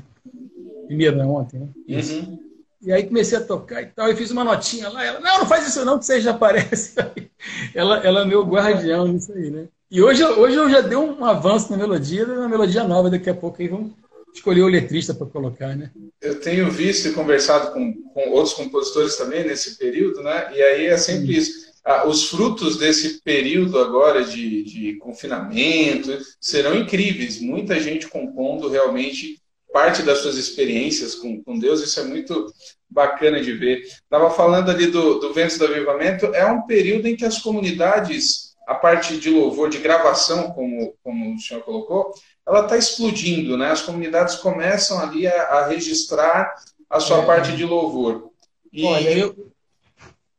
Primeiro, 0.86 1.18
né? 1.18 1.26
Ontem, 1.26 1.60
né? 1.60 1.70
Uhum. 1.89 2.53
E 2.86 2.91
aí 2.91 3.04
comecei 3.04 3.38
a 3.38 3.41
tocar 3.41 3.82
e 3.82 3.86
tal, 3.88 4.10
e 4.10 4.15
fiz 4.15 4.30
uma 4.32 4.43
notinha 4.43 4.89
lá. 4.89 5.04
Ela, 5.04 5.19
não, 5.19 5.39
não 5.39 5.46
faz 5.46 5.67
isso 5.67 5.86
não, 5.86 5.98
que 5.98 6.06
você 6.06 6.19
já 6.19 6.32
aparece. 6.32 6.96
Ela, 7.76 7.98
ela 7.98 8.22
é 8.22 8.26
meu 8.26 8.41
guardião 8.46 9.06
nisso 9.06 9.34
aí, 9.34 9.50
né? 9.50 9.67
E 9.91 10.02
hoje, 10.02 10.24
hoje 10.24 10.56
eu 10.56 10.69
já 10.69 10.80
dei 10.80 10.98
um 10.98 11.26
avanço 11.26 11.69
na 11.69 11.78
melodia, 11.78 12.26
uma 12.26 12.48
melodia 12.48 12.86
nova 12.86 13.10
daqui 13.10 13.30
a 13.30 13.34
pouco 13.34 13.62
aí 13.62 13.67
vamos 13.67 13.91
escolher 14.34 14.62
o 14.62 14.67
letrista 14.67 15.13
para 15.13 15.28
colocar, 15.28 15.76
né? 15.76 15.91
Eu 16.22 16.39
tenho 16.39 16.72
visto 16.72 17.08
e 17.08 17.13
conversado 17.13 17.74
com, 17.74 17.93
com 18.13 18.30
outros 18.32 18.54
compositores 18.54 19.17
também 19.17 19.46
nesse 19.46 19.78
período, 19.78 20.24
né? 20.24 20.52
E 20.56 20.62
aí 20.62 20.86
é 20.88 20.98
sempre 20.98 21.38
isso. 21.38 21.74
Ah, 21.86 22.08
os 22.08 22.30
frutos 22.30 22.78
desse 22.78 23.22
período 23.22 23.78
agora 23.78 24.24
de, 24.24 24.63
de 24.63 24.96
confinamento 24.96 26.17
serão 26.39 26.76
incríveis. 26.76 27.41
Muita 27.41 27.80
gente 27.80 28.08
compondo 28.08 28.69
realmente 28.69 29.42
parte 29.73 30.03
das 30.03 30.19
suas 30.19 30.38
experiências 30.38 31.15
com, 31.15 31.43
com 31.43 31.57
Deus, 31.57 31.81
isso 31.81 31.99
é 31.99 32.03
muito 32.03 32.53
bacana 32.89 33.41
de 33.41 33.51
ver. 33.51 33.81
Estava 33.81 34.29
falando 34.29 34.69
ali 34.69 34.88
do, 34.88 35.19
do 35.19 35.33
Ventos 35.33 35.57
do 35.57 35.65
Avivamento, 35.65 36.27
é 36.27 36.45
um 36.45 36.62
período 36.62 37.07
em 37.07 37.15
que 37.15 37.25
as 37.25 37.39
comunidades 37.39 38.53
a 38.67 38.75
parte 38.75 39.17
de 39.17 39.29
louvor, 39.29 39.69
de 39.69 39.77
gravação, 39.77 40.51
como, 40.51 40.95
como 41.03 41.36
o 41.36 41.39
senhor 41.39 41.63
colocou, 41.63 42.13
ela 42.47 42.62
está 42.62 42.77
explodindo, 42.77 43.57
né? 43.57 43.71
As 43.71 43.81
comunidades 43.81 44.36
começam 44.36 44.99
ali 44.99 45.27
a, 45.27 45.41
a 45.43 45.67
registrar 45.67 46.53
a 46.89 46.99
sua 46.99 47.23
é. 47.23 47.25
parte 47.25 47.57
de 47.57 47.65
louvor. 47.65 48.31
E... 48.71 48.86
Olha, 48.86 49.09
eu... 49.09 49.51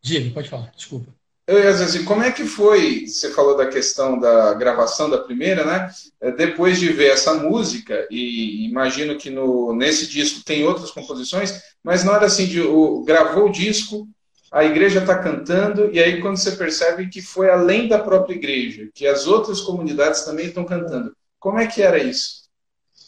Diga, 0.00 0.32
pode 0.32 0.48
falar, 0.48 0.72
desculpa. 0.74 1.12
Eu 1.46 1.62
ia 1.62 1.70
assim, 1.70 2.04
como 2.04 2.22
é 2.22 2.33
que 2.33 2.44
foi? 2.44 3.07
Você 3.07 3.30
falou 3.30 3.54
da 3.54 3.66
questão 3.66 4.18
da 4.18 4.54
gravação 4.54 5.11
da 5.11 5.18
primeira, 5.18 5.64
né? 5.64 5.90
É, 6.20 6.33
depois 6.33 6.80
de 6.80 6.90
ver 6.90 7.12
essa 7.12 7.35
música, 7.35 8.07
e 8.11 8.66
imagino 8.66 9.18
que 9.18 9.28
no, 9.28 9.74
nesse 9.74 10.07
disco 10.09 10.42
tem 10.42 10.64
outras 10.64 10.90
composições, 10.90 11.61
mas 11.83 12.02
na 12.02 12.12
hora 12.12 12.26
assim 12.26 12.46
de 12.46 12.62
o, 12.62 13.02
gravou 13.04 13.48
o 13.48 13.52
disco, 13.52 14.09
a 14.50 14.64
igreja 14.64 15.00
está 15.00 15.18
cantando, 15.18 15.90
e 15.92 16.02
aí 16.02 16.20
quando 16.22 16.38
você 16.38 16.52
percebe 16.52 17.11
que 17.11 17.20
foi 17.20 17.50
além 17.50 17.88
da 17.88 17.98
própria 17.98 18.35
igreja, 18.35 18.88
que 18.94 19.07
as 19.07 19.26
outras 19.26 19.61
comunidades 19.61 20.24
também 20.24 20.46
estão 20.46 20.64
cantando. 20.64 21.14
Como 21.38 21.59
é 21.59 21.66
que 21.66 21.83
era 21.83 21.98
isso? 22.02 22.44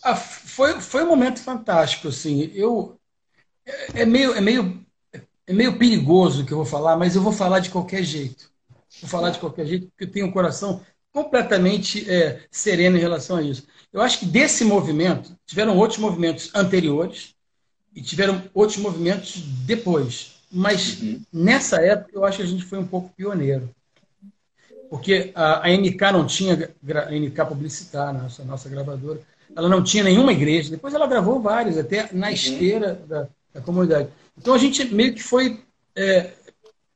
Ah, 0.02 0.14
foi, 0.14 0.78
foi 0.80 1.02
um 1.02 1.08
momento 1.08 1.40
fantástico, 1.40 2.08
assim. 2.08 2.50
Eu, 2.54 3.00
é, 3.64 4.02
é 4.02 4.06
meio, 4.06 4.34
é 4.34 4.40
meio 4.42 4.85
é 5.46 5.52
meio 5.52 5.78
perigoso 5.78 6.42
o 6.42 6.46
que 6.46 6.52
eu 6.52 6.58
vou 6.58 6.66
falar, 6.66 6.96
mas 6.96 7.14
eu 7.14 7.22
vou 7.22 7.32
falar 7.32 7.60
de 7.60 7.70
qualquer 7.70 8.02
jeito. 8.02 8.50
Vou 9.00 9.08
falar 9.08 9.30
de 9.30 9.38
qualquer 9.38 9.66
jeito, 9.66 9.86
porque 9.88 10.04
eu 10.04 10.10
tenho 10.10 10.26
um 10.26 10.32
coração 10.32 10.80
completamente 11.12 12.10
é, 12.10 12.42
sereno 12.50 12.96
em 12.96 13.00
relação 13.00 13.36
a 13.36 13.42
isso. 13.42 13.66
Eu 13.92 14.02
acho 14.02 14.18
que 14.18 14.26
desse 14.26 14.64
movimento, 14.64 15.34
tiveram 15.46 15.76
outros 15.76 15.98
movimentos 15.98 16.50
anteriores 16.54 17.34
e 17.94 18.02
tiveram 18.02 18.42
outros 18.52 18.78
movimentos 18.78 19.40
depois. 19.64 20.36
Mas 20.52 21.00
uhum. 21.00 21.22
nessa 21.32 21.80
época 21.80 22.10
eu 22.12 22.24
acho 22.24 22.38
que 22.38 22.42
a 22.42 22.46
gente 22.46 22.64
foi 22.64 22.78
um 22.78 22.86
pouco 22.86 23.14
pioneiro. 23.16 23.70
Porque 24.90 25.32
a, 25.34 25.66
a 25.66 25.70
MK 25.70 26.12
não 26.12 26.26
tinha, 26.26 26.54
a 26.54 27.10
MK 27.10 27.46
publicitária, 27.48 28.20
nossa, 28.20 28.44
nossa 28.44 28.68
gravadora, 28.68 29.20
ela 29.54 29.68
não 29.68 29.82
tinha 29.82 30.04
nenhuma 30.04 30.32
igreja. 30.32 30.70
Depois 30.70 30.92
ela 30.92 31.06
gravou 31.06 31.40
várias, 31.40 31.78
até 31.78 32.08
na 32.12 32.26
uhum. 32.26 32.32
esteira 32.32 32.94
da, 33.06 33.28
da 33.54 33.60
comunidade. 33.60 34.10
Então 34.38 34.54
a 34.54 34.58
gente 34.58 34.84
meio 34.86 35.14
que 35.14 35.22
foi 35.22 35.60
é, 35.94 36.30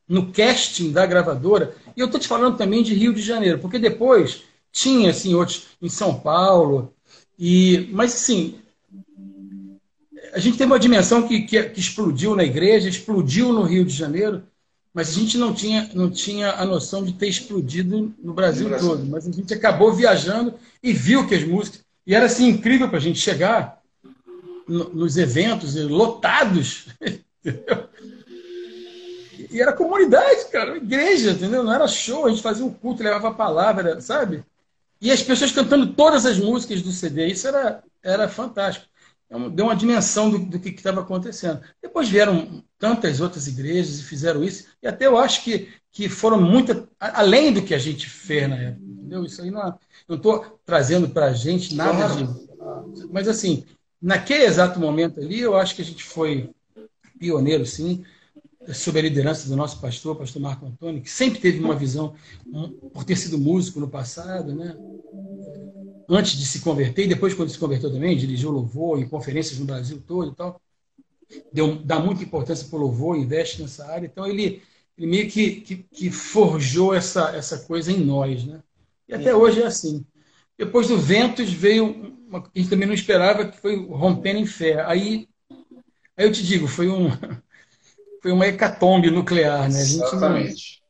no 0.08 0.32
casting 0.32 0.92
da 0.92 1.06
gravadora. 1.06 1.74
E 1.96 2.00
eu 2.00 2.06
estou 2.06 2.20
te 2.20 2.28
falando 2.28 2.56
também 2.56 2.82
de 2.82 2.94
Rio 2.94 3.14
de 3.14 3.22
Janeiro, 3.22 3.58
porque 3.58 3.78
depois 3.78 4.42
tinha 4.72 5.10
assim 5.10 5.34
outros 5.34 5.68
em 5.80 5.88
São 5.88 6.18
Paulo. 6.18 6.92
E 7.38 7.88
mas 7.92 8.14
assim 8.14 8.60
a 10.32 10.38
gente 10.38 10.56
tem 10.56 10.66
uma 10.66 10.78
dimensão 10.78 11.26
que, 11.26 11.42
que, 11.42 11.62
que 11.62 11.80
explodiu 11.80 12.36
na 12.36 12.44
igreja, 12.44 12.88
explodiu 12.88 13.52
no 13.52 13.62
Rio 13.62 13.84
de 13.84 13.94
Janeiro, 13.94 14.42
mas 14.92 15.08
a 15.08 15.12
gente 15.12 15.38
não 15.38 15.54
tinha, 15.54 15.88
não 15.94 16.10
tinha 16.10 16.52
a 16.52 16.64
noção 16.64 17.04
de 17.04 17.12
ter 17.12 17.28
explodido 17.28 18.12
no 18.22 18.32
Brasil, 18.32 18.64
no 18.64 18.70
Brasil. 18.70 18.88
todo. 18.88 19.06
Mas 19.06 19.26
a 19.26 19.32
gente 19.32 19.52
acabou 19.54 19.92
viajando 19.92 20.54
e 20.82 20.92
viu 20.92 21.26
que 21.26 21.34
as 21.34 21.44
músicas. 21.44 21.84
E 22.06 22.14
era 22.14 22.26
assim 22.26 22.48
incrível 22.48 22.88
para 22.88 22.98
a 22.98 23.00
gente 23.00 23.18
chegar 23.18 23.80
no, 24.66 24.88
nos 24.90 25.16
eventos 25.16 25.74
lotados 25.76 26.88
Entendeu? 27.44 27.88
E 29.50 29.60
era 29.60 29.72
comunidade, 29.72 30.46
cara, 30.50 30.76
igreja, 30.76 31.32
entendeu? 31.32 31.62
Não 31.62 31.72
era 31.72 31.88
show, 31.88 32.26
a 32.26 32.30
gente 32.30 32.42
fazia 32.42 32.64
um 32.64 32.72
culto, 32.72 33.02
levava 33.02 33.28
a 33.28 33.34
palavra, 33.34 34.00
sabe? 34.00 34.44
E 35.00 35.10
as 35.10 35.22
pessoas 35.22 35.50
cantando 35.50 35.94
todas 35.94 36.26
as 36.26 36.38
músicas 36.38 36.82
do 36.82 36.92
CD, 36.92 37.26
isso 37.26 37.48
era, 37.48 37.82
era 38.02 38.28
fantástico. 38.28 38.86
É 39.30 39.48
deu 39.50 39.66
uma 39.66 39.76
dimensão 39.76 40.28
do, 40.28 40.38
do 40.38 40.58
que 40.58 40.70
estava 40.70 41.00
acontecendo. 41.00 41.60
Depois 41.80 42.08
vieram 42.08 42.62
tantas 42.78 43.20
outras 43.20 43.46
igrejas 43.46 44.00
e 44.00 44.04
fizeram 44.04 44.42
isso, 44.44 44.66
e 44.82 44.88
até 44.88 45.06
eu 45.06 45.16
acho 45.16 45.44
que, 45.44 45.68
que 45.90 46.08
foram 46.08 46.40
muito 46.40 46.88
além 46.98 47.52
do 47.52 47.62
que 47.62 47.74
a 47.74 47.78
gente 47.78 48.08
fez 48.10 48.48
na 48.48 48.56
época, 48.56 48.84
entendeu? 48.84 49.24
Isso 49.24 49.40
aí 49.40 49.50
não 49.50 49.78
estou 50.08 50.60
trazendo 50.64 51.08
para 51.08 51.26
a 51.26 51.32
gente 51.32 51.74
nada 51.74 52.08
de. 52.14 52.26
Mas 53.10 53.28
assim, 53.28 53.64
naquele 54.02 54.44
exato 54.44 54.78
momento 54.78 55.20
ali, 55.20 55.40
eu 55.40 55.56
acho 55.56 55.74
que 55.74 55.82
a 55.82 55.84
gente 55.84 56.04
foi 56.04 56.50
pioneiro, 57.20 57.66
sim, 57.66 58.02
sob 58.72 58.98
a 58.98 59.02
liderança 59.02 59.48
do 59.48 59.54
nosso 59.54 59.80
pastor, 59.80 60.16
pastor 60.16 60.40
Marco 60.40 60.66
Antônio, 60.66 61.02
que 61.02 61.10
sempre 61.10 61.38
teve 61.38 61.60
uma 61.60 61.76
visão, 61.76 62.14
por 62.92 63.04
ter 63.04 63.16
sido 63.16 63.38
músico 63.38 63.78
no 63.78 63.88
passado, 63.88 64.54
né? 64.54 64.74
antes 66.08 66.36
de 66.36 66.44
se 66.44 66.60
converter, 66.60 67.04
e 67.04 67.08
depois, 67.08 67.34
quando 67.34 67.50
se 67.50 67.58
converteu 67.58 67.92
também, 67.92 68.16
dirigiu 68.16 68.50
louvor 68.50 68.98
em 68.98 69.08
conferências 69.08 69.58
no 69.58 69.66
Brasil 69.66 70.02
todo 70.04 70.32
e 70.32 70.34
tal. 70.34 70.60
Deu, 71.52 71.76
dá 71.76 72.00
muita 72.00 72.24
importância 72.24 72.66
para 72.66 72.76
o 72.76 72.82
louvor, 72.82 73.16
investe 73.16 73.62
nessa 73.62 73.86
área. 73.86 74.06
Então, 74.06 74.26
ele, 74.26 74.60
ele 74.98 75.06
meio 75.06 75.30
que, 75.30 75.60
que, 75.60 75.76
que, 75.76 76.10
forjou 76.10 76.92
essa, 76.92 77.30
essa 77.36 77.60
coisa 77.60 77.92
em 77.92 78.04
nós. 78.04 78.44
Né? 78.44 78.60
E 79.08 79.14
até 79.14 79.32
hoje 79.32 79.62
é 79.62 79.66
assim. 79.66 80.04
Depois 80.58 80.88
do 80.88 80.98
Ventos 80.98 81.52
veio 81.52 82.16
uma 82.28 82.42
que 82.42 82.50
a 82.54 82.58
gente 82.58 82.70
também 82.70 82.88
não 82.88 82.94
esperava, 82.94 83.44
que 83.44 83.60
foi 83.60 83.76
Rompendo 83.86 84.40
em 84.40 84.46
Fé. 84.46 84.84
Aí 84.84 85.28
eu 86.24 86.32
te 86.32 86.44
digo, 86.44 86.66
foi, 86.66 86.88
um, 86.88 87.08
foi 88.20 88.32
uma 88.32 88.46
hecatombe 88.46 89.10
nuclear, 89.10 89.70
né? 89.70 89.80
A 89.80 89.84
gente 89.84 90.02
Exatamente. 90.02 90.82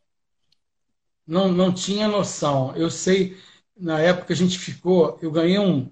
Não, 1.26 1.48
não, 1.48 1.66
não 1.68 1.74
tinha 1.74 2.08
noção. 2.08 2.74
Eu 2.74 2.90
sei, 2.90 3.36
na 3.76 4.00
época 4.00 4.32
a 4.32 4.36
gente 4.36 4.58
ficou, 4.58 5.18
eu 5.22 5.30
ganhei 5.30 5.58
um, 5.58 5.90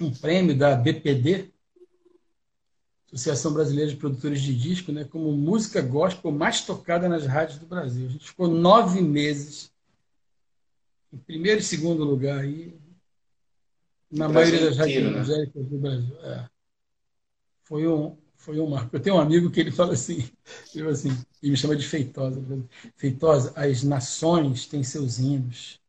um 0.00 0.12
prêmio 0.12 0.56
da 0.56 0.74
BPD, 0.74 1.52
Associação 3.12 3.52
Brasileira 3.52 3.90
de 3.90 3.96
Produtores 3.96 4.40
de 4.40 4.52
Disco, 4.52 4.90
né, 4.90 5.04
como 5.04 5.30
música 5.32 5.80
gospel 5.80 6.32
mais 6.32 6.62
tocada 6.62 7.08
nas 7.08 7.24
rádios 7.26 7.58
do 7.58 7.66
Brasil. 7.66 8.08
A 8.08 8.10
gente 8.10 8.26
ficou 8.26 8.48
nove 8.48 9.00
meses 9.00 9.72
em 11.12 11.18
primeiro 11.18 11.60
e 11.60 11.62
segundo 11.62 12.02
lugar 12.02 12.40
aí, 12.40 12.76
na 14.10 14.28
maioria 14.28 14.64
das 14.64 14.76
rádios 14.76 15.04
né? 15.04 15.10
evangélicas 15.10 15.66
do 15.66 15.78
Brasil. 15.78 16.16
É. 16.22 16.48
Foi 17.62 17.86
um, 17.86 18.16
foi 18.44 18.60
um 18.60 18.68
marco. 18.68 18.94
Eu 18.94 19.00
tenho 19.00 19.16
um 19.16 19.20
amigo 19.20 19.50
que 19.50 19.58
ele 19.58 19.70
fala 19.70 19.94
assim, 19.94 20.28
eu 20.74 20.90
assim, 20.90 21.08
ele 21.42 21.52
me 21.52 21.56
chama 21.56 21.74
de 21.74 21.86
Feitosa. 21.86 22.44
Feitosa, 22.94 23.52
as 23.56 23.82
nações 23.82 24.66
têm 24.66 24.84
seus 24.84 25.18
hinos, 25.18 25.80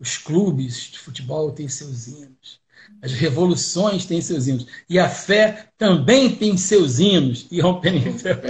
os 0.00 0.16
clubes 0.16 0.90
de 0.90 0.98
futebol 0.98 1.52
têm 1.52 1.68
seus 1.68 2.06
hinos, 2.06 2.58
as 3.02 3.12
revoluções 3.12 4.06
têm 4.06 4.22
seus 4.22 4.46
hinos, 4.46 4.66
e 4.88 4.98
a 4.98 5.10
fé 5.10 5.68
também 5.76 6.34
tem 6.34 6.56
seus 6.56 6.98
hinos. 6.98 7.46
E 7.50 7.60
rompendo 7.60 8.08
em 8.08 8.18
fé. 8.18 8.40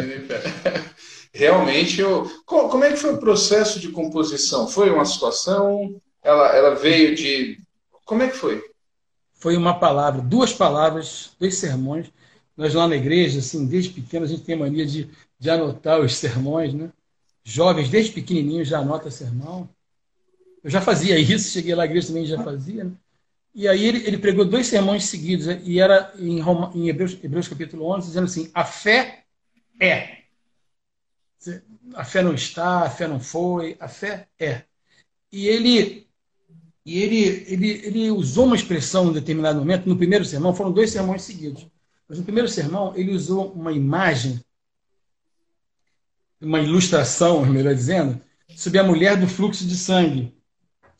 Realmente, 1.35 2.01
eu... 2.01 2.31
como 2.47 2.85
é 2.85 2.93
que 2.93 2.99
foi 2.99 3.15
o 3.15 3.19
processo 3.19 3.81
de 3.81 3.91
composição? 3.91 4.69
Foi 4.69 4.91
uma 4.91 5.05
situação? 5.05 6.01
Ela, 6.23 6.55
ela 6.55 6.75
veio 6.77 7.17
de. 7.17 7.59
Como 8.05 8.23
é 8.23 8.29
que 8.29 8.37
foi? 8.37 8.63
Foi 9.35 9.57
uma 9.57 9.79
palavra, 9.79 10.23
duas 10.23 10.53
palavras, 10.53 11.31
dois 11.39 11.57
sermões 11.57 12.11
nós 12.59 12.75
lá 12.75 12.89
na 12.89 12.97
igreja, 12.97 13.39
assim, 13.39 13.65
desde 13.65 13.91
pequeno, 13.91 14.25
a 14.25 14.29
gente 14.29 14.43
tem 14.43 14.57
mania 14.57 14.85
de, 14.85 15.09
de 15.39 15.49
anotar 15.49 16.01
os 16.01 16.17
sermões, 16.17 16.75
né? 16.75 16.91
Jovens, 17.45 17.89
desde 17.89 18.11
pequenininho, 18.11 18.65
já 18.65 18.81
anota 18.81 19.13
sermão. 19.13 19.71
Eu 20.63 20.69
já 20.69 20.81
fazia 20.81 21.17
isso, 21.17 21.53
cheguei 21.53 21.73
lá, 21.73 21.85
a 21.85 21.87
igreja 21.87 22.09
também 22.09 22.27
já 22.27 22.43
fazia, 22.43 22.83
né? 22.83 22.93
E 23.55 23.69
aí 23.69 23.85
ele, 23.85 24.05
ele 24.05 24.19
pregou 24.19 24.45
dois 24.45 24.67
sermões 24.67 25.05
seguidos, 25.05 25.47
né? 25.47 25.63
e 25.65 25.81
era 25.81 26.13
em, 26.19 26.41
Roma, 26.41 26.73
em 26.75 26.89
Hebreus, 26.89 27.17
Hebreus 27.23 27.47
capítulo 27.47 27.87
11, 27.95 28.09
dizendo 28.09 28.25
assim, 28.25 28.51
a 28.53 28.65
fé 28.65 29.25
é. 29.81 30.19
A 31.95 32.05
fé 32.05 32.23
não 32.23 32.35
está, 32.35 32.83
a 32.83 32.91
fé 32.91 33.07
não 33.07 33.21
foi, 33.21 33.77
a 33.79 33.89
fé 33.89 34.27
é. 34.39 34.63
E 35.33 35.47
ele 35.47 36.09
e 36.85 36.99
ele, 36.99 37.45
ele, 37.47 37.71
ele 37.87 38.11
usou 38.11 38.47
uma 38.47 38.57
expressão 38.57 39.11
em 39.11 39.13
determinado 39.13 39.59
momento, 39.59 39.89
no 39.89 39.97
primeiro 39.97 40.25
sermão, 40.25 40.55
foram 40.55 40.73
dois 40.73 40.91
sermões 40.91 41.23
seguidos. 41.23 41.67
Mas 42.09 42.19
no 42.19 42.25
primeiro 42.25 42.49
sermão, 42.49 42.97
ele 42.97 43.13
usou 43.13 43.53
uma 43.53 43.71
imagem, 43.71 44.41
uma 46.41 46.61
ilustração, 46.61 47.45
melhor 47.45 47.75
dizendo, 47.75 48.21
sobre 48.57 48.79
a 48.79 48.85
mulher 48.85 49.17
do 49.17 49.29
fluxo 49.29 49.67
de 49.67 49.77
sangue. 49.77 50.35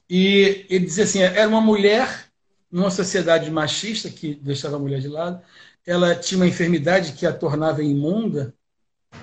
E 0.09 0.67
ele 0.69 0.85
dizia 0.85 1.05
assim: 1.05 1.21
era 1.21 1.49
uma 1.49 1.61
mulher 1.61 2.27
numa 2.71 2.91
sociedade 2.91 3.51
machista 3.51 4.11
que 4.11 4.35
deixava 4.35 4.77
a 4.77 4.79
mulher 4.79 5.01
de 5.01 5.09
lado, 5.09 5.41
ela 5.87 6.15
tinha 6.15 6.39
uma 6.39 6.47
enfermidade 6.47 7.13
que 7.13 7.25
a 7.25 7.33
tornava 7.33 7.83
imunda, 7.83 8.55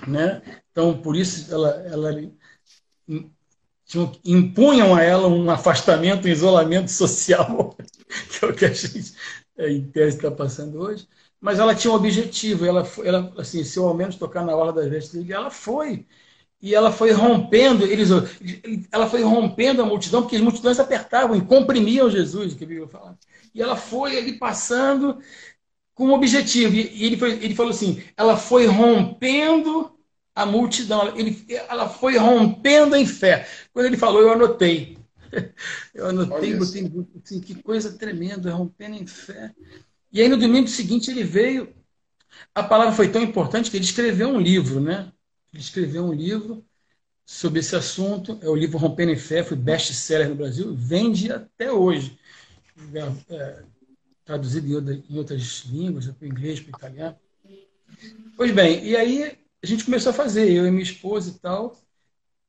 né? 0.08 0.42
Então, 0.72 1.00
por 1.00 1.16
isso, 1.16 1.54
ela, 1.54 1.70
ela 1.86 2.32
impunham 4.24 4.96
a 4.96 5.04
ela 5.04 5.28
um 5.28 5.52
afastamento, 5.52 6.28
um 6.28 6.32
isolamento 6.32 6.90
social, 6.90 7.78
que 8.32 8.44
é 8.44 8.48
o 8.48 8.56
que 8.56 8.66
a 8.66 8.74
gente, 8.74 9.14
em 9.60 9.84
tese, 9.92 10.18
está 10.18 10.32
passando 10.32 10.80
hoje 10.80 11.08
mas 11.46 11.60
ela 11.60 11.76
tinha 11.76 11.92
um 11.94 11.96
objetivo. 11.96 12.66
Ela, 12.66 12.84
ela 13.04 13.32
assim, 13.38 13.64
se 13.64 13.78
eu 13.78 13.88
ao 13.88 13.94
menos 13.94 14.16
tocar 14.16 14.44
na 14.44 14.56
hora 14.56 14.74
das 14.74 14.88
vestes 14.90 15.14
dele, 15.14 15.32
ela 15.32 15.52
foi. 15.52 16.08
E 16.60 16.74
ela 16.74 16.92
foi 16.92 17.12
rompendo, 17.12 17.86
eles, 17.86 18.10
ela 18.92 19.08
foi 19.08 19.22
rompendo 19.22 19.80
a 19.84 19.86
multidão, 19.86 20.24
porque 20.24 20.38
as 20.38 20.42
multidões 20.42 20.80
apertavam 20.80 21.36
e 21.36 21.46
comprimiam 21.46 22.10
Jesus, 22.10 22.56
que 22.56 22.64
eu 22.64 22.88
falar. 22.88 23.16
E 23.54 23.62
ela 23.62 23.76
foi 23.76 24.18
ali 24.18 24.40
passando 24.40 25.20
com 25.94 26.08
um 26.08 26.14
objetivo. 26.14 26.74
E 26.76 27.06
ele, 27.06 27.18
foi, 27.18 27.34
ele 27.34 27.56
falou 27.56 27.72
assim: 27.72 28.04
ela 28.18 28.38
foi 28.38 28.66
rompendo 28.66 29.96
a 30.36 30.46
multidão, 30.48 31.16
ele, 31.16 31.46
ela 31.70 31.88
foi 31.88 32.18
rompendo 32.18 32.96
em 32.96 33.06
fé. 33.06 33.48
Quando 33.72 33.86
ele 33.86 33.98
falou, 33.98 34.22
eu 34.22 34.32
anotei. 34.34 34.98
Eu 35.94 36.08
anotei, 36.08 36.54
botei 36.54 36.84
assim, 37.24 37.42
que 37.42 37.56
coisa 37.62 37.98
tremenda, 37.98 38.54
rompendo 38.54 38.96
em 38.96 39.08
fé. 39.08 39.54
E 40.16 40.22
aí 40.22 40.30
no 40.30 40.38
domingo 40.38 40.70
seguinte 40.70 41.12
ele 41.12 41.26
veio. 41.26 41.76
A 42.54 42.64
palavra 42.64 42.94
foi 42.94 43.12
tão 43.12 43.22
importante 43.22 43.70
que 43.70 43.76
ele 43.76 43.84
escreveu 43.84 44.30
um 44.30 44.40
livro, 44.40 44.80
né? 44.80 45.12
Ele 45.52 45.62
escreveu 45.62 46.06
um 46.06 46.14
livro 46.14 46.66
sobre 47.26 47.60
esse 47.60 47.76
assunto. 47.76 48.40
É 48.42 48.48
o 48.48 48.56
livro 48.56 48.78
Rompendo 48.78 49.12
em 49.12 49.18
Fé, 49.18 49.44
foi 49.44 49.58
best-seller 49.58 50.30
no 50.30 50.36
Brasil, 50.36 50.74
vende 50.74 51.30
até 51.34 51.70
hoje. 51.70 52.18
É, 52.94 53.36
é, 53.36 53.64
traduzido 54.24 54.90
em 55.10 55.18
outras 55.18 55.66
línguas, 55.66 56.08
para 56.08 56.26
o 56.26 56.28
inglês, 56.30 56.62
para 56.62 56.68
o 56.68 56.78
italiano. 56.78 57.18
Pois 58.38 58.52
bem, 58.52 58.86
e 58.86 58.96
aí 58.96 59.38
a 59.62 59.68
gente 59.68 59.84
começou 59.84 60.12
a 60.12 60.14
fazer, 60.14 60.50
eu 60.50 60.66
e 60.66 60.72
minha 60.72 60.82
esposa 60.84 61.30
e 61.30 61.40
tal. 61.40 61.78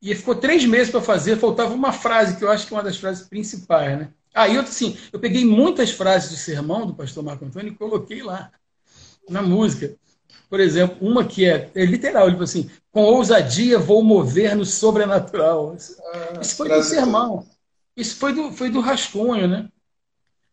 E 0.01 0.15
ficou 0.15 0.37
três 0.37 0.65
meses 0.65 0.93
para 0.93 1.03
fazer, 1.03 1.37
faltava 1.37 1.75
uma 1.75 1.93
frase, 1.93 2.37
que 2.37 2.45
eu 2.45 2.51
acho 2.51 2.65
que 2.65 2.73
é 2.73 2.77
uma 2.77 2.85
das 2.85 2.97
frases 2.97 3.27
principais, 3.27 3.99
né? 3.99 4.13
Ah, 4.37 4.47
e 4.47 4.59
outra, 4.59 4.71
assim, 4.71 4.99
eu 5.11 5.19
peguei 5.19 5.47
muitas 5.47 5.91
frases 5.91 6.29
do 6.29 6.37
sermão 6.37 6.87
do 6.87 6.95
pastor 6.95 7.25
Marco 7.25 7.47
Antônio 7.47 7.73
e 7.73 7.75
coloquei 7.75 8.23
lá, 8.23 8.53
na 9.31 9.41
música. 9.41 9.97
Por 10.51 10.61
exemplo, 10.61 10.99
uma 11.01 11.25
que 11.25 11.47
é, 11.47 11.71
é 11.75 11.87
literal, 11.87 12.25
ele 12.27 12.33
falou 12.33 12.45
assim, 12.45 12.71
com 12.93 13.05
ousadia 13.05 13.79
vou 13.79 14.05
mover 14.05 14.55
no 14.55 14.67
sobrenatural. 14.67 15.75
Isso, 15.75 15.97
ah, 16.13 16.39
isso 16.43 16.55
foi 16.55 16.69
do 16.69 16.83
sermão. 16.83 17.47
Isso 17.97 18.17
foi 18.17 18.35
do, 18.35 18.53
foi 18.53 18.69
do 18.69 18.81
rascunho, 18.81 19.49
né? 19.49 19.71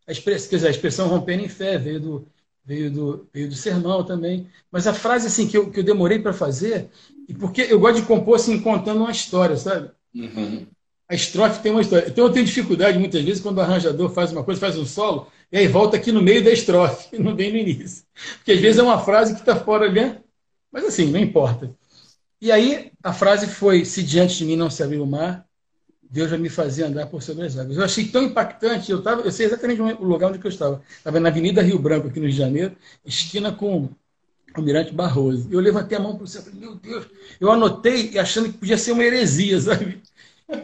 A 0.07 0.13
expressão, 0.13 0.49
quer 0.49 0.55
dizer, 0.55 0.67
a 0.69 0.71
expressão 0.71 1.09
rompendo 1.09 1.43
em 1.43 1.49
fé 1.49 1.77
veio 1.77 1.99
do, 1.99 2.27
veio 2.63 2.89
do, 2.89 3.29
veio 3.33 3.49
do 3.49 3.55
sermão 3.55 4.01
também. 4.05 4.47
Mas 4.71 4.87
a 4.87 4.93
frase 4.93 5.27
assim 5.27 5.45
que 5.45 5.57
eu, 5.57 5.69
que 5.69 5.81
eu 5.81 5.83
demorei 5.83 6.19
para 6.19 6.31
fazer, 6.31 6.89
e 7.27 7.33
porque 7.33 7.63
eu 7.63 7.81
gosto 7.81 7.99
de 7.99 8.07
compor 8.07 8.37
assim, 8.37 8.61
contando 8.61 9.01
uma 9.01 9.11
história, 9.11 9.57
sabe? 9.57 9.91
Uhum. 10.15 10.67
A 11.09 11.15
estrofe 11.15 11.61
tem 11.61 11.71
uma 11.71 11.81
história. 11.81 12.07
Então 12.07 12.25
eu 12.25 12.31
tenho 12.31 12.45
dificuldade 12.45 12.97
muitas 12.97 13.23
vezes 13.23 13.41
quando 13.41 13.57
o 13.57 13.61
arranjador 13.61 14.09
faz 14.09 14.31
uma 14.31 14.43
coisa, 14.43 14.59
faz 14.59 14.77
um 14.77 14.85
solo, 14.85 15.27
e 15.51 15.57
aí 15.57 15.67
volta 15.67 15.97
aqui 15.97 16.11
no 16.11 16.21
meio 16.21 16.43
da 16.43 16.51
estrofe, 16.51 17.17
não 17.19 17.35
vem 17.35 17.51
no 17.51 17.57
início. 17.57 18.05
Porque 18.37 18.53
às 18.53 18.59
vezes 18.59 18.79
é 18.79 18.83
uma 18.83 18.99
frase 18.99 19.33
que 19.33 19.39
está 19.41 19.55
fora 19.55 19.85
ali, 19.85 20.17
mas 20.71 20.85
assim, 20.85 21.11
não 21.11 21.19
importa. 21.19 21.69
E 22.41 22.51
aí 22.51 22.91
a 23.03 23.13
frase 23.13 23.47
foi: 23.47 23.85
Se 23.85 24.03
diante 24.03 24.37
de 24.37 24.45
mim 24.45 24.55
não 24.55 24.69
se 24.69 24.83
abrir 24.83 24.99
o 24.99 25.05
mar, 25.05 25.45
Deus 26.01 26.29
vai 26.29 26.37
me 26.37 26.49
fazer 26.49 26.83
andar 26.83 27.07
por 27.07 27.23
sobre 27.23 27.45
as 27.45 27.57
águas. 27.57 27.77
Eu 27.77 27.83
achei 27.83 28.05
tão 28.07 28.23
impactante, 28.23 28.91
eu, 28.91 29.01
tava, 29.01 29.21
eu 29.21 29.31
sei 29.31 29.47
exatamente 29.47 29.81
o 29.81 30.03
lugar 30.03 30.29
onde 30.29 30.43
eu 30.43 30.49
estava. 30.49 30.81
Estava 30.97 31.19
na 31.19 31.29
Avenida 31.29 31.61
Rio 31.61 31.79
Branco, 31.79 32.07
aqui 32.07 32.19
no 32.19 32.25
Rio 32.25 32.33
de 32.33 32.37
Janeiro, 32.37 32.75
esquina 33.03 33.51
com 33.51 33.89
o 34.55 34.61
Mirante 34.61 34.93
Barroso. 34.93 35.47
Eu 35.51 35.59
levantei 35.59 35.97
a 35.97 36.01
mão 36.01 36.15
para 36.15 36.25
o 36.25 36.27
céu 36.27 36.43
falei, 36.43 36.59
meu 36.59 36.75
Deus, 36.75 37.07
eu 37.39 37.51
anotei 37.51 38.17
achando 38.19 38.51
que 38.51 38.57
podia 38.59 38.77
ser 38.77 38.91
uma 38.91 39.03
heresia, 39.03 39.57
sabe? 39.61 40.01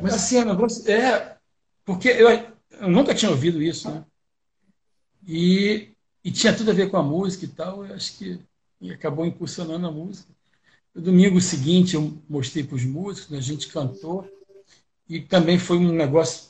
Mas 0.01 0.13
assim, 0.13 0.37
é, 0.37 0.45
negócio, 0.45 0.89
é 0.91 1.37
porque 1.85 2.09
eu, 2.09 2.29
eu, 2.29 2.89
nunca 2.89 3.15
tinha 3.15 3.31
ouvido 3.31 3.61
isso, 3.61 3.89
né? 3.89 4.03
E, 5.27 5.89
e 6.23 6.31
tinha 6.31 6.55
tudo 6.55 6.71
a 6.71 6.73
ver 6.73 6.89
com 6.89 6.97
a 6.97 7.03
música 7.03 7.45
e 7.45 7.47
tal, 7.47 7.85
eu 7.85 7.95
acho 7.95 8.17
que 8.17 8.39
acabou 8.91 9.25
impulsionando 9.25 9.87
a 9.87 9.91
música. 9.91 10.29
No 10.93 11.01
domingo 11.01 11.39
seguinte 11.39 11.95
eu 11.95 12.17
mostrei 12.29 12.63
para 12.63 12.75
os 12.75 12.83
músicos, 12.83 13.37
a 13.37 13.41
gente 13.41 13.67
cantou, 13.67 14.27
e 15.07 15.21
também 15.21 15.57
foi 15.57 15.77
um 15.77 15.91
negócio 15.91 16.49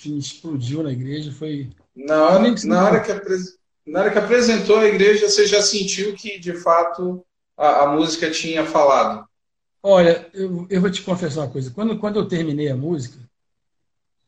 que 0.00 0.16
explodiu 0.18 0.82
na 0.82 0.92
igreja. 0.92 1.32
Foi 1.32 1.70
na 1.94 2.28
hora, 2.28 2.54
na 2.64 2.84
hora, 2.84 3.00
que, 3.00 3.12
na 3.86 4.00
hora 4.00 4.10
que 4.10 4.18
apresentou 4.18 4.78
a 4.78 4.86
igreja, 4.86 5.28
você 5.28 5.46
já 5.46 5.60
sentiu 5.60 6.14
que 6.14 6.38
de 6.38 6.54
fato 6.54 7.24
a, 7.56 7.84
a 7.84 7.96
música 7.96 8.30
tinha 8.30 8.64
falado? 8.64 9.27
Olha, 9.90 10.28
eu, 10.34 10.66
eu, 10.68 10.80
vou 10.80 10.90
te 10.90 11.02
confessar 11.02 11.40
uma 11.42 11.50
coisa. 11.50 11.70
Quando, 11.70 11.98
quando 11.98 12.16
eu 12.18 12.28
terminei 12.28 12.68
a 12.68 12.76
música, 12.76 13.18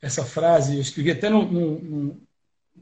essa 0.01 0.25
frase, 0.25 0.77
eu 0.77 0.81
escrevi 0.81 1.11
até 1.11 1.29
num, 1.29 1.51
num, 1.51 1.79
num 1.79 2.21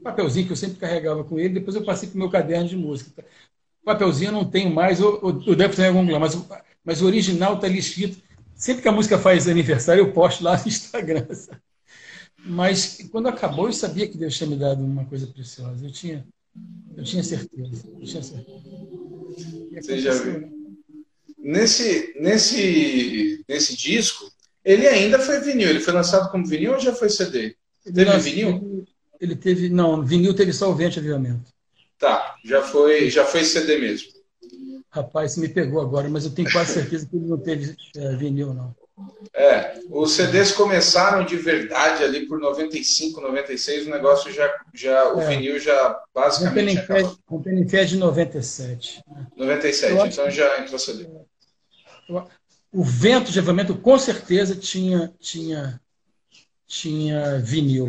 papelzinho 0.01 0.45
que 0.45 0.53
eu 0.53 0.57
sempre 0.57 0.77
carregava 0.77 1.23
com 1.23 1.37
ele, 1.37 1.55
depois 1.55 1.75
eu 1.75 1.83
passei 1.83 2.07
para 2.07 2.15
o 2.15 2.19
meu 2.19 2.29
caderno 2.29 2.69
de 2.69 2.77
música. 2.77 3.25
O 3.81 3.85
papelzinho 3.85 4.29
eu 4.29 4.33
não 4.33 4.45
tenho 4.49 4.73
mais, 4.73 5.01
ou, 5.01 5.19
ou 5.21 5.55
deve 5.55 5.75
ter 5.75 5.83
em 5.83 5.87
algum 5.87 6.05
lugar, 6.05 6.19
mas, 6.19 6.37
mas 6.83 7.01
o 7.01 7.05
original 7.05 7.55
está 7.55 7.67
ali 7.67 7.79
escrito 7.79 8.17
Sempre 8.59 8.81
que 8.81 8.89
a 8.89 8.91
música 8.91 9.17
faz 9.17 9.47
aniversário, 9.47 10.01
eu 10.01 10.11
posto 10.11 10.43
lá 10.43 10.57
no 10.59 10.67
Instagram. 10.67 11.25
Mas 12.45 13.07
quando 13.09 13.27
acabou, 13.27 13.67
eu 13.67 13.73
sabia 13.73 14.07
que 14.07 14.17
Deus 14.17 14.35
tinha 14.35 14.49
me 14.49 14.57
dado 14.57 14.83
uma 14.83 15.05
coisa 15.05 15.27
preciosa. 15.27 15.85
Eu 15.85 15.91
tinha, 15.91 16.27
eu 16.95 17.03
tinha 17.03 17.23
certeza. 17.23 17.87
Eu 17.87 18.05
tinha 18.05 18.23
certeza. 18.23 18.59
Você 19.81 19.99
já 19.99 20.13
viu? 20.13 20.58
Nesse, 21.39 22.13
nesse, 22.19 23.43
nesse 23.47 23.75
disco, 23.75 24.29
ele 24.63 24.87
ainda 24.87 25.19
foi 25.19 25.39
vinil. 25.39 25.69
Ele 25.69 25.79
foi 25.79 25.93
lançado 25.93 26.29
como 26.31 26.45
vinil 26.45 26.73
ou 26.73 26.79
já 26.79 26.93
foi 26.93 27.09
CD? 27.09 27.55
Teve 27.83 28.17
vinil? 28.19 28.85
Ele, 29.19 29.35
teve. 29.35 29.69
Não, 29.69 30.03
vinil 30.03 30.33
teve 30.33 30.53
só 30.53 30.69
o 30.69 30.75
Vente 30.75 30.99
Avivamento. 30.99 31.51
Tá, 31.97 32.35
já 32.45 32.61
foi, 32.61 33.09
já 33.09 33.25
foi 33.25 33.43
CD 33.43 33.77
mesmo. 33.77 34.09
Rapaz, 34.89 35.37
me 35.37 35.47
pegou 35.47 35.81
agora, 35.81 36.09
mas 36.09 36.25
eu 36.25 36.31
tenho 36.31 36.51
quase 36.51 36.73
certeza 36.73 37.05
que 37.05 37.15
ele 37.15 37.27
não 37.27 37.37
teve 37.37 37.75
é, 37.95 38.15
vinil, 38.15 38.53
não. 38.53 38.75
É, 39.33 39.79
os 39.89 40.13
CDs 40.13 40.51
começaram 40.51 41.23
de 41.23 41.37
verdade 41.37 42.03
ali 42.03 42.25
por 42.25 42.39
95, 42.39 43.21
96, 43.21 43.87
o 43.87 43.89
negócio 43.89 44.31
já, 44.31 44.53
já 44.73 45.13
o 45.13 45.21
é. 45.21 45.27
vinil 45.27 45.59
já 45.59 46.01
basicamente 46.13 46.81
Com 47.25 47.41
Penifé 47.41 47.85
de 47.85 47.97
97. 47.97 49.01
97, 49.37 49.93
né? 49.93 50.07
então 50.07 50.29
já 50.29 50.59
entrou 50.59 50.79
CD. 50.79 51.07
O 52.71 52.83
vento 52.83 53.31
de 53.31 53.39
avamento 53.39 53.75
com 53.75 53.97
certeza 53.97 54.55
tinha, 54.55 55.13
tinha, 55.19 55.81
tinha 56.67 57.39
vinil. 57.39 57.87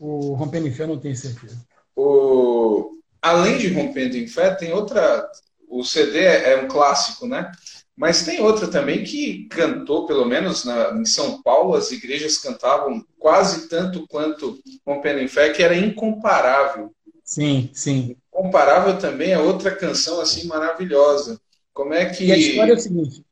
O 0.00 0.34
Rompendo 0.34 0.68
em 0.68 0.72
Fé 0.72 0.86
não 0.86 0.98
tenho 0.98 1.16
certeza. 1.16 1.64
O... 1.94 2.98
Além 3.20 3.58
de 3.58 3.68
Rompendo 3.68 4.16
em 4.16 4.26
Fé, 4.26 4.54
tem 4.54 4.72
outra, 4.72 5.28
o 5.68 5.82
CD 5.82 6.18
é 6.18 6.62
um 6.62 6.68
clássico, 6.68 7.26
né? 7.26 7.50
Mas 7.96 8.24
tem 8.24 8.40
outra 8.40 8.66
também 8.66 9.04
que 9.04 9.46
cantou, 9.48 10.06
pelo 10.06 10.24
menos 10.24 10.64
na, 10.64 10.90
em 10.92 11.04
São 11.04 11.40
Paulo, 11.42 11.74
as 11.74 11.92
igrejas 11.92 12.38
cantavam 12.38 13.04
quase 13.18 13.68
tanto 13.68 14.06
quanto 14.08 14.58
Rompendo 14.86 15.20
em 15.20 15.28
Fé, 15.28 15.50
que 15.50 15.62
era 15.62 15.76
incomparável. 15.76 16.92
Sim, 17.24 17.70
sim. 17.72 18.16
Incomparável 18.32 18.98
também 18.98 19.30
é 19.30 19.38
outra 19.38 19.74
canção 19.74 20.20
assim 20.20 20.46
maravilhosa. 20.46 21.40
Como 21.72 21.94
é 21.94 22.06
que. 22.06 22.24
E 22.24 22.32
a 22.32 22.36
história 22.36 22.72
é 22.72 22.76
o 22.76 22.80
seguinte: 22.80 23.24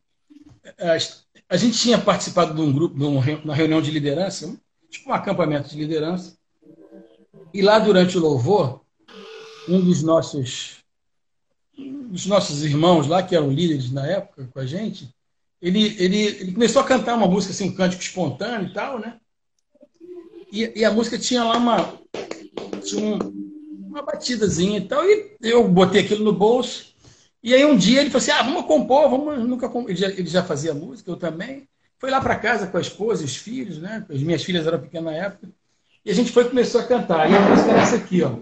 a 1.49 1.57
gente 1.57 1.79
tinha 1.79 1.99
participado 1.99 2.55
de 2.55 2.61
um 2.61 2.73
grupo, 2.73 2.99
de 2.99 3.05
uma 3.05 3.55
reunião 3.55 3.83
de 3.83 3.91
liderança, 3.91 4.57
tipo 4.91 5.11
um 5.11 5.13
acampamento 5.15 5.69
de 5.69 5.77
liderança, 5.77 6.37
e 7.53 7.61
lá 7.61 7.79
durante 7.79 8.17
o 8.17 8.21
louvor, 8.21 8.81
um 9.69 9.81
dos 9.81 10.03
nossos 10.03 10.83
dos 11.77 12.27
nossos 12.27 12.63
irmãos 12.63 13.07
lá, 13.07 13.23
que 13.23 13.35
eram 13.35 13.51
líderes 13.51 13.91
na 13.91 14.07
época 14.07 14.47
com 14.53 14.61
a 14.61 14.67
gente, 14.67 15.09
ele, 15.61 15.97
ele, 15.99 16.19
ele 16.19 16.53
começou 16.53 16.83
a 16.83 16.85
cantar 16.85 17.17
uma 17.17 17.27
música, 17.27 17.55
assim, 17.55 17.71
um 17.71 17.75
cântico 17.75 18.03
espontâneo 18.03 18.69
e 18.69 18.73
tal, 18.75 18.99
né? 18.99 19.19
E, 20.53 20.81
e 20.81 20.85
a 20.85 20.91
música 20.91 21.19
tinha 21.19 21.43
lá 21.43 21.57
uma, 21.57 21.99
tinha 22.85 23.01
um, 23.01 23.19
uma 23.89 24.03
batidazinha 24.03 24.79
e 24.79 24.87
tal, 24.87 25.03
e 25.05 25.37
eu 25.41 25.67
botei 25.67 26.03
aquilo 26.03 26.25
no 26.25 26.33
bolso. 26.33 26.92
E 27.43 27.53
aí 27.53 27.65
um 27.65 27.77
dia 27.77 28.01
ele 28.01 28.11
falou 28.11 28.23
assim: 28.23 28.31
ah, 28.31 28.43
vamos 28.43 28.67
compor, 28.67 29.11
vamos. 29.11 29.39
Nunca 29.49 29.69
comp... 29.69 29.89
ele, 29.89 29.99
já, 29.99 30.09
ele 30.09 30.27
já 30.29 30.45
fazia 30.45 30.73
música, 30.73 31.11
eu 31.11 31.17
também. 31.17 31.69
Foi 31.99 32.11
lá 32.11 32.21
para 32.21 32.37
casa 32.37 32.67
com 32.67 32.77
a 32.77 32.81
esposa 32.81 33.25
os 33.25 33.37
filhos, 33.37 33.79
né? 33.79 34.05
As 34.09 34.23
minhas 34.23 34.45
filhas 34.45 34.67
eram 34.67 34.81
pequenas 34.81 35.13
na 35.13 35.19
época. 35.19 35.49
E 36.05 36.11
a 36.11 36.15
gente 36.15 36.33
foi 36.33 36.49
começou 36.49 36.81
a 36.81 36.85
cantar. 36.85 37.31
E 37.31 37.35
a 37.35 37.41
música 37.41 37.71
era 37.71 37.81
essa 37.81 37.97
aqui, 37.97 38.23
ó. 38.23 38.37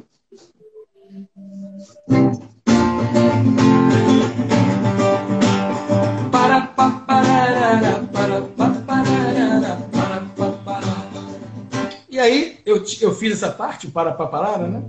E 12.09 12.19
aí 12.19 12.59
eu, 12.67 12.85
eu 13.01 13.15
fiz 13.15 13.33
essa 13.33 13.51
parte, 13.51 13.87
o 13.87 13.91
para 13.91 14.13
paparara, 14.13 14.69
né? 14.69 14.83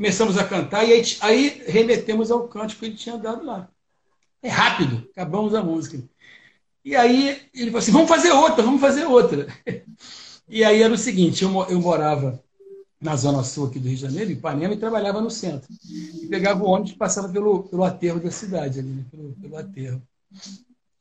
Começamos 0.00 0.38
a 0.38 0.44
cantar 0.44 0.82
e 0.88 0.94
aí, 0.94 1.02
aí 1.20 1.62
remetemos 1.66 2.30
ao 2.30 2.48
cântico 2.48 2.80
que 2.80 2.86
ele 2.86 2.96
tinha 2.96 3.18
dado 3.18 3.44
lá. 3.44 3.68
É 4.42 4.48
rápido, 4.48 5.06
acabamos 5.10 5.54
a 5.54 5.62
música. 5.62 6.02
E 6.82 6.96
aí 6.96 7.38
ele 7.52 7.66
falou 7.66 7.80
assim: 7.80 7.92
vamos 7.92 8.08
fazer 8.08 8.30
outra, 8.30 8.64
vamos 8.64 8.80
fazer 8.80 9.04
outra. 9.04 9.46
E 10.48 10.64
aí 10.64 10.82
era 10.82 10.92
o 10.92 10.96
seguinte: 10.96 11.44
eu, 11.44 11.50
eu 11.68 11.80
morava 11.80 12.42
na 12.98 13.14
zona 13.14 13.44
sul 13.44 13.66
aqui 13.66 13.78
do 13.78 13.88
Rio 13.88 13.96
de 13.96 14.02
Janeiro, 14.02 14.30
em 14.30 14.32
Ipanema, 14.32 14.72
e 14.72 14.78
trabalhava 14.78 15.20
no 15.20 15.30
centro. 15.30 15.68
E 15.88 16.26
pegava 16.28 16.64
o 16.64 16.66
ônibus 16.66 16.92
e 16.92 16.96
passava 16.96 17.28
pelo, 17.28 17.64
pelo 17.64 17.84
aterro 17.84 18.18
da 18.18 18.30
cidade, 18.30 18.80
ali, 18.80 18.88
né? 18.88 19.04
pelo, 19.10 19.32
pelo 19.34 19.56
aterro. 19.58 20.02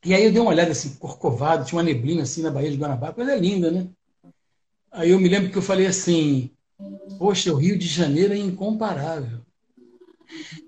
E 0.05 0.13
aí 0.13 0.25
eu 0.25 0.31
dei 0.31 0.41
uma 0.41 0.51
olhada 0.51 0.71
assim, 0.71 0.95
corcovado, 0.95 1.65
tinha 1.65 1.77
uma 1.77 1.83
neblina 1.83 2.23
assim 2.23 2.41
na 2.41 2.51
Baía 2.51 2.69
de 2.69 2.77
Guanabara, 2.77 3.13
coisa 3.13 3.33
linda, 3.35 3.71
né? 3.71 3.87
Aí 4.91 5.09
eu 5.09 5.19
me 5.19 5.29
lembro 5.29 5.49
que 5.49 5.57
eu 5.57 5.61
falei 5.61 5.87
assim, 5.87 6.51
poxa, 7.17 7.53
o 7.53 7.57
Rio 7.57 7.77
de 7.77 7.87
Janeiro 7.87 8.33
é 8.33 8.37
incomparável. 8.37 9.39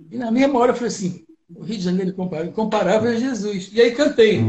E 0.10 0.18
na 0.18 0.32
mesma 0.32 0.58
hora 0.60 0.72
eu 0.72 0.76
falei 0.76 0.90
assim, 0.90 1.24
o 1.56 1.64
Rio 1.64 1.78
de 1.78 1.84
Janeiro 1.84 2.10
é 2.10 2.14
incomparável, 2.14 2.52
incomparável 2.52 3.12
é 3.12 3.18
Jesus. 3.18 3.70
E 3.72 3.82
aí 3.82 3.92
cantei, 3.92 4.44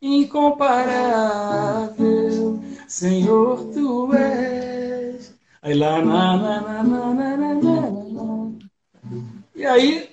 incomparável, 0.00 2.62
Senhor, 2.86 3.64
Tu 3.72 4.14
és 4.14 5.36
Aí 5.66 5.74
lá, 5.74 6.00
na, 6.00 6.36
na, 6.36 6.60
na, 6.60 6.82
na, 6.84 7.14
na, 7.14 7.36
na, 7.36 7.90
na, 7.90 8.50
E 9.56 9.66
aí, 9.66 10.10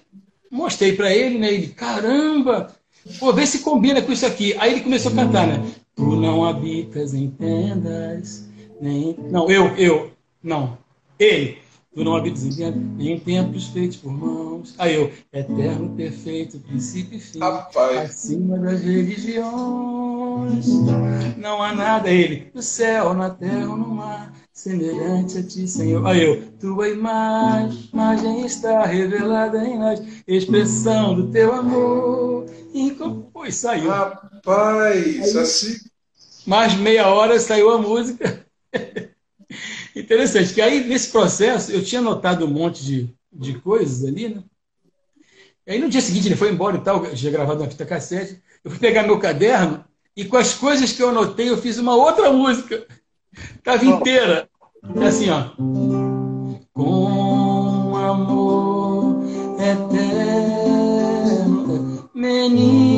mostrei 0.50 0.94
para 0.94 1.14
ele, 1.14 1.38
né? 1.38 1.54
Ele, 1.54 1.68
caramba, 1.68 2.76
pô, 3.20 3.32
vê 3.32 3.46
se 3.46 3.60
combina 3.60 4.02
com 4.02 4.12
isso 4.12 4.26
aqui. 4.26 4.56
Aí 4.58 4.72
ele 4.72 4.82
começou 4.82 5.12
a 5.12 5.16
cantar, 5.16 5.46
né? 5.46 5.64
Tu 5.96 6.16
não 6.16 6.44
habitas 6.44 7.14
em 7.14 7.30
tendas, 7.30 8.50
nem. 8.82 9.16
Não, 9.30 9.48
eu, 9.48 9.68
eu, 9.78 10.12
não. 10.42 10.76
Ele. 11.20 11.64
Tu 11.96 12.04
não 12.04 12.16
habitas 12.16 12.44
em, 12.44 12.64
em 13.00 13.20
templos 13.20 13.68
feitos 13.68 13.98
por 13.98 14.12
mãos. 14.12 14.74
Aí 14.80 14.96
eu, 14.96 15.12
eterno, 15.32 15.96
perfeito, 15.96 16.58
princípio 16.60 17.18
e 17.18 17.20
fim. 17.20 17.38
Rapaz. 17.38 18.10
Acima 18.10 18.58
das 18.58 18.82
religiões. 18.82 20.66
Não 21.38 21.62
há 21.62 21.72
nada, 21.74 22.10
ele, 22.10 22.50
no 22.52 22.64
céu, 22.64 23.14
na 23.14 23.30
terra 23.30 23.70
ou 23.70 23.78
no 23.78 23.88
mar, 23.90 24.34
semelhante 24.52 25.38
a 25.38 25.44
ti, 25.44 25.68
Senhor. 25.68 26.04
Aí 26.08 26.24
eu, 26.24 26.42
tua 26.54 26.90
imagem, 26.90 27.90
imagem 27.94 28.44
está 28.44 28.84
revelada 28.88 29.64
em 29.64 29.78
nós, 29.78 30.02
expressão 30.28 31.14
do 31.14 31.30
teu 31.32 31.54
amor. 31.54 32.48
E 32.74 32.98
pois 33.32 33.56
saiu. 33.56 33.92
Rapaz, 33.92 35.36
Aí, 35.36 35.38
assim. 35.38 35.78
Mais 36.48 36.74
meia 36.74 37.08
hora 37.08 37.40
saiu 37.40 37.70
a 37.70 37.78
música. 37.78 38.44
Interessante, 39.96 40.54
que 40.54 40.62
aí 40.62 40.84
nesse 40.84 41.12
processo 41.12 41.72
eu 41.72 41.84
tinha 41.84 42.02
notado 42.02 42.46
um 42.46 42.50
monte 42.50 42.84
de, 42.84 43.10
de 43.32 43.60
coisas 43.60 44.04
ali, 44.04 44.30
né? 44.30 44.44
E 45.66 45.74
aí 45.74 45.80
no 45.80 45.88
dia 45.90 46.02
seguinte 46.02 46.28
ele 46.28 46.36
foi 46.36 46.52
embora 46.52 46.78
e 46.78 46.82
tal, 46.82 47.16
já 47.16 47.30
gravado 47.30 47.64
na 47.64 47.70
fita 47.70 47.86
cassete. 47.86 48.42
Eu 48.64 48.72
fui 48.72 48.80
pegar 48.80 49.04
meu 49.04 49.20
caderno 49.20 49.86
e 50.16 50.26
com 50.26 50.38
as 50.38 50.54
coisas 50.54 50.92
que 50.92 51.02
eu 51.02 51.10
anotei 51.10 51.50
eu 51.50 51.58
fiz 51.58 51.78
uma 51.78 51.96
outra 51.96 52.32
música. 52.34 52.86
Tava 53.64 53.86
inteira. 53.86 54.50
É 54.96 55.06
assim, 55.06 55.30
ó. 55.30 55.52
Com 56.74 57.96
amor 57.96 59.24
eterno, 59.60 60.90
menina 62.14 62.93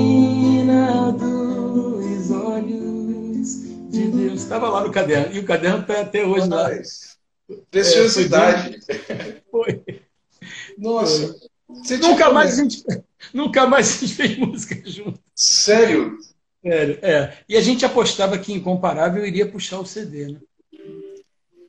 Estava 4.65 4.69
lá 4.69 4.83
no 4.83 4.91
caderno. 4.91 5.35
E 5.35 5.39
o 5.39 5.45
caderno 5.45 5.81
está 5.81 6.01
até 6.01 6.25
hoje 6.25 6.49
lá. 6.49 6.69
Preciosidade. 7.69 8.79
É, 8.89 9.41
foi. 9.51 9.83
Nossa. 10.77 11.35
Foi. 11.67 11.97
Nunca 11.97 12.31
mais, 12.31 12.59
a 12.59 12.63
gente, 12.63 12.83
nunca 13.33 13.67
mais 13.67 13.89
a 13.89 13.99
gente 13.99 14.13
fez 14.13 14.37
música 14.37 14.81
junto. 14.89 15.19
Sério? 15.35 16.17
Sério, 16.63 16.99
é. 17.01 17.37
E 17.47 17.57
a 17.57 17.61
gente 17.61 17.85
apostava 17.85 18.37
que 18.37 18.53
Incomparável 18.53 19.25
iria 19.25 19.47
puxar 19.47 19.79
o 19.79 19.85
CD, 19.85 20.27
né? 20.27 20.39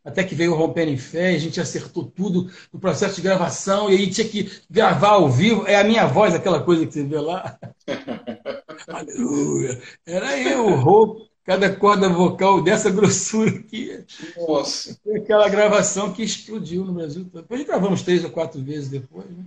Até 0.05 0.23
que 0.23 0.37
veio 0.37 0.53
o 0.53 0.55
Romper 0.55 0.89
em 0.89 0.97
Fé, 0.97 1.31
a 1.35 1.39
gente 1.39 1.61
acertou 1.61 2.05
tudo 2.05 2.49
no 2.73 2.79
processo 2.79 3.17
de 3.17 3.23
gravação, 3.23 3.91
e 3.91 3.97
aí 3.97 4.09
tinha 4.09 4.29
que 4.29 4.49
gravar 4.71 5.11
ao 5.11 5.29
vivo. 5.29 5.67
É 5.67 5.75
a 5.77 5.85
minha 5.85 6.07
voz, 6.07 6.33
aquela 6.33 6.63
coisa 6.63 6.87
que 6.87 6.93
você 6.93 7.03
vê 7.03 7.19
lá. 7.19 7.59
Aleluia. 8.87 9.83
Era 10.07 10.39
eu, 10.39 10.67
o 10.67 10.77
roubo, 10.77 11.26
cada 11.47 11.75
corda 11.75 12.09
vocal 12.09 12.61
dessa 12.61 12.91
grossura 12.91 13.51
aqui. 13.51 14.05
Nossa. 14.37 14.99
Foi 15.03 15.19
aquela 15.19 15.49
gravação 15.49 16.13
que 16.13 16.25
explodiu 16.25 16.85
no 16.85 16.93
Brasil. 16.93 17.25
Depois 17.33 17.65
gravamos 17.65 18.03
três 18.03 18.25
ou 18.25 18.31
quatro 18.31 18.61
vezes 18.61 18.89
depois, 18.89 19.31
né? 19.31 19.45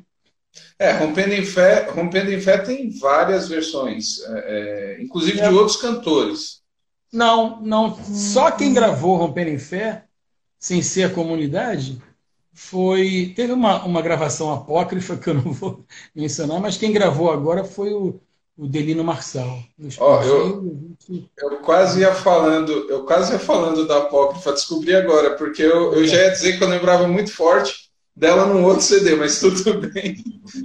É, 0.79 0.93
Rompendo 0.93 1.33
em 1.33 1.45
Fé, 1.45 1.89
Rompendo 1.91 2.31
em 2.31 2.41
Fé 2.41 2.57
tem 2.57 2.89
várias 2.89 3.47
versões, 3.47 4.19
é, 4.21 4.97
é, 4.97 5.03
inclusive 5.03 5.39
é. 5.39 5.47
de 5.47 5.53
outros 5.53 5.77
cantores. 5.77 6.63
Não, 7.13 7.62
não. 7.62 7.95
Só 8.03 8.49
quem 8.49 8.73
gravou 8.73 9.15
Rompendo 9.15 9.51
em 9.51 9.59
Fé, 9.59 10.05
sem 10.57 10.81
ser 10.81 11.03
a 11.03 11.09
comunidade, 11.09 12.01
foi. 12.51 13.33
Teve 13.35 13.53
uma, 13.53 13.83
uma 13.85 14.01
gravação 14.01 14.51
apócrifa 14.51 15.17
que 15.17 15.29
eu 15.29 15.35
não 15.35 15.51
vou 15.53 15.85
mencionar, 16.15 16.59
mas 16.59 16.77
quem 16.77 16.91
gravou 16.91 17.31
agora 17.31 17.63
foi 17.63 17.93
o, 17.93 18.19
o 18.59 18.67
Delino 18.67 19.05
Marçal. 19.05 19.63
Oh, 19.99 20.21
eu, 20.21 20.95
eu 21.41 21.57
quase 21.57 22.01
ia 22.01 22.13
falando, 22.13 22.71
eu 22.89 23.05
quase 23.05 23.31
ia 23.31 23.39
falando 23.39 23.87
da 23.87 23.99
apócrifa, 23.99 24.51
descobri 24.51 24.93
agora, 24.93 25.31
porque 25.37 25.63
eu, 25.63 25.93
eu 25.93 26.05
já 26.05 26.17
ia 26.17 26.31
dizer 26.31 26.57
que 26.57 26.63
eu 26.63 26.67
lembrava 26.67 27.07
muito 27.07 27.31
forte 27.31 27.89
dela 28.13 28.45
num 28.45 28.65
outro 28.65 28.83
CD, 28.83 29.15
mas 29.15 29.39
tudo 29.39 29.79
bem, 29.87 30.17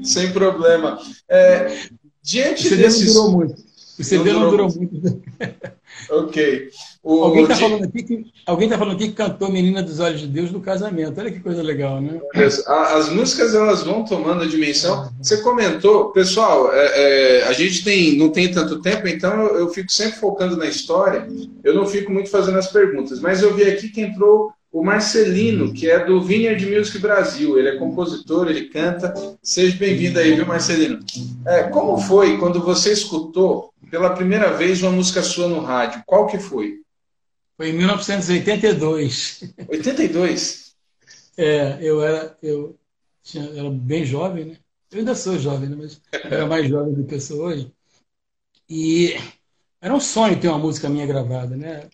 sem 0.03 0.33
problema. 0.33 0.99
É, 1.29 1.87
diante 2.21 2.67
o 2.67 2.69
CD 2.69 2.83
desses... 2.83 3.15
não 3.15 3.15
durou 3.15 3.31
muito. 3.31 3.65
O 3.97 4.03
CD 4.03 4.33
não 4.33 4.51
durou, 4.51 4.67
não 4.67 4.75
durou 4.75 4.77
muito. 4.77 5.23
ok. 6.11 6.69
O, 7.03 7.23
alguém 7.23 7.43
está 7.43 7.57
falando, 7.57 7.85
aqui 7.85 8.03
que, 8.03 8.25
alguém 8.47 8.69
tá 8.69 8.79
falando 8.79 8.95
aqui 8.95 9.09
que 9.09 9.15
cantou 9.15 9.51
Menina 9.51 9.83
dos 9.83 10.01
Olhos 10.01 10.21
de 10.21 10.27
Deus 10.27 10.51
no 10.51 10.61
casamento. 10.61 11.21
Olha 11.21 11.31
que 11.31 11.41
coisa 11.41 11.63
legal, 11.63 12.01
né? 12.01 12.21
As 12.67 13.11
músicas 13.11 13.55
elas 13.55 13.83
vão 13.83 14.05
tomando 14.05 14.43
a 14.43 14.47
dimensão. 14.47 15.11
Você 15.21 15.39
comentou, 15.43 16.11
pessoal, 16.13 16.73
é, 16.73 17.41
é, 17.41 17.45
a 17.45 17.53
gente 17.53 17.85
tem, 17.85 18.17
não 18.17 18.31
tem 18.31 18.51
tanto 18.51 18.81
tempo, 18.81 19.07
então 19.07 19.35
eu, 19.35 19.59
eu 19.59 19.69
fico 19.69 19.93
sempre 19.93 20.19
focando 20.19 20.57
na 20.57 20.67
história. 20.67 21.29
Eu 21.63 21.75
não 21.75 21.87
fico 21.87 22.11
muito 22.11 22.31
fazendo 22.31 22.59
as 22.59 22.69
perguntas, 22.69 23.21
mas 23.21 23.43
eu 23.43 23.55
vi 23.55 23.65
aqui 23.65 23.89
que 23.89 24.01
entrou 24.01 24.53
o 24.75 24.83
Marcelino, 24.83 25.73
que 25.73 25.89
é 25.89 26.05
do 26.05 26.21
Vineyard 26.21 26.67
Music 26.67 26.99
Brasil. 26.99 27.57
Ele 27.57 27.69
é 27.69 27.77
compositor, 27.77 28.49
ele 28.49 28.63
canta. 28.63 29.15
Seja 29.41 29.77
bem-vindo 29.79 30.19
aí, 30.19 30.35
viu, 30.35 30.45
Marcelino? 30.45 30.99
É, 31.47 31.63
como 31.65 31.97
foi 31.97 32.39
quando 32.39 32.61
você 32.61 32.93
escutou 32.93 33.73
pela 33.91 34.15
primeira 34.15 34.53
vez 34.57 34.83
uma 34.83 34.93
música 34.93 35.23
sua 35.23 35.49
no 35.49 35.61
rádio? 35.61 36.03
Qual 36.07 36.27
que 36.27 36.39
foi? 36.39 36.81
Foi 37.57 37.71
em 37.71 37.73
1982. 37.73 39.55
82? 39.69 40.75
É, 41.37 41.79
eu 41.81 42.03
era, 42.03 42.37
eu 42.43 42.79
tinha, 43.23 43.45
era 43.45 43.71
bem 43.71 44.05
jovem, 44.05 44.45
né? 44.45 44.57
Eu 44.91 44.99
ainda 45.01 45.15
sou 45.15 45.39
jovem, 45.39 45.69
né? 45.69 45.77
mas 45.77 46.01
era 46.13 46.47
mais 46.47 46.69
jovem 46.69 46.95
do 46.95 47.05
que 47.05 47.15
eu 47.15 47.21
sou 47.21 47.43
hoje. 47.43 47.73
E 48.69 49.17
era 49.81 49.95
um 49.95 50.01
sonho 50.01 50.41
ter 50.41 50.49
uma 50.49 50.59
música 50.59 50.89
minha 50.89 51.07
gravada, 51.07 51.57
né? 51.57 51.89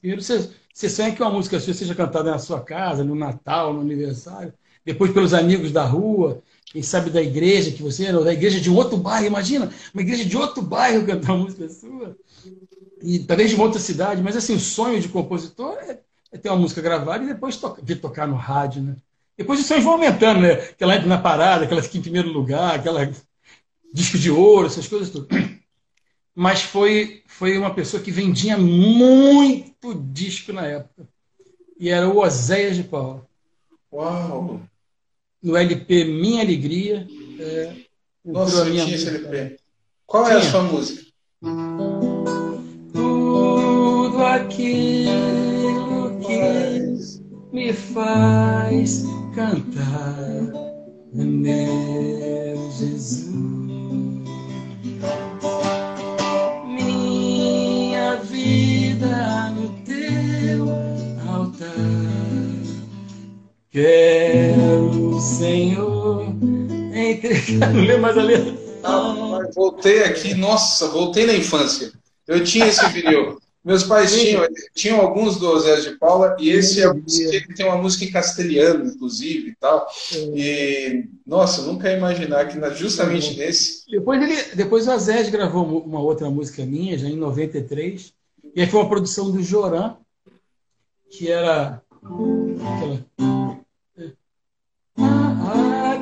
Primeiro 0.00 0.22
você 0.22 0.50
você 0.74 0.90
sonha 0.90 1.14
que 1.14 1.22
uma 1.22 1.30
música 1.30 1.60
sua 1.60 1.72
seja 1.72 1.94
cantada 1.94 2.32
na 2.32 2.38
sua 2.38 2.60
casa, 2.60 3.04
no 3.04 3.14
Natal, 3.14 3.72
no 3.72 3.80
aniversário, 3.80 4.52
depois 4.84 5.12
pelos 5.12 5.32
amigos 5.32 5.70
da 5.70 5.84
rua, 5.84 6.42
quem 6.74 6.82
sabe 6.82 7.08
da 7.08 7.22
igreja 7.22 7.70
que 7.70 7.84
você 7.84 8.12
ou 8.12 8.24
da 8.24 8.32
igreja 8.32 8.60
de 8.60 8.68
outro 8.68 8.96
bairro. 8.96 9.26
Imagina, 9.26 9.70
uma 9.94 10.02
igreja 10.02 10.24
de 10.24 10.36
outro 10.36 10.60
bairro 10.60 11.06
cantar 11.06 11.36
música 11.36 11.68
sua. 11.68 12.16
E 13.00 13.20
talvez 13.20 13.50
de 13.50 13.54
uma 13.54 13.66
outra 13.66 13.78
cidade, 13.78 14.20
mas 14.20 14.36
assim, 14.36 14.56
o 14.56 14.60
sonho 14.60 15.00
de 15.00 15.08
compositor 15.08 15.78
é, 15.82 16.00
é 16.32 16.36
ter 16.36 16.48
uma 16.48 16.58
música 16.58 16.82
gravada 16.82 17.22
e 17.22 17.28
depois 17.28 17.56
to 17.56 17.76
vir 17.80 18.00
tocar 18.00 18.26
no 18.26 18.34
rádio, 18.34 18.82
né? 18.82 18.96
Depois 19.38 19.60
os 19.60 19.66
sonhos 19.66 19.84
vão 19.84 19.92
aumentando, 19.92 20.40
né? 20.40 20.56
Que 20.56 20.82
ela 20.82 20.96
entra 20.96 21.06
na 21.06 21.18
parada, 21.18 21.64
que 21.64 21.72
ela 21.72 21.82
fica 21.82 21.98
em 21.98 22.02
primeiro 22.02 22.32
lugar, 22.32 22.74
aquela 22.74 23.08
disco 23.94 24.18
de 24.18 24.32
ouro, 24.32 24.66
essas 24.66 24.88
coisas 24.88 25.10
tudo 25.10 25.28
mas 26.34 26.62
foi, 26.62 27.22
foi 27.28 27.56
uma 27.56 27.72
pessoa 27.72 28.02
que 28.02 28.10
vendia 28.10 28.58
muito 28.58 29.94
disco 29.94 30.52
na 30.52 30.66
época. 30.66 31.06
E 31.78 31.88
era 31.88 32.08
o 32.08 32.18
Oséias 32.18 32.74
de 32.74 32.82
Paula. 32.82 33.24
Uau! 33.92 34.60
No 35.44 35.56
LP 35.56 36.04
Minha 36.04 36.42
Alegria. 36.42 37.06
É, 37.38 37.72
Nossa, 38.24 38.64
eu 38.64 38.72
tinha 38.72 38.94
esse 38.94 39.08
LP. 39.08 39.56
Qual 40.06 40.24
tinha. 40.24 40.36
é 40.36 40.38
a 40.38 40.42
sua 40.42 40.62
música? 40.62 41.04
Tudo 42.92 44.24
aquilo 44.24 46.18
que 46.20 46.96
me 47.52 47.72
faz 47.72 49.04
cantar, 49.34 50.16
meu 51.12 52.70
Jesus. 52.72 53.34
vida 58.24 59.50
no 59.50 59.68
teu 59.84 60.68
altar. 61.28 61.68
Quero, 63.70 64.53
Senhor, 65.24 66.22
entregar. 66.94 67.72
Não 67.72 67.80
lembro 67.80 68.02
mais 68.02 68.18
a 68.18 68.22
letra. 68.22 68.54
Ah, 68.82 69.48
voltei 69.54 70.04
aqui, 70.04 70.34
nossa, 70.34 70.88
voltei 70.88 71.26
na 71.26 71.32
infância. 71.32 71.92
Eu 72.28 72.44
tinha 72.44 72.66
esse 72.66 72.86
vinil. 72.90 73.40
Meus 73.64 73.82
pais 73.84 74.12
tinham, 74.12 74.46
tinham 74.74 75.00
alguns 75.00 75.38
do 75.38 75.58
Zé 75.58 75.80
de 75.80 75.92
Paula, 75.92 76.36
e 76.38 76.50
esse 76.50 76.82
é 76.82 76.92
música, 76.92 77.54
tem 77.54 77.64
uma 77.64 77.78
música 77.78 78.04
em 78.04 78.10
castelhano, 78.10 78.84
inclusive, 78.84 79.48
e 79.48 79.54
tal. 79.54 79.88
E, 80.12 81.06
nossa, 81.26 81.62
nunca 81.62 81.88
ia 81.88 81.96
imaginar 81.96 82.46
que 82.46 82.74
justamente 82.74 83.34
nesse... 83.38 83.90
Depois, 83.90 84.22
ele, 84.22 84.36
depois 84.54 84.86
o 84.86 84.90
Azés 84.90 85.30
gravou 85.30 85.64
uma 85.82 86.00
outra 86.00 86.28
música 86.28 86.66
minha, 86.66 86.98
já 86.98 87.08
em 87.08 87.16
93, 87.16 88.12
e 88.54 88.60
aí 88.60 88.66
foi 88.66 88.80
uma 88.80 88.88
produção 88.90 89.30
do 89.30 89.42
Joran, 89.42 89.96
que 91.08 91.30
era 91.30 91.80
aquela... 92.76 93.63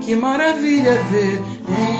Que 0.04 0.16
maravilha 0.16 1.00
ver 1.04 1.40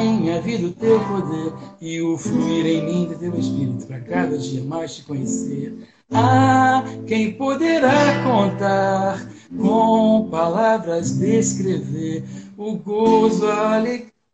em 0.03 0.21
minha 0.21 0.41
vida 0.41 0.67
o 0.67 0.73
teu 0.73 0.99
poder 1.01 1.53
e 1.81 2.01
o 2.01 2.19
fluir 2.19 2.67
em 2.67 2.85
mim 2.85 3.07
do 3.07 3.17
teu 3.17 3.39
espírito 3.39 3.87
para 3.87 4.01
cada 4.01 4.37
dia 4.37 4.65
mais 4.65 4.97
te 4.97 5.05
conhecer. 5.05 5.73
Ah, 6.13 6.85
quem 7.07 7.33
poderá 7.33 8.23
contar 8.25 9.25
com 9.57 10.29
palavras 10.31 11.17
descrever 11.17 12.25
o 12.57 12.75
gozo, 12.75 13.47
a 13.47 13.83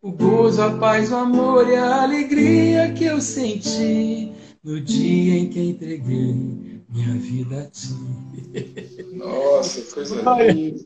o 0.01 0.13
gozo, 0.13 0.63
a 0.63 0.71
paz, 0.79 1.13
o 1.13 1.17
amor 1.17 1.69
e 1.69 1.77
a 1.77 2.03
alegria 2.03 2.93
que 2.93 3.05
eu 3.05 3.21
senti 3.21 4.33
no 4.65 4.81
dia 4.81 5.39
em 5.39 5.49
que 5.51 5.61
entreguei 5.61 6.83
minha 6.89 7.15
vida 7.15 7.63
a 7.63 7.65
ti. 7.67 7.95
Nossa, 9.19 9.83
coisa 9.95 10.15
linda. 10.17 10.85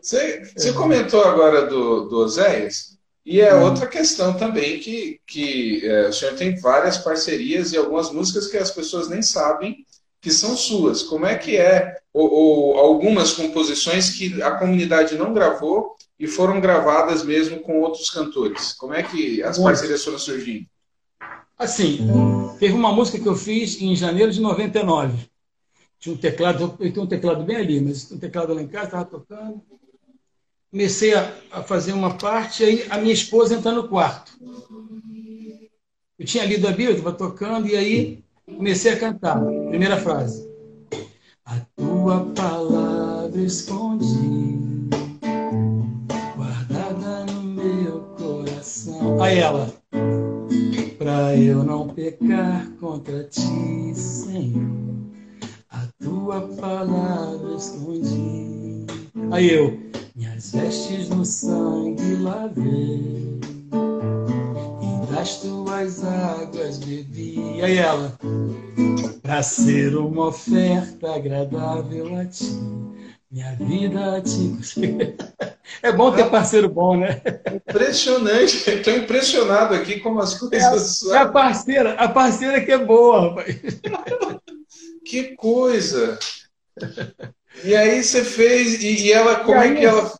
Você, 0.00 0.52
você 0.56 0.72
comentou 0.72 1.24
agora 1.24 1.66
do, 1.66 2.08
do 2.08 2.18
Oséias, 2.18 2.94
e 3.24 3.40
é 3.40 3.54
hum. 3.54 3.64
outra 3.64 3.86
questão 3.86 4.34
também 4.34 4.78
que, 4.78 5.18
que 5.26 5.86
é, 5.86 6.08
o 6.08 6.12
senhor 6.12 6.34
tem 6.34 6.56
várias 6.60 6.98
parcerias 6.98 7.72
e 7.72 7.76
algumas 7.76 8.10
músicas 8.10 8.48
que 8.48 8.58
as 8.58 8.70
pessoas 8.70 9.08
nem 9.08 9.22
sabem 9.22 9.84
que 10.20 10.30
são 10.30 10.56
suas. 10.56 11.02
Como 11.02 11.24
é 11.24 11.36
que 11.36 11.56
é, 11.56 11.96
ou, 12.12 12.30
ou 12.30 12.78
algumas 12.78 13.32
composições 13.32 14.10
que 14.10 14.42
a 14.42 14.52
comunidade 14.52 15.16
não 15.16 15.32
gravou 15.32 15.94
e 16.18 16.26
foram 16.26 16.60
gravadas 16.60 17.24
mesmo 17.24 17.60
com 17.60 17.80
outros 17.80 18.10
cantores? 18.10 18.72
Como 18.74 18.92
é 18.92 19.02
que 19.02 19.42
as 19.42 19.58
parcerias 19.58 20.04
foram 20.04 20.18
surgindo? 20.18 20.66
Assim, 21.58 22.06
teve 22.58 22.74
uma 22.74 22.92
música 22.92 23.18
que 23.18 23.28
eu 23.28 23.36
fiz 23.36 23.80
em 23.80 23.94
janeiro 23.96 24.32
de 24.32 24.40
99. 24.40 25.30
Tinha 26.04 26.14
um 26.14 26.18
teclado, 26.18 26.76
eu 26.80 26.92
tenho 26.92 27.06
um 27.06 27.08
teclado 27.08 27.42
bem 27.44 27.56
ali, 27.56 27.80
mas 27.80 28.12
um 28.12 28.18
teclado 28.18 28.52
lá 28.52 28.60
em 28.60 28.68
casa, 28.68 28.84
estava 28.84 29.06
tocando. 29.06 29.62
Comecei 30.70 31.14
a, 31.14 31.34
a, 31.50 31.62
fazer 31.62 31.94
uma 31.94 32.12
parte, 32.18 32.62
aí 32.62 32.86
a 32.90 32.98
minha 32.98 33.14
esposa 33.14 33.54
entra 33.54 33.72
no 33.72 33.88
quarto. 33.88 34.32
Eu 36.18 36.26
tinha 36.26 36.44
lido 36.44 36.68
a 36.68 36.72
Bíblia, 36.72 36.90
estava 36.90 37.16
tocando, 37.16 37.68
e 37.68 37.74
aí 37.74 38.24
comecei 38.44 38.92
a 38.92 38.98
cantar. 38.98 39.42
Primeira 39.70 39.96
frase. 39.96 40.46
A 41.46 41.60
tua 41.74 42.26
palavra 42.34 43.40
escondi, 43.40 44.90
guardada 46.36 47.24
no 47.32 47.42
meu 47.44 48.00
coração. 48.18 49.22
Aí 49.22 49.38
ela 49.38 49.72
para 50.98 51.34
eu 51.34 51.64
não 51.64 51.88
pecar 51.88 52.70
contra 52.78 53.24
ti, 53.24 53.94
Senhor. 53.94 54.83
Tua 56.02 56.40
palavra 56.60 57.54
escondi. 57.56 58.86
Aí 59.30 59.50
eu, 59.50 59.78
minhas 60.14 60.52
vestes 60.52 61.08
no 61.08 61.24
sangue 61.24 62.16
lavei, 62.16 63.40
e 64.82 65.12
das 65.12 65.40
tuas 65.40 66.04
águas 66.04 66.78
bebi. 66.78 67.60
Aí 67.62 67.78
ela, 67.78 68.18
para 69.22 69.42
ser 69.42 69.96
uma 69.96 70.28
oferta 70.28 71.14
agradável 71.14 72.18
a 72.18 72.24
ti 72.26 72.52
minha 73.34 73.52
vida 73.56 74.22
te. 74.22 75.14
É 75.82 75.90
bom 75.90 76.12
ter 76.12 76.30
parceiro 76.30 76.68
bom, 76.68 76.96
né? 76.96 77.20
Impressionante. 77.68 78.70
Estou 78.70 78.96
impressionado 78.96 79.74
aqui 79.74 79.98
como 79.98 80.20
as 80.20 80.34
coisas. 80.34 81.02
É 81.10 81.16
a, 81.16 81.18
é 81.18 81.22
a 81.22 81.28
parceira, 81.28 81.94
a 81.94 82.08
parceira 82.08 82.64
que 82.64 82.70
é 82.70 82.78
boa, 82.78 83.28
rapaz. 83.28 83.56
Que 85.04 85.36
coisa! 85.36 86.18
E 87.62 87.74
aí 87.74 88.02
você 88.02 88.24
fez, 88.24 88.82
e, 88.82 89.06
e 89.06 89.12
ela, 89.12 89.44
como 89.44 89.62
e 89.62 89.68
é 89.68 89.74
que 89.74 89.84
ela. 89.84 90.12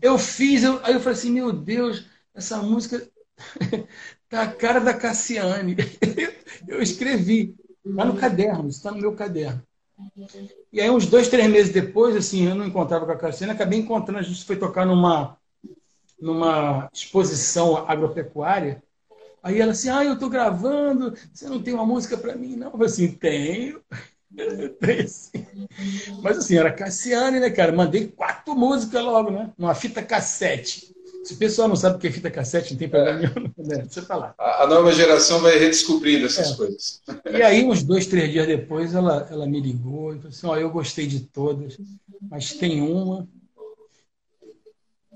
Eu 0.00 0.18
fiz, 0.18 0.64
eu, 0.64 0.80
aí 0.82 0.94
eu 0.94 1.00
falei 1.00 1.18
assim, 1.18 1.30
meu 1.30 1.52
Deus, 1.52 2.06
essa 2.34 2.58
música 2.58 3.08
tá 4.28 4.42
a 4.42 4.52
cara 4.52 4.80
da 4.80 4.94
Cassiane. 4.94 5.76
Eu 6.66 6.80
escrevi, 6.80 7.56
está 7.84 8.04
no 8.04 8.16
caderno, 8.16 8.68
está 8.68 8.90
no 8.92 8.98
meu 8.98 9.14
caderno. 9.14 9.62
E 10.72 10.80
aí, 10.80 10.88
uns 10.88 11.06
dois, 11.06 11.28
três 11.28 11.50
meses 11.50 11.72
depois, 11.72 12.14
assim, 12.14 12.46
eu 12.48 12.54
não 12.54 12.66
encontrava 12.66 13.04
com 13.04 13.12
a 13.12 13.16
Cassiane, 13.16 13.52
acabei 13.52 13.78
encontrando, 13.80 14.20
a 14.20 14.22
gente 14.22 14.44
foi 14.44 14.56
tocar 14.56 14.86
numa, 14.86 15.36
numa 16.20 16.88
exposição 16.92 17.78
agropecuária. 17.88 18.82
Aí 19.42 19.60
ela 19.60 19.72
assim, 19.72 19.90
ah, 19.90 20.04
eu 20.04 20.14
estou 20.14 20.30
gravando, 20.30 21.14
você 21.32 21.48
não 21.48 21.60
tem 21.60 21.74
uma 21.74 21.84
música 21.84 22.16
para 22.16 22.36
mim? 22.36 22.54
Não, 22.54 22.68
eu 22.68 22.72
falei 22.72 22.86
assim, 22.86 23.12
tenho. 23.12 23.82
Mas 26.22 26.38
assim, 26.38 26.56
era 26.56 26.72
Cassiane, 26.72 27.40
né, 27.40 27.50
cara? 27.50 27.72
Mandei 27.72 28.08
quatro 28.08 28.54
músicas 28.54 29.02
logo, 29.02 29.30
né? 29.30 29.50
Numa 29.58 29.74
fita 29.74 30.02
cassete. 30.02 30.92
Se 31.24 31.34
o 31.34 31.36
pessoal 31.36 31.68
não 31.68 31.76
sabe 31.76 31.96
o 31.96 31.98
que 32.00 32.08
é 32.08 32.10
fita 32.10 32.30
cassete, 32.30 32.72
não 32.72 32.78
tem 32.78 32.88
problema 32.88 33.18
é. 33.18 33.20
nenhum. 33.20 33.52
Né? 33.58 33.78
Deixa 33.82 34.00
eu 34.00 34.04
falar. 34.04 34.34
A, 34.36 34.66
nova 34.66 34.92
geração 34.92 35.40
vai 35.40 35.56
redescobrindo 35.56 36.26
essas 36.26 36.52
é. 36.52 36.56
coisas. 36.56 37.00
E 37.30 37.42
aí, 37.42 37.64
uns 37.64 37.82
dois, 37.82 38.06
três 38.06 38.30
dias 38.30 38.46
depois, 38.46 38.94
ela, 38.94 39.28
ela 39.30 39.46
me 39.46 39.60
ligou 39.60 40.12
e 40.12 40.16
falou 40.16 40.30
assim: 40.30 40.46
Ó, 40.46 40.56
eu 40.56 40.70
gostei 40.70 41.06
de 41.06 41.20
todas, 41.20 41.78
mas 42.20 42.54
tem 42.54 42.80
uma. 42.80 43.28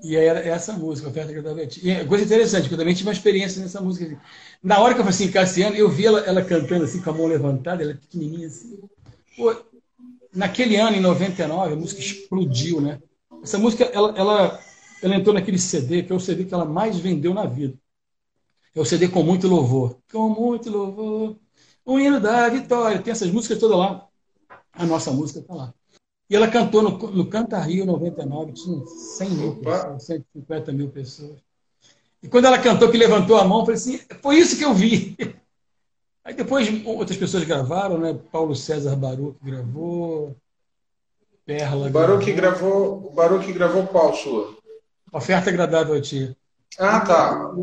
E 0.01 0.15
aí 0.15 0.25
era 0.25 0.39
essa 0.39 0.73
música, 0.73 1.09
Oferta 1.09 1.31
Agradável. 1.31 1.67
E 1.81 1.89
é 1.89 2.05
coisa 2.05 2.23
interessante, 2.23 2.63
porque 2.63 2.75
eu 2.75 2.79
também 2.79 2.93
tive 2.93 3.09
uma 3.09 3.13
experiência 3.13 3.61
nessa 3.61 3.81
música. 3.81 4.17
Na 4.63 4.79
hora 4.79 4.93
que 4.93 5.01
eu 5.01 5.03
falei 5.03 5.15
assim, 5.15 5.31
Cassiano, 5.31 5.75
eu 5.75 5.89
vi 5.89 6.05
ela, 6.05 6.19
ela 6.19 6.43
cantando 6.43 6.85
assim, 6.85 7.01
com 7.01 7.09
a 7.09 7.13
mão 7.13 7.25
levantada, 7.25 7.81
ela 7.81 7.91
é 7.91 7.95
pequenininha 7.95 8.47
assim. 8.47 8.77
Naquele 10.33 10.75
ano, 10.75 10.97
em 10.97 11.01
99, 11.01 11.73
a 11.73 11.75
música 11.75 12.01
explodiu, 12.01 12.81
né? 12.81 13.01
Essa 13.43 13.57
música, 13.57 13.85
ela, 13.85 14.13
ela 14.17 14.59
ela 15.01 15.15
entrou 15.15 15.33
naquele 15.33 15.59
CD, 15.59 16.03
que 16.03 16.11
é 16.11 16.15
o 16.15 16.19
CD 16.19 16.45
que 16.45 16.53
ela 16.53 16.65
mais 16.65 16.97
vendeu 16.97 17.33
na 17.33 17.45
vida. 17.45 17.77
É 18.73 18.79
o 18.79 18.85
CD 18.85 19.07
com 19.07 19.23
muito 19.23 19.47
louvor. 19.47 19.97
Com 20.11 20.29
muito 20.29 20.69
louvor. 20.69 21.35
O 21.85 21.99
hino 21.99 22.19
da 22.19 22.49
vitória. 22.49 23.01
Tem 23.01 23.11
essas 23.11 23.31
músicas 23.31 23.59
todas 23.59 23.77
lá. 23.77 24.07
A 24.73 24.85
nossa 24.85 25.11
música 25.11 25.39
está 25.39 25.53
lá. 25.53 25.73
E 26.29 26.35
ela 26.35 26.49
cantou 26.49 26.81
no, 26.81 26.97
no 27.11 27.29
Canta 27.29 27.59
Rio 27.59 27.85
99, 27.85 28.51
tinha 28.51 28.85
100 28.85 29.29
mil 29.29 29.55
pessoas, 29.55 30.03
150 30.03 30.71
mil 30.73 30.89
pessoas. 30.89 31.39
E 32.21 32.27
quando 32.27 32.45
ela 32.45 32.59
cantou, 32.59 32.91
que 32.91 32.97
levantou 32.97 33.37
a 33.37 33.45
mão, 33.45 33.59
eu 33.59 33.65
falei 33.65 33.79
assim: 33.79 33.99
foi 34.21 34.37
isso 34.37 34.57
que 34.57 34.65
eu 34.65 34.73
vi. 34.73 35.15
Aí 36.27 36.33
depois 36.33 36.67
outras 36.85 37.17
pessoas 37.17 37.45
gravaram, 37.45 37.97
né? 37.97 38.13
Paulo 38.33 38.53
César 38.53 38.97
Baruch 38.97 39.37
gravou, 39.41 40.35
Perla. 41.45 41.87
O 41.87 41.89
Baruch 41.89 42.33
gravou, 42.33 43.07
o 43.07 43.11
Baruch 43.11 43.49
gravou 43.53 43.87
qual 43.87 44.13
sua? 44.13 44.57
Oferta 45.13 45.49
agradável 45.49 45.95
a 45.95 46.01
ti. 46.01 46.35
Ah, 46.77 46.99
tá. 46.99 47.53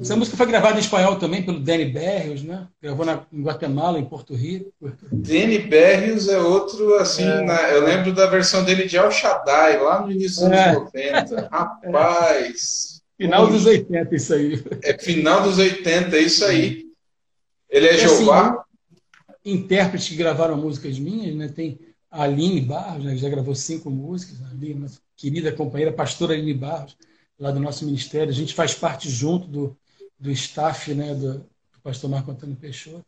Essa 0.00 0.16
música 0.16 0.36
foi 0.36 0.46
gravada 0.46 0.78
em 0.78 0.80
espanhol 0.80 1.14
também 1.14 1.44
pelo 1.44 1.60
Danny 1.60 1.84
Berrios, 1.84 2.42
né? 2.42 2.66
Gravou 2.82 3.06
na, 3.06 3.24
em 3.32 3.44
Guatemala, 3.44 4.00
em 4.00 4.04
Porto 4.04 4.34
Rico. 4.34 4.72
Danny 5.12 5.60
Berrios 5.60 6.28
é 6.28 6.38
outro, 6.38 6.94
assim, 6.96 7.22
é, 7.22 7.40
na, 7.40 7.70
eu 7.70 7.84
lembro 7.84 8.12
da 8.12 8.26
versão 8.26 8.64
dele 8.64 8.86
de 8.86 8.96
El 8.96 9.12
Shaddai, 9.12 9.80
lá 9.80 10.00
no 10.04 10.10
início 10.10 10.42
dos 10.42 10.50
é. 10.50 10.70
anos 10.70 10.90
90. 11.32 11.48
Rapaz! 11.52 13.00
Final 13.16 13.46
dos 13.46 13.64
80, 13.64 14.12
isso 14.16 14.34
aí. 14.34 14.64
É 14.82 14.98
final 14.98 15.40
dos 15.44 15.56
80, 15.56 16.16
é 16.16 16.20
isso 16.20 16.44
aí. 16.44 16.83
Ele 17.70 17.86
é 17.86 17.92
e, 17.92 18.04
assim, 18.04 18.18
Jeová? 18.18 18.64
Assim, 19.28 19.52
intérpretes 19.52 20.08
que 20.08 20.16
gravaram 20.16 20.56
músicas 20.56 20.98
minhas, 20.98 21.34
né? 21.34 21.48
Tem 21.48 21.78
a 22.10 22.22
Aline 22.22 22.60
Barros, 22.60 23.04
né, 23.04 23.16
já 23.16 23.28
gravou 23.28 23.56
cinco 23.56 23.90
músicas, 23.90 24.40
a 24.42 24.50
Aline, 24.50 24.74
nossa 24.74 25.00
querida 25.16 25.50
companheira, 25.50 25.92
pastora 25.92 26.32
Aline 26.32 26.54
Barros, 26.54 26.96
lá 27.36 27.50
do 27.50 27.58
nosso 27.58 27.84
ministério. 27.84 28.30
A 28.30 28.34
gente 28.34 28.54
faz 28.54 28.72
parte 28.72 29.10
junto 29.10 29.48
do, 29.48 29.76
do 30.18 30.30
staff 30.30 30.94
né, 30.94 31.12
do, 31.12 31.38
do 31.38 31.80
pastor 31.82 32.08
Marco 32.08 32.30
Antônio 32.30 32.54
Peixoto. 32.54 33.04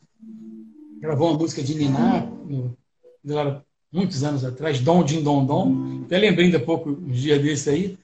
Gravou 0.98 1.30
uma 1.30 1.38
música 1.38 1.62
de 1.62 1.76
Niná, 1.76 2.20
no, 2.20 2.76
muitos 3.92 4.24
anos 4.24 4.44
atrás, 4.44 4.80
Dom 4.80 5.04
Din 5.04 5.22
Dom 5.22 5.46
Dom. 5.46 6.02
Até 6.04 6.18
lembrei 6.18 6.46
ainda 6.46 6.58
pouco, 6.58 6.90
um 6.90 7.08
dia 7.08 7.38
desse 7.38 7.70
aí, 7.70 7.98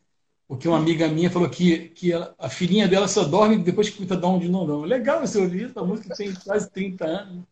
porque 0.53 0.69
uma 0.69 0.77
amiga 0.77 1.09
minha 1.09 1.31
falou 1.31 1.49
que, 1.49 1.89
que 1.89 2.13
ela, 2.13 2.35
a 2.39 2.47
filhinha 2.47 2.87
dela 2.87 3.09
só 3.09 3.25
dorme 3.25 3.57
depois 3.57 3.89
que 3.89 3.95
escuta 3.95 4.15
Din 4.15 4.51
Dom 4.51 4.67
Dom. 4.67 4.83
Legal 4.83 5.23
ouvir 5.23 5.63
isso, 5.71 5.79
a 5.81 5.83
música 5.83 6.15
tem 6.15 6.31
quase 6.35 6.71
30 6.71 7.07
anos. 7.07 7.45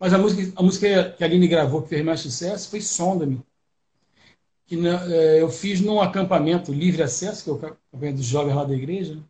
Mas 0.00 0.12
a 0.12 0.18
música, 0.18 0.52
a 0.56 0.62
música 0.64 1.10
que 1.12 1.22
a 1.22 1.26
Aline 1.28 1.46
gravou, 1.46 1.82
que 1.82 1.90
fez 1.90 2.04
mais 2.04 2.18
sucesso, 2.18 2.68
foi 2.70 2.80
Sonda-me. 2.80 3.40
Que 4.66 4.76
é, 4.84 5.40
eu 5.40 5.48
fiz 5.48 5.80
num 5.80 6.00
acampamento 6.00 6.72
livre 6.72 7.04
acesso, 7.04 7.44
que 7.44 7.50
é 7.50 7.52
o 7.52 7.56
acampamento 7.56 8.16
dos 8.16 8.26
jovens 8.26 8.56
lá 8.56 8.64
da 8.64 8.74
igreja. 8.74 9.14
Né? 9.14 9.22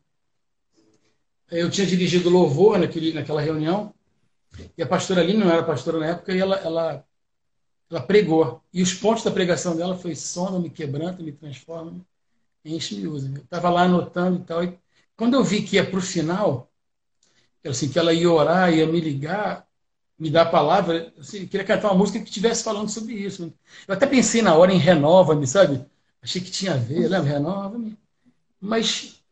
Eu 1.51 1.69
tinha 1.71 1.87
dirigido 1.87 2.31
louvor 2.31 2.79
naquele, 2.79 3.13
naquela 3.13 3.43
reunião, 3.43 3.93
e 4.79 4.83
a 4.83 4.87
pastora 4.87 5.21
Aline 5.21 5.41
não 5.41 5.51
era 5.51 5.63
pastora 5.63 5.99
na 5.99 6.07
época, 6.07 6.33
e 6.33 6.39
ela, 6.39 6.57
ela, 6.57 7.05
ela 7.91 8.01
pregou. 8.01 8.63
E 8.73 8.81
os 8.81 8.95
pontos 8.95 9.23
da 9.23 9.31
pregação 9.31 9.77
dela 9.77 9.95
foi 9.95 10.15
sonda-me, 10.15 10.71
quebranta, 10.71 11.23
me 11.23 11.33
transforma, 11.33 12.03
enche-me, 12.65 13.07
usa. 13.07 13.29
Eu 13.35 13.43
estava 13.43 13.71
lá 13.71 13.83
anotando 13.83 14.41
e 14.41 14.45
tal. 14.45 14.65
E 14.65 14.79
quando 15.17 15.35
eu 15.35 15.45
vi 15.45 15.63
que 15.63 15.77
ia 15.77 15.89
para 15.89 15.99
o 15.99 16.03
final, 16.03 16.71
assim, 17.65 17.89
que 17.89 17.99
ela 17.99 18.13
ia 18.13 18.31
orar, 18.31 18.73
ia 18.73 18.87
me 18.87 19.01
ligar, 19.01 19.67
me 20.19 20.31
dar 20.31 20.43
a 20.43 20.51
palavra, 20.51 21.13
assim, 21.19 21.43
eu 21.43 21.49
queria 21.49 21.67
cantar 21.67 21.89
uma 21.91 21.99
música 21.99 22.21
que 22.21 22.29
estivesse 22.29 22.65
falando 22.65 22.89
sobre 22.91 23.15
isso. 23.15 23.53
Eu 23.89 23.95
até 23.95 24.07
pensei 24.07 24.43
na 24.43 24.55
hora 24.57 24.73
em 24.73 24.79
Renova-me, 24.79 25.47
sabe? 25.47 25.85
Achei 26.23 26.41
que 26.41 26.51
tinha 26.51 26.75
a 26.75 26.77
ver, 26.77 27.09
lembra? 27.09 27.31
Renova-me. 27.33 27.99
Mas 28.61 29.23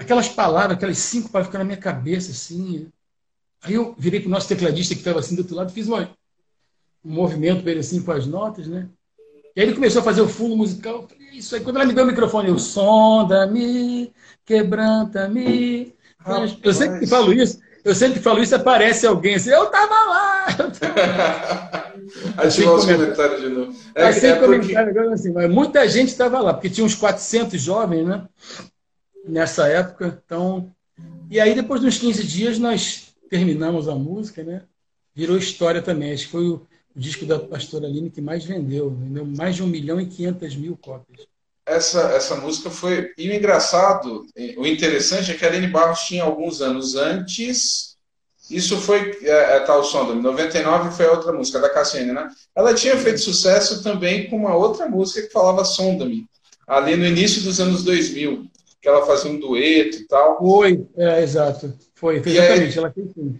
aquelas 0.00 0.28
palavras, 0.28 0.76
aquelas 0.76 0.98
cinco 0.98 1.30
palavras 1.30 1.48
ficaram 1.48 1.64
na 1.64 1.68
minha 1.68 1.80
cabeça, 1.80 2.32
assim. 2.32 2.90
Aí 3.62 3.74
eu 3.74 3.94
virei 3.98 4.20
para 4.20 4.28
o 4.28 4.30
nosso 4.30 4.48
tecladista 4.48 4.94
que 4.94 5.00
estava 5.00 5.20
assim 5.20 5.36
do 5.36 5.40
outro 5.42 5.56
lado 5.56 5.72
fiz 5.72 5.88
uma. 5.88 6.10
um 7.04 7.12
movimento 7.12 7.62
para 7.62 7.72
ele 7.72 7.80
assim 7.80 8.02
com 8.02 8.12
as 8.12 8.26
notas, 8.26 8.66
né? 8.66 8.88
E 9.54 9.60
aí 9.60 9.66
ele 9.66 9.74
começou 9.74 10.00
a 10.00 10.04
fazer 10.04 10.22
o 10.22 10.28
fundo 10.28 10.56
musical. 10.56 11.02
Eu 11.02 11.08
falei, 11.08 11.28
isso 11.32 11.54
aí. 11.54 11.60
Quando 11.60 11.76
ela 11.76 11.84
me 11.84 11.92
deu 11.92 12.04
o 12.04 12.06
microfone, 12.06 12.48
eu 12.48 12.58
sonda-me, 12.58 14.12
quebranta-me. 14.44 15.94
Eu 16.62 16.72
sempre 16.72 17.06
falo 17.06 17.32
isso. 17.32 17.60
Eu 17.84 17.94
sempre 17.96 18.20
falo 18.20 18.40
isso, 18.40 18.54
aparece 18.54 19.06
alguém 19.06 19.34
assim, 19.34 19.50
eu 19.50 19.66
tava 19.66 19.92
lá! 19.92 20.46
Ativar 22.36 22.74
os 22.78 22.84
comentários 22.84 23.40
de 23.40 23.48
novo. 23.48 23.76
É, 23.96 24.04
é 24.04 24.34
porque... 24.36 24.76
assim, 25.12 25.32
mas 25.32 25.50
muita 25.50 25.88
gente 25.88 26.08
estava 26.10 26.38
lá, 26.40 26.54
porque 26.54 26.70
tinha 26.70 26.84
uns 26.86 26.94
400 26.94 27.60
jovens, 27.60 28.06
né? 28.06 28.24
Nessa 29.26 29.66
época. 29.66 30.22
Então, 30.24 30.70
e 31.28 31.40
aí, 31.40 31.54
depois 31.54 31.80
de 31.80 31.88
uns 31.88 31.98
15 31.98 32.22
dias, 32.24 32.58
nós 32.58 33.14
terminamos 33.28 33.88
a 33.88 33.96
música, 33.96 34.44
né? 34.44 34.62
Virou 35.12 35.36
história 35.36 35.82
também. 35.82 36.12
Acho 36.12 36.26
que 36.26 36.30
foi 36.30 36.44
o, 36.44 36.66
o 36.94 37.00
disco 37.00 37.24
da 37.24 37.38
Pastora 37.38 37.86
Aline 37.86 38.10
que 38.10 38.20
mais 38.20 38.44
vendeu. 38.44 38.90
Vendeu 38.90 39.24
mais 39.24 39.56
de 39.56 39.62
1 39.62 39.66
milhão 39.66 40.00
e 40.00 40.06
500 40.06 40.56
mil 40.56 40.76
cópias. 40.76 41.26
Essa, 41.64 42.00
essa 42.12 42.36
música 42.36 42.70
foi. 42.70 43.12
E 43.16 43.28
o 43.28 43.32
engraçado, 43.32 44.26
o 44.56 44.66
interessante 44.66 45.30
é 45.30 45.34
que 45.34 45.44
a 45.44 45.48
Aline 45.48 45.68
Barros 45.68 46.00
tinha 46.00 46.24
alguns 46.24 46.60
anos 46.60 46.96
antes. 46.96 47.96
Isso 48.50 48.76
foi. 48.78 49.18
É, 49.22 49.56
é 49.56 49.60
tal 49.60 49.84
som, 49.84 50.12
99 50.14 50.90
foi 50.90 51.06
a 51.06 51.12
outra 51.12 51.32
música, 51.32 51.60
da 51.60 51.70
Cassiane, 51.70 52.12
né? 52.12 52.28
Ela 52.54 52.74
tinha 52.74 52.96
feito 52.96 53.20
sucesso 53.20 53.82
também 53.82 54.28
com 54.28 54.36
uma 54.36 54.54
outra 54.54 54.88
música 54.88 55.22
que 55.22 55.32
falava 55.32 55.64
Sonda-me, 55.64 56.26
ali 56.66 56.96
no 56.96 57.06
início 57.06 57.42
dos 57.42 57.60
anos 57.60 57.84
2000, 57.84 58.46
que 58.80 58.88
ela 58.88 59.06
fazia 59.06 59.30
um 59.30 59.38
dueto 59.38 59.98
e 59.98 60.06
tal. 60.08 60.38
Foi, 60.38 60.84
é, 60.96 61.22
exato. 61.22 61.72
Foi, 61.94 62.16
exatamente. 62.16 62.72
Aí, 62.72 62.78
ela 62.78 62.92
fez 62.92 63.06
sim. 63.14 63.38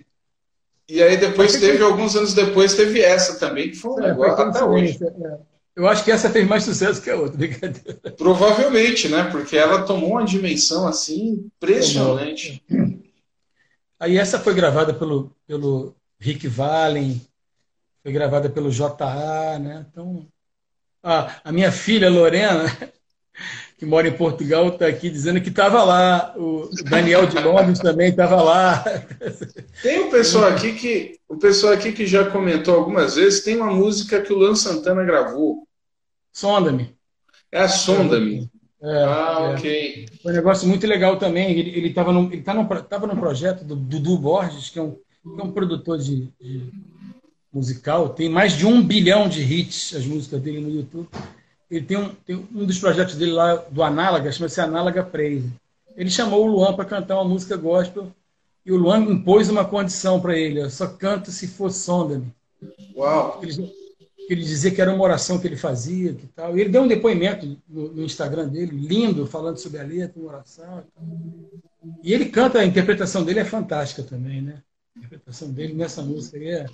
E 0.92 1.02
aí 1.02 1.16
depois 1.16 1.58
teve, 1.58 1.82
alguns 1.82 2.14
anos 2.14 2.34
depois, 2.34 2.74
teve 2.74 3.00
essa 3.00 3.38
também, 3.38 3.70
que 3.70 3.76
foi 3.76 3.92
um 3.92 4.04
é, 4.04 4.08
negócio 4.08 4.44
até 4.44 4.62
hoje. 4.62 4.98
É. 5.02 5.38
Eu 5.74 5.88
acho 5.88 6.04
que 6.04 6.10
essa 6.10 6.28
fez 6.28 6.46
mais 6.46 6.64
sucesso 6.64 7.00
que 7.00 7.08
a 7.08 7.16
outra, 7.16 7.34
brincadeira. 7.38 7.98
Provavelmente, 8.14 9.08
né? 9.08 9.24
Porque 9.30 9.56
ela 9.56 9.86
tomou 9.86 10.10
uma 10.10 10.24
dimensão 10.26 10.86
assim 10.86 11.50
impressionante. 11.56 12.62
Aí 13.98 14.18
essa 14.18 14.38
foi 14.38 14.52
gravada 14.52 14.92
pelo, 14.92 15.34
pelo 15.46 15.96
Rick 16.20 16.46
Valen, 16.46 17.22
foi 18.02 18.12
gravada 18.12 18.50
pelo 18.50 18.70
JA, 18.70 19.58
né? 19.58 19.86
Então, 19.90 20.26
a, 21.02 21.40
a 21.42 21.50
minha 21.52 21.72
filha 21.72 22.10
Lorena, 22.10 22.66
que 23.82 23.86
mora 23.86 24.06
em 24.06 24.16
Portugal, 24.16 24.68
está 24.68 24.86
aqui 24.86 25.10
dizendo 25.10 25.40
que 25.40 25.48
estava 25.48 25.82
lá. 25.82 26.32
O 26.36 26.70
Daniel 26.88 27.26
de 27.26 27.36
Londres 27.40 27.80
também 27.80 28.10
estava 28.10 28.40
lá. 28.40 28.84
Tem 29.82 30.04
um 30.04 30.08
pessoal 30.08 30.44
aqui 30.44 30.74
que 30.74 31.18
o 31.28 31.36
pessoal 31.36 31.72
aqui 31.72 31.90
que 31.90 32.06
já 32.06 32.30
comentou 32.30 32.76
algumas 32.76 33.16
vezes, 33.16 33.42
tem 33.42 33.56
uma 33.56 33.72
música 33.72 34.20
que 34.20 34.32
o 34.32 34.38
Luan 34.38 34.54
Santana 34.54 35.02
gravou. 35.02 35.66
Sonda-me. 36.32 36.94
É 37.50 37.62
a 37.62 37.68
Sonda-me. 37.68 38.48
É, 38.80 39.04
ah, 39.04 39.38
é. 39.40 39.54
ok. 39.54 40.08
Foi 40.22 40.30
um 40.30 40.36
negócio 40.36 40.68
muito 40.68 40.86
legal 40.86 41.16
também. 41.16 41.50
Ele 41.50 41.88
estava 41.88 42.12
ele 42.12 42.34
ele 42.34 42.42
tá 42.42 42.54
no, 42.54 42.68
tava 42.84 43.08
no 43.08 43.16
projeto 43.16 43.64
do 43.64 43.74
Dudu 43.74 44.16
Borges, 44.16 44.70
que 44.70 44.78
é 44.78 44.82
um, 44.82 44.92
que 44.92 45.40
é 45.40 45.42
um 45.42 45.50
produtor 45.50 45.98
de, 45.98 46.28
de 46.40 46.70
musical. 47.52 48.10
Tem 48.10 48.28
mais 48.28 48.52
de 48.52 48.64
um 48.64 48.80
bilhão 48.80 49.28
de 49.28 49.42
hits 49.42 49.92
as 49.96 50.06
músicas 50.06 50.40
dele 50.40 50.60
no 50.60 50.70
YouTube 50.70 51.08
ele 51.72 51.86
tem 51.86 51.96
um, 51.96 52.14
tem 52.26 52.36
um 52.36 52.66
dos 52.66 52.78
projetos 52.78 53.14
dele 53.14 53.32
lá 53.32 53.56
do 53.56 53.82
Análaga, 53.82 54.30
chama-se 54.30 54.60
Análaga 54.60 55.02
Praise. 55.02 55.50
Ele 55.96 56.10
chamou 56.10 56.44
o 56.44 56.46
Luan 56.46 56.74
para 56.74 56.84
cantar 56.84 57.14
uma 57.14 57.24
música 57.24 57.56
gospel 57.56 58.12
e 58.64 58.70
o 58.70 58.76
Luan 58.76 58.98
impôs 58.98 59.48
uma 59.48 59.64
condição 59.64 60.20
para 60.20 60.36
ele: 60.36 60.68
só 60.68 60.86
canta 60.86 61.30
se 61.30 61.48
for 61.48 61.72
sonda-me. 61.72 62.30
Uau! 62.94 63.40
Ele, 63.42 63.72
ele 64.28 64.42
dizia 64.42 64.70
que 64.70 64.82
era 64.82 64.92
uma 64.92 65.02
oração 65.02 65.38
que 65.38 65.46
ele 65.46 65.56
fazia, 65.56 66.12
que 66.12 66.26
tal. 66.26 66.58
E 66.58 66.60
ele 66.60 66.68
deu 66.68 66.82
um 66.82 66.88
depoimento 66.88 67.58
no, 67.66 67.90
no 67.90 68.04
Instagram 68.04 68.48
dele, 68.48 68.76
lindo, 68.76 69.26
falando 69.26 69.56
sobre 69.56 69.80
a 69.80 69.82
letra, 69.82 70.20
uma 70.20 70.28
oração. 70.28 70.84
E, 72.02 72.10
e 72.10 72.12
ele 72.12 72.26
canta, 72.26 72.58
a 72.58 72.66
interpretação 72.66 73.24
dele 73.24 73.40
é 73.40 73.46
fantástica 73.46 74.02
também, 74.02 74.42
né? 74.42 74.62
A 74.94 74.98
interpretação 74.98 75.50
dele 75.50 75.72
nessa 75.72 76.02
música 76.02 76.36
é, 76.36 76.66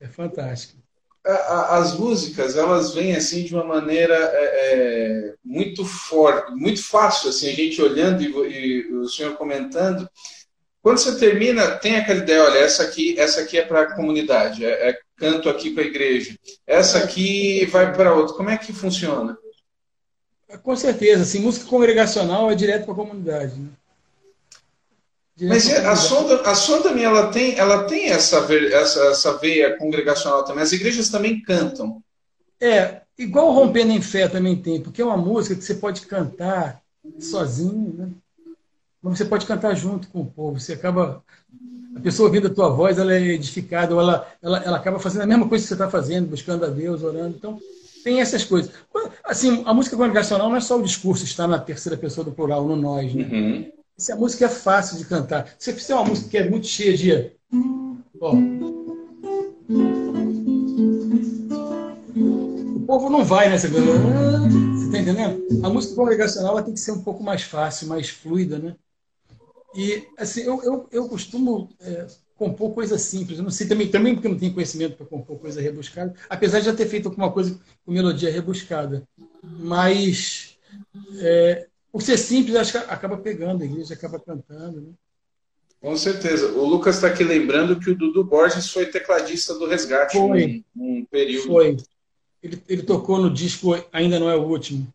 é 0.00 0.08
fantástica 0.08 0.81
as 1.24 1.96
músicas 1.96 2.56
elas 2.56 2.94
vêm 2.94 3.14
assim 3.14 3.44
de 3.44 3.54
uma 3.54 3.64
maneira 3.64 4.14
é, 4.14 4.74
é, 4.74 5.34
muito 5.44 5.84
forte, 5.84 6.52
muito 6.52 6.82
fácil 6.82 7.30
assim 7.30 7.50
a 7.50 7.54
gente 7.54 7.80
olhando 7.80 8.22
e, 8.22 8.26
e, 8.26 8.92
o 8.92 9.08
senhor 9.08 9.36
comentando. 9.36 10.08
Quando 10.82 10.98
você 10.98 11.16
termina, 11.16 11.76
tem 11.76 11.96
aquela 11.96 12.18
ideia, 12.18 12.42
olha, 12.42 12.58
essa 12.58 12.82
aqui, 12.82 13.18
essa 13.18 13.40
aqui 13.40 13.56
é 13.56 13.64
para 13.64 13.82
a 13.82 13.94
comunidade, 13.94 14.64
é, 14.64 14.90
é, 14.90 14.98
canto 15.16 15.48
aqui 15.48 15.70
para 15.70 15.84
a 15.84 15.86
igreja. 15.86 16.36
Essa 16.66 16.98
aqui 16.98 17.64
vai 17.66 17.94
para 17.94 18.14
outra. 18.14 18.34
Como 18.34 18.50
é 18.50 18.58
que 18.58 18.72
funciona? 18.72 19.38
Com 20.64 20.74
certeza, 20.74 21.22
assim, 21.22 21.38
música 21.38 21.66
congregacional 21.66 22.50
é 22.50 22.54
direto 22.56 22.84
para 22.84 22.94
a 22.94 22.96
comunidade. 22.96 23.54
Né? 23.54 23.68
Mas 25.48 25.68
é, 25.68 25.86
a 25.86 25.96
sonda, 25.96 26.40
a 26.42 26.54
sonda 26.54 26.90
ela 27.00 27.28
tem, 27.28 27.58
ela 27.58 27.84
tem 27.84 28.10
essa, 28.10 28.46
essa, 28.72 29.00
essa 29.06 29.36
veia 29.38 29.76
congregacional 29.76 30.44
também. 30.44 30.62
As 30.62 30.72
igrejas 30.72 31.08
também 31.08 31.40
cantam. 31.42 32.02
É, 32.60 33.00
igual 33.18 33.52
Rompendo 33.52 33.92
em 33.92 34.00
Fé 34.00 34.28
também 34.28 34.56
tem, 34.56 34.80
porque 34.80 35.02
é 35.02 35.04
uma 35.04 35.16
música 35.16 35.56
que 35.56 35.64
você 35.64 35.74
pode 35.74 36.02
cantar 36.02 36.80
sozinho, 37.18 37.92
né? 37.96 38.08
Mas 39.02 39.18
você 39.18 39.24
pode 39.24 39.46
cantar 39.46 39.74
junto 39.74 40.06
com 40.08 40.20
o 40.20 40.26
povo. 40.26 40.60
Você 40.60 40.74
acaba. 40.74 41.24
A 41.96 42.00
pessoa 42.00 42.28
ouvindo 42.28 42.46
a 42.46 42.54
tua 42.54 42.70
voz, 42.70 42.96
ela 42.98 43.12
é 43.12 43.20
edificada, 43.20 43.94
ou 43.94 44.00
ela, 44.00 44.26
ela, 44.40 44.58
ela 44.58 44.76
acaba 44.78 44.98
fazendo 44.98 45.22
a 45.22 45.26
mesma 45.26 45.46
coisa 45.46 45.62
que 45.62 45.68
você 45.68 45.74
está 45.74 45.90
fazendo, 45.90 46.30
buscando 46.30 46.64
a 46.64 46.68
Deus, 46.68 47.02
orando. 47.02 47.36
Então, 47.36 47.60
tem 48.02 48.20
essas 48.20 48.44
coisas. 48.44 48.70
Assim, 49.24 49.62
a 49.66 49.74
música 49.74 49.96
congregacional 49.96 50.48
não 50.48 50.56
é 50.56 50.60
só 50.60 50.78
o 50.78 50.82
discurso 50.82 51.24
estar 51.24 51.46
na 51.46 51.58
terceira 51.58 51.98
pessoa 51.98 52.24
do 52.24 52.32
plural, 52.32 52.66
no 52.66 52.76
nós, 52.76 53.12
né? 53.12 53.24
Uhum. 53.24 53.72
Se 54.02 54.10
a 54.10 54.16
música 54.16 54.46
é 54.46 54.48
fácil 54.48 54.98
de 54.98 55.04
cantar. 55.04 55.54
Se 55.56 55.66
você 55.66 55.74
fizer 55.74 55.94
uma 55.94 56.06
música 56.06 56.28
que 56.28 56.36
é 56.36 56.50
muito 56.50 56.66
cheia 56.66 56.96
de. 56.96 57.36
Ó, 58.20 58.34
o 62.74 62.80
povo 62.84 63.08
não 63.08 63.24
vai 63.24 63.48
nessa 63.48 63.70
coisa. 63.70 63.86
Você 63.86 64.86
está 64.86 64.98
entendendo? 64.98 65.64
A 65.64 65.70
música 65.70 65.94
congregacional 65.94 66.50
ela 66.50 66.64
tem 66.64 66.74
que 66.74 66.80
ser 66.80 66.90
um 66.90 67.04
pouco 67.04 67.22
mais 67.22 67.42
fácil, 67.42 67.86
mais 67.86 68.08
fluida, 68.08 68.58
né? 68.58 68.74
E 69.72 70.04
assim, 70.18 70.40
eu, 70.40 70.60
eu, 70.64 70.88
eu 70.90 71.08
costumo 71.08 71.68
é, 71.80 72.08
compor 72.36 72.74
coisas 72.74 73.02
simples. 73.02 73.38
Eu 73.38 73.44
não 73.44 73.52
sei 73.52 73.68
também, 73.68 73.88
também 73.88 74.14
porque 74.14 74.26
eu 74.26 74.32
não 74.32 74.38
tenho 74.38 74.52
conhecimento 74.52 74.96
para 74.96 75.06
compor 75.06 75.38
coisa 75.38 75.60
rebuscada, 75.60 76.12
apesar 76.28 76.58
de 76.58 76.66
já 76.66 76.74
ter 76.74 76.86
feito 76.86 77.08
alguma 77.08 77.30
coisa 77.30 77.56
com 77.86 77.92
melodia 77.92 78.32
rebuscada. 78.32 79.04
Mas 79.40 80.58
é, 81.20 81.68
por 81.92 82.00
ser 82.02 82.16
simples, 82.16 82.56
acho 82.56 82.72
que 82.72 82.78
acaba 82.78 83.18
pegando, 83.18 83.62
a 83.62 83.66
igreja 83.66 83.92
acaba 83.92 84.18
cantando. 84.18 84.80
Né? 84.80 84.88
Com 85.80 85.96
certeza. 85.96 86.48
O 86.52 86.64
Lucas 86.64 86.96
está 86.96 87.08
aqui 87.08 87.22
lembrando 87.22 87.78
que 87.78 87.90
o 87.90 87.94
Dudu 87.94 88.24
Borges 88.24 88.70
foi 88.70 88.86
tecladista 88.86 89.52
do 89.54 89.66
Resgate 89.66 90.16
foi. 90.16 90.64
Um, 90.74 91.00
um 91.00 91.04
período. 91.04 91.48
Foi. 91.48 91.76
Ele, 92.42 92.62
ele 92.68 92.82
tocou 92.82 93.18
no 93.18 93.30
disco 93.30 93.76
Ainda 93.92 94.18
Não 94.18 94.30
É 94.30 94.34
o 94.34 94.42
Último. 94.42 94.92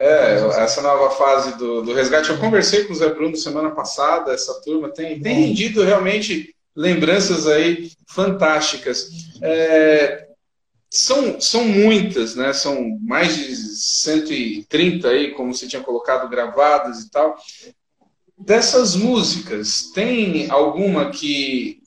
É, 0.00 0.34
essa 0.62 0.80
nova 0.80 1.10
fase 1.10 1.58
do, 1.58 1.82
do 1.82 1.92
resgate. 1.92 2.30
Eu 2.30 2.38
conversei 2.38 2.84
com 2.84 2.92
o 2.92 2.96
Zé 2.96 3.12
Bruno 3.12 3.36
semana 3.36 3.72
passada, 3.72 4.32
essa 4.32 4.54
turma 4.62 4.88
tem, 4.88 5.20
tem 5.20 5.46
rendido 5.46 5.82
realmente 5.82 6.54
lembranças 6.74 7.48
aí 7.48 7.90
fantásticas. 8.06 9.10
É, 9.42 10.27
são, 10.90 11.40
são 11.40 11.64
muitas, 11.64 12.34
né? 12.34 12.52
São 12.52 12.98
mais 13.00 13.36
de 13.36 13.54
130 13.56 15.08
aí, 15.08 15.32
como 15.32 15.54
você 15.54 15.66
tinha 15.66 15.82
colocado, 15.82 16.28
gravadas 16.28 17.00
e 17.00 17.10
tal. 17.10 17.36
Dessas 18.36 18.94
músicas, 18.94 19.90
tem 19.94 20.50
alguma 20.50 21.10
que, 21.10 21.82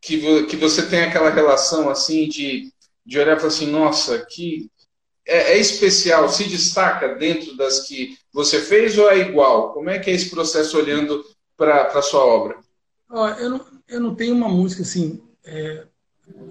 que, 0.00 0.44
que 0.44 0.56
você 0.56 0.86
tem 0.86 1.02
aquela 1.02 1.30
relação 1.30 1.88
assim 1.88 2.28
de, 2.28 2.72
de 3.04 3.18
olhar 3.18 3.36
para 3.36 3.48
assim, 3.48 3.66
nossa, 3.66 4.24
que 4.26 4.70
é, 5.26 5.54
é, 5.54 5.58
especial, 5.58 6.28
se 6.28 6.44
destaca 6.44 7.14
dentro 7.14 7.56
das 7.56 7.80
que 7.80 8.16
você 8.32 8.60
fez 8.60 8.98
ou 8.98 9.10
é 9.10 9.18
igual? 9.18 9.72
Como 9.72 9.90
é 9.90 9.98
que 9.98 10.10
é 10.10 10.14
esse 10.14 10.30
processo 10.30 10.78
olhando 10.78 11.24
para 11.56 11.86
a 11.86 12.02
sua 12.02 12.24
obra? 12.24 12.58
eu, 13.38 13.50
não, 13.50 13.66
eu 13.88 14.00
não 14.00 14.14
tenho 14.14 14.34
uma 14.34 14.48
música 14.48 14.82
assim 14.82 15.20
é, 15.44 15.86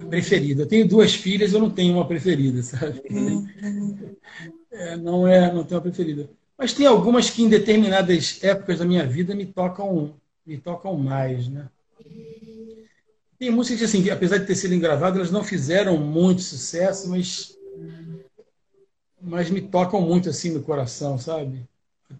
preferida. 0.08 0.62
Eu 0.62 0.66
tenho 0.66 0.88
duas 0.88 1.14
filhas, 1.14 1.52
eu 1.52 1.60
não 1.60 1.70
tenho 1.70 1.94
uma 1.94 2.06
preferida, 2.06 2.62
sabe? 2.62 3.02
É, 4.70 4.96
não 4.96 5.26
é, 5.26 5.52
não 5.52 5.64
tenho 5.64 5.78
uma 5.78 5.82
preferida. 5.82 6.30
Mas 6.56 6.72
tem 6.72 6.86
algumas 6.86 7.30
que 7.30 7.42
em 7.42 7.48
determinadas 7.48 8.38
épocas 8.42 8.78
da 8.78 8.84
minha 8.84 9.06
vida 9.06 9.34
me 9.34 9.46
tocam, 9.46 10.14
me 10.44 10.58
tocam 10.58 10.96
mais, 10.96 11.48
né? 11.48 11.68
Tem 13.38 13.50
músicas 13.50 13.78
que, 13.78 13.84
assim, 13.86 14.02
que, 14.02 14.10
apesar 14.10 14.36
de 14.36 14.46
ter 14.46 14.54
sido 14.54 14.78
gravadas, 14.78 15.16
elas 15.16 15.30
não 15.30 15.42
fizeram 15.42 15.96
muito 15.96 16.42
sucesso, 16.42 17.08
mas 17.08 17.56
mas 19.22 19.50
me 19.50 19.60
tocam 19.60 20.00
muito 20.00 20.28
assim 20.28 20.50
no 20.50 20.62
coração, 20.62 21.18
sabe? 21.18 21.68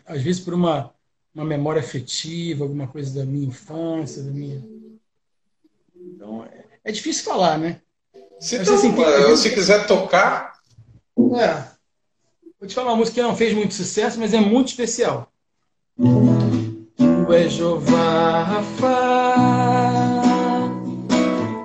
Às 0.05 0.23
vezes 0.23 0.41
por 0.41 0.55
uma 0.55 0.95
uma 1.35 1.45
memória 1.45 1.81
afetiva, 1.81 2.65
alguma 2.65 2.89
coisa 2.89 3.15
da 3.19 3.25
minha 3.25 3.47
infância, 3.47 4.23
da 4.23 4.31
minha 4.31 4.63
então 5.95 6.45
é, 6.45 6.65
é 6.85 6.93
difícil 6.93 7.25
falar, 7.25 7.59
né? 7.59 7.81
Se, 8.39 8.57
então, 8.57 8.75
assim, 8.75 8.93
tem, 8.93 9.37
se 9.37 9.51
quiser 9.51 9.87
tocar. 9.87 10.55
É. 11.37 11.63
Vou 12.59 12.69
te 12.69 12.75
falar 12.75 12.91
uma 12.91 12.97
música 12.97 13.15
que 13.15 13.23
não 13.23 13.37
fez 13.37 13.55
muito 13.55 13.75
sucesso, 13.75 14.19
mas 14.19 14.33
é 14.35 14.41
muito 14.41 14.69
especial. 14.69 15.31
Tu 15.97 17.33
és 17.33 17.53
Jeová 17.53 18.43
Rafa, 18.43 20.23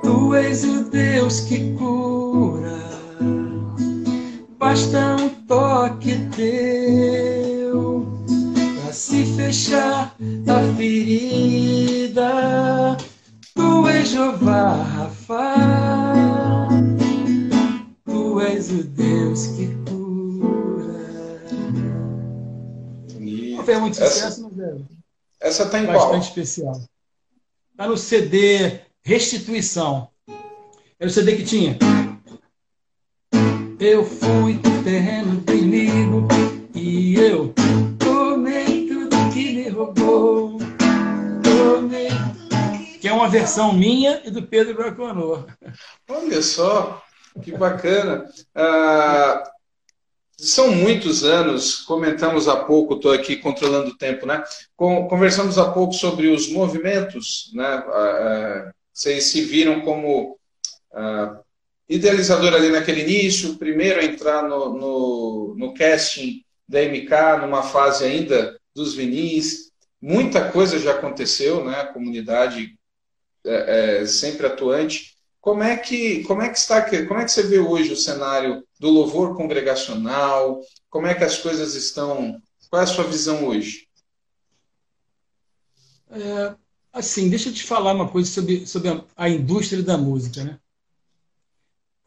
Tu 0.03 0.35
és 0.35 0.63
o 0.63 0.83
Deus 0.89 1.39
que 1.41 1.73
cura. 1.73 2.77
Basta 4.57 5.15
um 5.19 5.29
toque 5.47 6.15
teu 6.35 8.05
para 8.83 8.93
se 8.93 9.25
fechar 9.35 10.15
a 10.47 10.75
ferida. 10.77 12.29
Tu 13.55 13.87
és 13.87 14.09
Jeová 14.09 14.83
Rafa, 14.83 15.55
Tu 18.05 18.41
és 18.41 18.69
o 18.69 18.83
Deus 18.83 19.47
que 19.47 19.67
cura. 19.85 21.45
Não 23.55 23.63
fez 23.63 23.79
muito 23.79 23.95
sucesso, 23.95 24.41
não 24.41 24.49
deve. 24.51 24.83
Essa 25.39 25.69
tá 25.69 25.79
em 25.79 25.85
Bastante 25.85 26.09
qual? 26.09 26.19
especial. 26.19 26.81
Está 27.71 27.87
no 27.87 27.97
CD 27.97 28.81
Restituição. 29.03 30.09
Era 30.99 31.09
o 31.09 31.13
CD 31.13 31.35
que 31.37 31.43
tinha. 31.43 31.77
Eu 33.79 34.03
fui 34.03 34.59
terreno 34.83 35.41
versão 43.39 43.73
minha 43.73 44.21
e 44.23 44.31
do 44.31 44.43
Pedro 44.43 44.75
Braconor. 44.75 45.45
Olha 46.09 46.41
só, 46.41 47.03
que 47.43 47.51
bacana. 47.51 48.25
Ah, 48.55 49.43
são 50.37 50.71
muitos 50.71 51.23
anos, 51.23 51.79
comentamos 51.81 52.47
há 52.47 52.63
pouco, 52.63 52.95
estou 52.95 53.11
aqui 53.11 53.35
controlando 53.35 53.91
o 53.91 53.97
tempo, 53.97 54.25
né? 54.25 54.41
Conversamos 54.75 55.57
há 55.57 55.69
pouco 55.71 55.93
sobre 55.93 56.27
os 56.27 56.49
movimentos, 56.49 57.51
né? 57.53 57.65
Ah, 57.65 57.91
ah, 57.91 58.71
vocês 58.93 59.25
se 59.25 59.41
viram 59.41 59.81
como 59.81 60.37
ah, 60.93 61.39
idealizador 61.89 62.53
ali 62.53 62.69
naquele 62.69 63.01
início, 63.01 63.57
primeiro 63.57 63.99
a 63.99 64.05
entrar 64.05 64.43
no, 64.43 64.77
no, 64.77 65.55
no 65.57 65.73
casting 65.73 66.41
da 66.67 66.81
MK, 66.81 67.41
numa 67.41 67.63
fase 67.63 68.05
ainda 68.05 68.57
dos 68.73 68.95
vinis. 68.95 69.71
Muita 70.01 70.51
coisa 70.51 70.79
já 70.79 70.91
aconteceu, 70.91 71.65
né? 71.65 71.81
A 71.81 71.87
comunidade 71.87 72.77
é, 73.45 74.01
é, 74.01 74.05
sempre 74.05 74.47
atuante. 74.47 75.15
Como 75.39 75.61
é 75.61 75.77
que 75.77 76.23
como 76.23 76.41
é 76.41 76.49
que 76.49 76.57
está 76.57 76.81
como 77.07 77.19
é 77.19 77.23
que 77.23 77.31
você 77.31 77.43
vê 77.43 77.59
hoje 77.59 77.93
o 77.93 77.97
cenário 77.97 78.63
do 78.79 78.89
louvor 78.89 79.37
congregacional? 79.37 80.59
Como 80.89 81.05
é 81.05 81.13
que 81.13 81.23
as 81.23 81.37
coisas 81.37 81.75
estão? 81.75 82.41
Qual 82.69 82.81
é 82.81 82.83
a 82.83 82.87
sua 82.87 83.03
visão 83.03 83.47
hoje? 83.47 83.87
É, 86.09 86.55
assim, 86.91 87.29
deixa 87.29 87.49
eu 87.49 87.53
te 87.53 87.63
falar 87.63 87.93
uma 87.93 88.09
coisa 88.09 88.29
sobre, 88.29 88.65
sobre 88.65 88.89
a, 88.89 89.03
a 89.15 89.29
indústria 89.29 89.83
da 89.83 89.97
música, 89.97 90.43
né? 90.43 90.59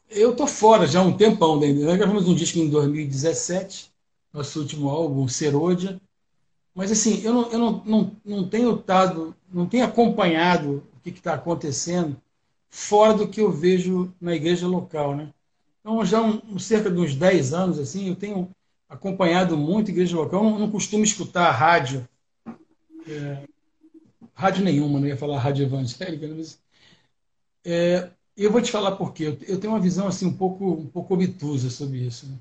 Eu 0.09 0.35
tô 0.35 0.47
fora 0.47 0.87
já 0.87 0.99
há 0.99 1.03
um 1.03 1.15
tempão 1.15 1.59
da 1.59 1.67
Nós 1.67 1.97
gravamos 1.97 2.27
um 2.27 2.33
disco 2.33 2.57
em 2.57 2.69
2017, 2.69 3.91
nosso 4.33 4.59
último 4.59 4.89
álbum, 4.89 5.27
Serodia. 5.27 6.01
Mas 6.73 6.91
assim, 6.91 7.21
eu 7.23 7.33
não, 7.33 7.51
eu 7.51 7.59
não, 7.59 7.83
não, 7.85 8.17
não 8.25 8.49
tenho 8.49 8.75
estado, 8.75 9.35
não 9.53 9.67
tenho 9.67 9.85
acompanhado 9.85 10.83
o 10.99 11.01
que 11.01 11.09
está 11.17 11.33
acontecendo 11.33 12.21
fora 12.69 13.13
do 13.13 13.27
que 13.27 13.41
eu 13.41 13.51
vejo 13.51 14.13
na 14.21 14.35
igreja 14.35 14.67
local, 14.67 15.15
né? 15.15 15.33
Então, 15.79 16.05
já 16.05 16.21
um, 16.21 16.59
cerca 16.59 16.91
de 16.91 16.99
uns 16.99 17.15
10 17.15 17.53
anos, 17.53 17.79
assim, 17.79 18.09
eu 18.09 18.15
tenho 18.15 18.49
acompanhado 18.87 19.57
muito 19.57 19.89
a 19.89 19.91
igreja 19.91 20.15
local. 20.15 20.43
Eu 20.43 20.51
não, 20.51 20.59
não 20.59 20.71
costumo 20.71 21.03
escutar 21.03 21.49
rádio, 21.51 22.07
é, 23.07 23.43
rádio 24.33 24.63
nenhuma, 24.63 24.99
não 24.99 25.07
ia 25.07 25.17
falar 25.17 25.39
rádio 25.39 25.65
evangélica, 25.65 26.27
né? 26.27 26.35
mas 26.37 26.59
é, 27.65 28.09
eu 28.37 28.51
vou 28.51 28.61
te 28.61 28.71
falar 28.71 28.93
por 28.93 29.13
quê. 29.13 29.37
Eu, 29.47 29.59
tenho 29.59 29.73
uma 29.73 29.79
visão 29.79 30.07
assim 30.07 30.25
um 30.25 30.35
pouco, 30.35 30.73
um 30.73 30.87
pouco 30.87 31.13
obtusa 31.13 31.69
sobre 31.69 31.99
isso. 31.99 32.27
Né? 32.27 32.37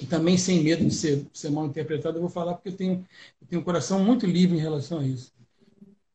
E 0.00 0.06
também 0.06 0.36
sem 0.38 0.62
medo 0.62 0.84
de 0.84 0.94
ser, 0.94 1.26
ser 1.32 1.50
mal 1.50 1.66
interpretado, 1.66 2.16
eu 2.16 2.22
vou 2.22 2.30
falar 2.30 2.54
porque 2.54 2.68
eu 2.68 2.76
tenho, 2.76 3.06
eu 3.40 3.46
tenho 3.48 3.62
um 3.62 3.64
coração 3.64 4.04
muito 4.04 4.26
livre 4.26 4.56
em 4.56 4.60
relação 4.60 5.00
a 5.00 5.04
isso. 5.04 5.32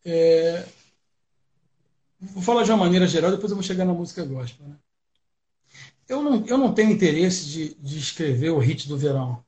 É, 0.03 0.65
Vou 2.33 2.43
falar 2.43 2.63
de 2.63 2.71
uma 2.71 2.77
maneira 2.77 3.07
geral, 3.07 3.31
depois 3.31 3.51
eu 3.51 3.55
vou 3.55 3.63
chegar 3.63 3.85
na 3.85 3.93
música 3.93 4.25
gospel. 4.25 4.67
Né? 4.67 4.75
Eu, 6.07 6.21
não, 6.21 6.45
eu 6.45 6.57
não 6.57 6.73
tenho 6.73 6.91
interesse 6.91 7.45
de, 7.45 7.73
de 7.75 7.97
escrever 7.97 8.51
o 8.51 8.59
hit 8.59 8.87
do 8.87 8.97
verão. 8.97 9.43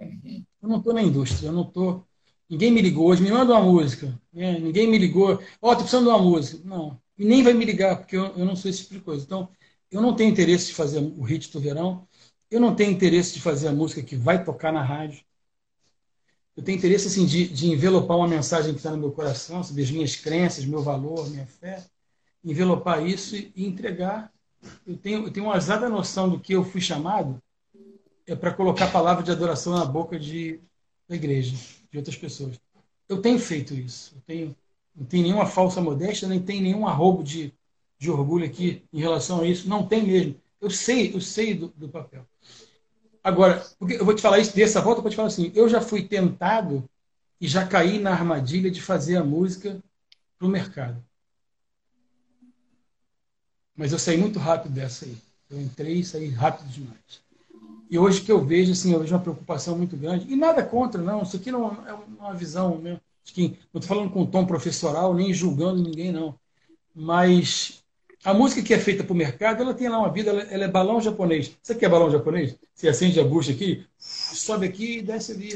Eu 0.00 0.68
não 0.68 0.78
estou 0.78 0.92
na 0.92 1.02
indústria, 1.02 1.48
eu 1.48 1.52
não 1.52 1.62
estou. 1.62 2.06
Ninguém 2.48 2.70
me 2.70 2.80
ligou 2.80 3.06
hoje, 3.06 3.22
me 3.22 3.30
manda 3.30 3.52
uma 3.52 3.62
música. 3.62 4.18
Né? 4.32 4.58
Ninguém 4.58 4.88
me 4.88 4.98
ligou, 4.98 5.40
ó, 5.60 5.70
oh, 5.70 5.74
tô 5.74 5.82
precisando 5.82 6.04
de 6.04 6.10
uma 6.10 6.22
música. 6.22 6.62
Não. 6.64 7.00
E 7.16 7.24
nem 7.24 7.42
vai 7.42 7.52
me 7.52 7.64
ligar, 7.64 7.96
porque 7.96 8.16
eu, 8.16 8.26
eu 8.36 8.44
não 8.44 8.56
sou 8.56 8.70
esse 8.70 8.82
tipo 8.82 8.94
de 8.94 9.00
coisa. 9.00 9.24
Então, 9.24 9.48
eu 9.90 10.00
não 10.00 10.14
tenho 10.14 10.30
interesse 10.30 10.68
de 10.68 10.74
fazer 10.74 10.98
o 10.98 11.22
hit 11.22 11.50
do 11.52 11.60
verão. 11.60 12.06
Eu 12.50 12.60
não 12.60 12.74
tenho 12.74 12.92
interesse 12.92 13.34
de 13.34 13.40
fazer 13.40 13.68
a 13.68 13.72
música 13.72 14.02
que 14.02 14.16
vai 14.16 14.42
tocar 14.44 14.72
na 14.72 14.82
rádio. 14.82 15.22
Eu 16.58 16.64
tenho 16.64 16.76
interesse 16.76 17.06
assim, 17.06 17.24
de, 17.24 17.46
de 17.46 17.68
envelopar 17.68 18.16
uma 18.16 18.26
mensagem 18.26 18.72
que 18.72 18.78
está 18.78 18.90
no 18.90 18.96
meu 18.96 19.12
coração, 19.12 19.62
sobre 19.62 19.80
as 19.80 19.92
minhas 19.92 20.16
crenças, 20.16 20.64
meu 20.64 20.82
valor, 20.82 21.30
minha 21.30 21.46
fé, 21.46 21.86
envelopar 22.44 23.06
isso 23.06 23.36
e, 23.36 23.52
e 23.54 23.64
entregar. 23.64 24.32
Eu 24.84 24.96
tenho, 24.96 25.24
eu 25.24 25.30
tenho 25.30 25.46
uma 25.46 25.56
exata 25.56 25.88
noção 25.88 26.28
do 26.28 26.40
que 26.40 26.52
eu 26.52 26.64
fui 26.64 26.80
chamado 26.80 27.40
é 28.26 28.34
para 28.34 28.52
colocar 28.52 28.90
palavra 28.90 29.22
de 29.22 29.30
adoração 29.30 29.72
na 29.72 29.84
boca 29.84 30.18
de, 30.18 30.58
da 31.08 31.14
igreja, 31.14 31.56
de 31.92 31.96
outras 31.96 32.16
pessoas. 32.16 32.60
Eu 33.08 33.22
tenho 33.22 33.38
feito 33.38 33.72
isso. 33.72 34.16
Eu 34.16 34.22
tenho, 34.26 34.56
não 34.96 35.06
tem 35.06 35.22
nenhuma 35.22 35.46
falsa 35.46 35.80
modéstia, 35.80 36.26
nem 36.26 36.42
tem 36.42 36.60
nenhum 36.60 36.88
arrobo 36.88 37.22
de, 37.22 37.54
de 38.00 38.10
orgulho 38.10 38.44
aqui 38.44 38.82
em 38.92 38.98
relação 38.98 39.42
a 39.42 39.46
isso. 39.46 39.68
Não 39.68 39.86
tem 39.86 40.04
mesmo. 40.04 40.34
Eu 40.60 40.70
sei, 40.70 41.14
eu 41.14 41.20
sei 41.20 41.54
do, 41.54 41.68
do 41.68 41.88
papel. 41.88 42.26
Agora, 43.28 43.62
eu 43.80 44.06
vou 44.06 44.14
te 44.14 44.22
falar 44.22 44.38
isso 44.38 44.56
dessa 44.56 44.80
volta, 44.80 45.00
eu 45.00 45.02
vou 45.02 45.10
te 45.10 45.16
falar 45.16 45.28
assim, 45.28 45.52
eu 45.54 45.68
já 45.68 45.82
fui 45.82 46.02
tentado 46.02 46.88
e 47.38 47.46
já 47.46 47.66
caí 47.66 47.98
na 47.98 48.10
armadilha 48.10 48.70
de 48.70 48.80
fazer 48.80 49.16
a 49.16 49.22
música 49.22 49.78
para 50.38 50.48
o 50.48 50.50
mercado. 50.50 51.04
Mas 53.76 53.92
eu 53.92 53.98
saí 53.98 54.16
muito 54.16 54.38
rápido 54.38 54.72
dessa 54.72 55.04
aí. 55.04 55.14
Eu 55.50 55.60
entrei 55.60 56.00
e 56.00 56.04
saí 56.04 56.30
rápido 56.30 56.68
demais. 56.68 57.22
E 57.90 57.98
hoje 57.98 58.22
que 58.22 58.32
eu 58.32 58.42
vejo, 58.42 58.72
assim, 58.72 58.94
eu 58.94 59.00
vejo 59.00 59.14
uma 59.14 59.20
preocupação 59.20 59.76
muito 59.76 59.94
grande. 59.94 60.32
E 60.32 60.34
nada 60.34 60.62
contra, 60.62 61.00
não. 61.02 61.22
Isso 61.22 61.36
aqui 61.36 61.52
não 61.52 61.86
é 61.86 61.92
uma 61.92 62.34
visão, 62.34 62.78
né? 62.78 62.98
não 63.36 63.44
estou 63.46 63.82
falando 63.82 64.10
com 64.10 64.24
tom 64.24 64.46
professoral, 64.46 65.14
nem 65.14 65.34
julgando 65.34 65.82
ninguém, 65.82 66.10
não. 66.10 66.34
Mas 66.94 67.84
a 68.28 68.34
música 68.34 68.62
que 68.62 68.74
é 68.74 68.78
feita 68.78 69.02
para 69.02 69.14
o 69.14 69.16
mercado, 69.16 69.62
ela 69.62 69.72
tem 69.72 69.88
lá 69.88 69.98
uma 70.00 70.12
vida, 70.12 70.28
ela, 70.28 70.42
ela, 70.42 70.64
é 70.64 70.68
balão 70.68 71.00
japonês. 71.00 71.56
Você 71.62 71.74
quer 71.74 71.88
balão 71.88 72.10
japonês? 72.10 72.56
Você 72.74 72.86
acende 72.86 73.18
a 73.18 73.24
bucha 73.24 73.52
aqui, 73.52 73.86
sobe 73.96 74.66
aqui 74.66 74.98
e 74.98 75.02
desce 75.02 75.32
ali. 75.32 75.54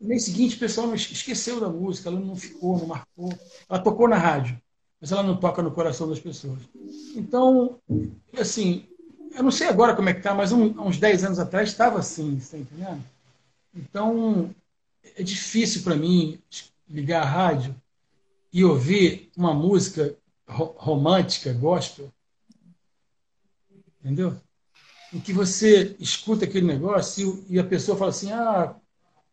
No 0.00 0.08
mês 0.08 0.24
seguinte, 0.24 0.56
o 0.56 0.58
pessoal 0.58 0.94
esqueceu 0.94 1.60
da 1.60 1.68
música, 1.68 2.08
ela 2.08 2.18
não 2.18 2.34
ficou, 2.34 2.78
não 2.78 2.86
marcou. 2.86 3.30
Ela 3.68 3.78
tocou 3.78 4.08
na 4.08 4.16
rádio, 4.16 4.58
mas 4.98 5.12
ela 5.12 5.22
não 5.22 5.36
toca 5.36 5.60
no 5.60 5.70
coração 5.70 6.08
das 6.08 6.18
pessoas. 6.18 6.60
Então, 7.14 7.78
assim, 8.38 8.86
eu 9.36 9.42
não 9.42 9.50
sei 9.50 9.68
agora 9.68 9.94
como 9.94 10.08
é 10.08 10.14
que 10.14 10.20
está, 10.20 10.34
mas 10.34 10.50
um, 10.50 10.80
uns 10.80 10.96
10 10.96 11.24
anos 11.24 11.38
atrás 11.38 11.68
estava 11.68 11.98
assim, 11.98 12.38
está 12.38 12.56
entendendo? 12.56 13.04
Então, 13.74 14.48
é 15.14 15.22
difícil 15.22 15.82
para 15.82 15.94
mim 15.94 16.38
ligar 16.88 17.22
a 17.22 17.26
rádio 17.26 17.74
e 18.50 18.64
ouvir 18.64 19.30
uma 19.36 19.52
música 19.52 20.16
romântica, 20.46 21.52
gospel. 21.52 22.12
Entendeu? 24.00 24.36
Em 25.12 25.20
que 25.20 25.32
você 25.32 25.96
escuta 25.98 26.44
aquele 26.44 26.66
negócio 26.66 27.44
e, 27.48 27.58
a 27.58 27.64
pessoa 27.64 27.96
fala 27.96 28.10
assim: 28.10 28.32
ah, 28.32 28.74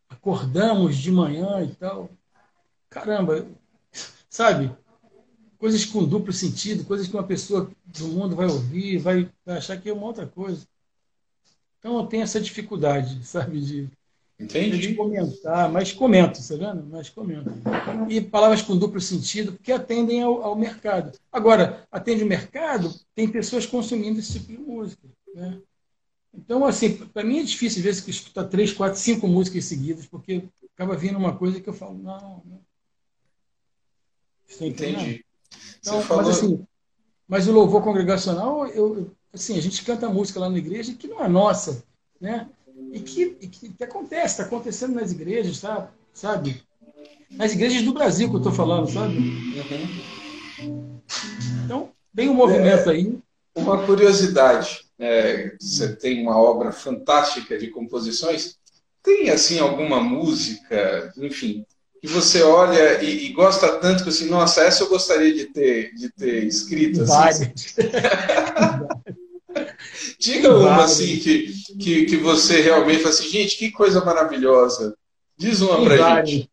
acordamos 0.09 0.97
de 0.97 1.11
manhã 1.11 1.63
e 1.63 1.75
tal. 1.75 2.09
Caramba, 2.89 3.47
sabe? 4.29 4.75
Coisas 5.57 5.85
com 5.85 6.05
duplo 6.05 6.33
sentido, 6.33 6.85
coisas 6.85 7.07
que 7.07 7.13
uma 7.13 7.23
pessoa 7.27 7.71
do 7.85 8.07
mundo 8.07 8.35
vai 8.35 8.47
ouvir, 8.47 8.97
vai, 8.97 9.31
achar 9.45 9.79
que 9.79 9.89
é 9.89 9.93
uma 9.93 10.07
outra 10.07 10.25
coisa. 10.25 10.67
Então 11.79 11.97
eu 11.97 12.07
tenho 12.07 12.23
essa 12.23 12.39
dificuldade, 12.39 13.23
sabe, 13.25 13.59
de, 13.59 13.91
Entendi. 14.41 14.95
comentar, 14.95 15.71
mas 15.71 15.93
comento, 15.93 16.39
tá 16.47 16.55
vendo? 16.55 16.83
Mas 16.89 17.09
comento. 17.09 17.51
E 18.09 18.19
palavras 18.19 18.61
com 18.61 18.77
duplo 18.77 18.99
sentido, 18.99 19.53
porque 19.53 19.71
atendem 19.71 20.23
ao, 20.23 20.43
ao 20.43 20.55
mercado. 20.55 21.17
Agora, 21.31 21.87
atende 21.91 22.23
o 22.23 22.27
mercado, 22.27 22.93
tem 23.13 23.27
pessoas 23.27 23.65
consumindo 23.65 24.19
esse 24.19 24.33
tipo 24.33 24.51
de 24.51 24.57
música. 24.57 25.07
Né? 25.35 25.61
Então, 26.33 26.65
assim, 26.65 26.97
para 26.97 27.23
mim 27.23 27.39
é 27.39 27.43
difícil, 27.43 27.79
às 27.79 27.83
vezes, 27.83 28.07
escutar 28.07 28.45
três, 28.45 28.73
quatro, 28.73 28.99
cinco 28.99 29.27
músicas 29.27 29.65
seguidas, 29.65 30.05
porque 30.07 30.43
acaba 30.73 30.95
vindo 30.95 31.17
uma 31.17 31.37
coisa 31.37 31.59
que 31.61 31.69
eu 31.69 31.73
falo, 31.73 31.97
não. 31.97 32.41
não. 32.45 32.61
Entendi. 34.59 35.23
Então, 35.79 36.01
falou... 36.01 36.23
mas, 36.23 36.37
assim, 36.37 36.65
mas 37.27 37.47
o 37.47 37.51
louvor 37.51 37.83
congregacional, 37.83 38.65
eu, 38.67 39.11
assim, 39.31 39.57
a 39.57 39.61
gente 39.61 39.83
canta 39.83 40.09
música 40.09 40.39
lá 40.39 40.49
na 40.49 40.57
igreja 40.57 40.93
que 40.93 41.07
não 41.07 41.23
é 41.23 41.27
nossa, 41.27 41.83
né? 42.19 42.49
E 42.91 42.99
que, 42.99 43.37
e 43.41 43.47
que, 43.47 43.69
que 43.69 43.83
acontece, 43.83 44.33
está 44.33 44.43
acontecendo 44.43 44.95
nas 44.95 45.11
igrejas, 45.11 45.61
tá? 45.61 45.89
sabe? 46.13 46.61
Nas 47.29 47.53
igrejas 47.53 47.83
do 47.83 47.93
Brasil 47.93 48.29
que 48.29 48.35
eu 48.35 48.39
estou 48.39 48.51
falando, 48.51 48.91
sabe? 48.91 49.17
Uhum. 49.17 50.99
Então, 51.65 51.89
tem 52.15 52.29
um 52.29 52.33
movimento 52.33 52.89
é, 52.89 52.93
aí. 52.93 53.17
Uma 53.55 53.85
curiosidade, 53.85 54.81
é, 54.99 55.55
você 55.59 55.95
tem 55.95 56.21
uma 56.21 56.37
obra 56.37 56.71
fantástica 56.71 57.57
de 57.57 57.67
composições, 57.67 58.57
tem, 59.01 59.29
assim, 59.29 59.59
alguma 59.59 60.01
música, 60.01 61.13
enfim, 61.17 61.65
que 62.01 62.07
você 62.07 62.41
olha 62.41 63.01
e, 63.01 63.27
e, 63.27 63.29
gosta 63.33 63.77
tanto 63.77 64.03
que 64.03 64.09
assim, 64.09 64.27
nossa, 64.27 64.63
essa 64.63 64.83
eu 64.83 64.89
gostaria 64.89 65.33
de 65.33 65.45
ter, 65.45 65.93
de 65.93 66.09
ter 66.09 66.43
escrito. 66.45 67.03
Assim. 67.03 67.51
Diga 70.19 70.55
uma 70.55 70.83
assim 70.83 71.17
que, 71.17 71.53
que, 71.79 72.05
que 72.05 72.17
você 72.17 72.61
realmente 72.61 72.99
fala 72.99 73.09
assim, 73.09 73.29
gente, 73.29 73.57
que 73.57 73.71
coisa 73.71 74.03
maravilhosa. 74.03 74.95
Diz 75.37 75.61
uma 75.61 75.79
várias. 75.97 76.29
gente. 76.29 76.49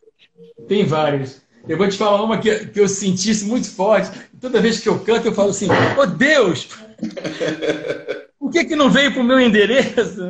Tem 0.66 0.84
várias. 0.84 1.42
Eu 1.68 1.76
vou 1.76 1.88
te 1.88 1.96
falar 1.96 2.22
uma 2.22 2.38
que, 2.38 2.66
que 2.66 2.80
eu 2.80 2.88
sentisse 2.88 3.44
muito 3.44 3.70
forte. 3.70 4.10
Toda 4.40 4.60
vez 4.60 4.80
que 4.80 4.88
eu 4.88 4.98
canto, 5.00 5.26
eu 5.26 5.34
falo 5.34 5.50
assim, 5.50 5.68
oh 5.98 6.06
Deus! 6.06 6.68
Por 8.38 8.50
que, 8.50 8.64
que 8.64 8.76
não 8.76 8.90
veio 8.90 9.12
para 9.12 9.20
o 9.20 9.24
meu 9.24 9.38
endereço? 9.38 10.20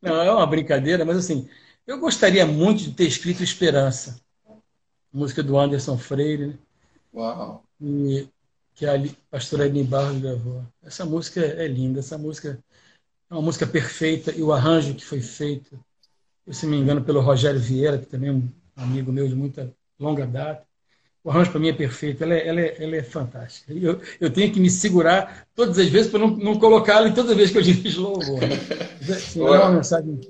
Não, 0.00 0.22
é 0.22 0.32
uma 0.32 0.46
brincadeira, 0.46 1.04
mas 1.04 1.18
assim, 1.18 1.48
eu 1.86 1.98
gostaria 1.98 2.46
muito 2.46 2.84
de 2.84 2.92
ter 2.92 3.04
escrito 3.04 3.42
Esperança. 3.42 4.20
Música 5.12 5.42
do 5.42 5.58
Anderson 5.58 5.98
Freire, 5.98 6.46
né? 6.48 6.54
Uau! 7.14 7.64
E, 7.80 8.28
que 8.78 8.86
a 8.86 8.92
pastora 9.28 9.64
Aline 9.64 9.82
Barros 9.82 10.20
gravou. 10.20 10.64
Essa 10.84 11.04
música 11.04 11.40
é 11.40 11.66
linda, 11.66 11.98
essa 11.98 12.16
música 12.16 12.56
é 13.28 13.34
uma 13.34 13.42
música 13.42 13.66
perfeita 13.66 14.32
e 14.32 14.40
o 14.40 14.52
arranjo 14.52 14.94
que 14.94 15.04
foi 15.04 15.20
feito, 15.20 15.76
eu, 16.46 16.52
se 16.52 16.64
não 16.64 16.72
me 16.72 16.78
engano, 16.78 17.02
pelo 17.02 17.20
Rogério 17.20 17.58
Vieira, 17.58 17.98
que 17.98 18.06
também 18.06 18.30
é 18.30 18.32
um 18.32 18.48
amigo 18.76 19.12
meu 19.12 19.26
de 19.26 19.34
muita 19.34 19.74
longa 19.98 20.24
data. 20.24 20.64
O 21.24 21.30
arranjo 21.30 21.50
para 21.50 21.58
mim 21.58 21.70
é 21.70 21.72
perfeito, 21.72 22.22
ela 22.22 22.34
é, 22.34 22.46
ela 22.46 22.60
é, 22.60 22.84
ela 22.84 22.96
é 22.96 23.02
fantástica. 23.02 23.72
Eu, 23.72 24.00
eu 24.20 24.32
tenho 24.32 24.52
que 24.52 24.60
me 24.60 24.70
segurar 24.70 25.48
todas 25.56 25.76
as 25.76 25.88
vezes 25.88 26.08
para 26.08 26.20
não, 26.20 26.28
não 26.28 26.56
colocá-la 26.56 27.08
em 27.08 27.12
todas 27.12 27.32
as 27.32 27.36
vezes 27.36 27.50
que 27.50 27.58
eu 27.58 27.62
dirijo 27.74 28.00
louvor. 28.00 28.40
Né? 28.40 28.56
Assim, 29.12 29.40
é 29.40 29.58
uma 29.58 29.72
mensagem, 29.72 30.20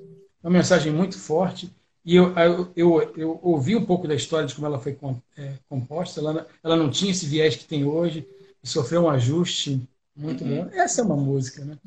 uma 0.42 0.50
mensagem 0.50 0.90
muito 0.90 1.18
forte. 1.18 1.70
E 2.02 2.16
eu, 2.16 2.34
eu, 2.34 2.72
eu, 2.74 3.12
eu, 3.14 3.40
ouvi 3.42 3.76
um 3.76 3.84
pouco 3.84 4.08
da 4.08 4.14
história 4.14 4.46
de 4.46 4.54
como 4.54 4.66
ela 4.66 4.78
foi 4.78 4.96
é, 5.36 5.52
composta. 5.68 6.18
Ela, 6.20 6.46
ela 6.64 6.76
não 6.76 6.90
tinha 6.90 7.10
esse 7.10 7.26
viés 7.26 7.54
que 7.54 7.66
tem 7.66 7.84
hoje, 7.84 8.26
sofreu 8.62 9.02
um 9.02 9.10
ajuste 9.10 9.82
muito 10.16 10.44
uhum. 10.44 10.64
bom. 10.64 10.70
Essa 10.72 11.00
é 11.00 11.04
uma 11.04 11.16
música, 11.16 11.64
né? 11.64 11.78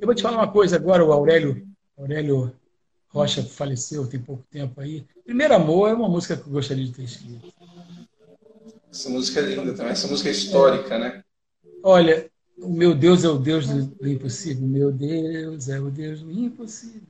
Eu 0.00 0.06
vou 0.06 0.14
te 0.14 0.22
falar 0.22 0.38
uma 0.38 0.52
coisa 0.52 0.76
agora, 0.76 1.04
o 1.04 1.12
Aurélio, 1.12 1.66
Aurélio 1.98 2.52
Rocha 3.08 3.42
faleceu 3.42 4.06
tem 4.06 4.20
pouco 4.20 4.44
tempo 4.50 4.80
aí. 4.80 5.04
Primeiro 5.24 5.54
Amor 5.54 5.90
é 5.90 5.94
uma 5.94 6.08
música 6.08 6.36
que 6.36 6.46
eu 6.46 6.52
gostaria 6.52 6.84
de 6.84 6.92
ter 6.92 7.02
escrito. 7.02 7.52
Essa 8.90 9.10
música 9.10 9.40
é 9.40 9.54
linda 9.54 9.74
também, 9.74 9.92
essa 9.92 10.08
música 10.08 10.28
é 10.28 10.32
histórica, 10.32 10.98
né? 10.98 11.24
Olha, 11.82 12.30
o 12.58 12.68
meu 12.68 12.94
Deus 12.94 13.24
é 13.24 13.28
o 13.28 13.38
Deus 13.38 13.66
do, 13.66 13.86
do 13.86 14.08
impossível. 14.08 14.66
Meu 14.66 14.92
Deus 14.92 15.68
é 15.68 15.80
o 15.80 15.90
Deus 15.90 16.20
do 16.20 16.30
impossível. 16.30 17.02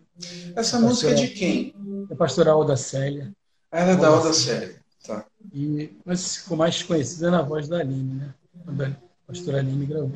Essa 0.57 0.79
música 0.79 1.11
é 1.11 1.14
de 1.14 1.29
quem? 1.29 1.75
É 2.09 2.14
a 2.14 2.16
pastora 2.16 2.53
Alda 2.53 2.77
Célia. 2.77 3.33
Ah, 3.70 3.81
ela 3.81 3.93
é 3.93 3.97
da 3.97 4.09
Alda 4.09 4.33
Célia. 4.33 4.77
Tá. 5.05 5.27
E, 5.53 5.97
mas 6.05 6.37
ficou 6.37 6.57
mais 6.57 6.83
conhecida 6.83 7.31
na 7.31 7.43
voz 7.43 7.68
da 7.68 7.79
Aline, 7.79 8.14
né? 8.14 8.35
Quando 8.65 8.83
a 8.83 8.97
pastora 9.27 9.59
Aline 9.59 9.87
gravou. 9.87 10.13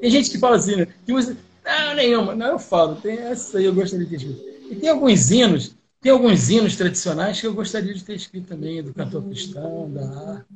Tem 0.00 0.10
gente 0.10 0.30
que 0.30 0.38
fala 0.38 0.56
assim, 0.56 0.76
né? 0.76 0.86
Que 1.04 1.12
usa... 1.12 1.36
Não, 1.64 1.94
nenhuma. 1.94 2.34
Não, 2.34 2.46
eu 2.46 2.58
falo. 2.58 2.96
Tem 2.96 3.18
essa 3.18 3.58
aí 3.58 3.64
eu 3.64 3.74
gostaria 3.74 4.06
de 4.06 4.10
ter 4.10 4.16
escrito. 4.16 4.42
E 4.70 4.76
tem 4.76 4.88
alguns 4.88 5.30
hinos 5.30 5.76
tem 6.06 6.12
alguns 6.12 6.48
hinos 6.48 6.76
tradicionais 6.76 7.40
que 7.40 7.48
eu 7.48 7.52
gostaria 7.52 7.92
de 7.92 8.04
ter 8.04 8.14
escrito 8.14 8.46
também, 8.46 8.80
do 8.80 8.94
cantor 8.94 9.24
cristão, 9.24 9.92
da 9.92 10.02
harpa. 10.02 10.46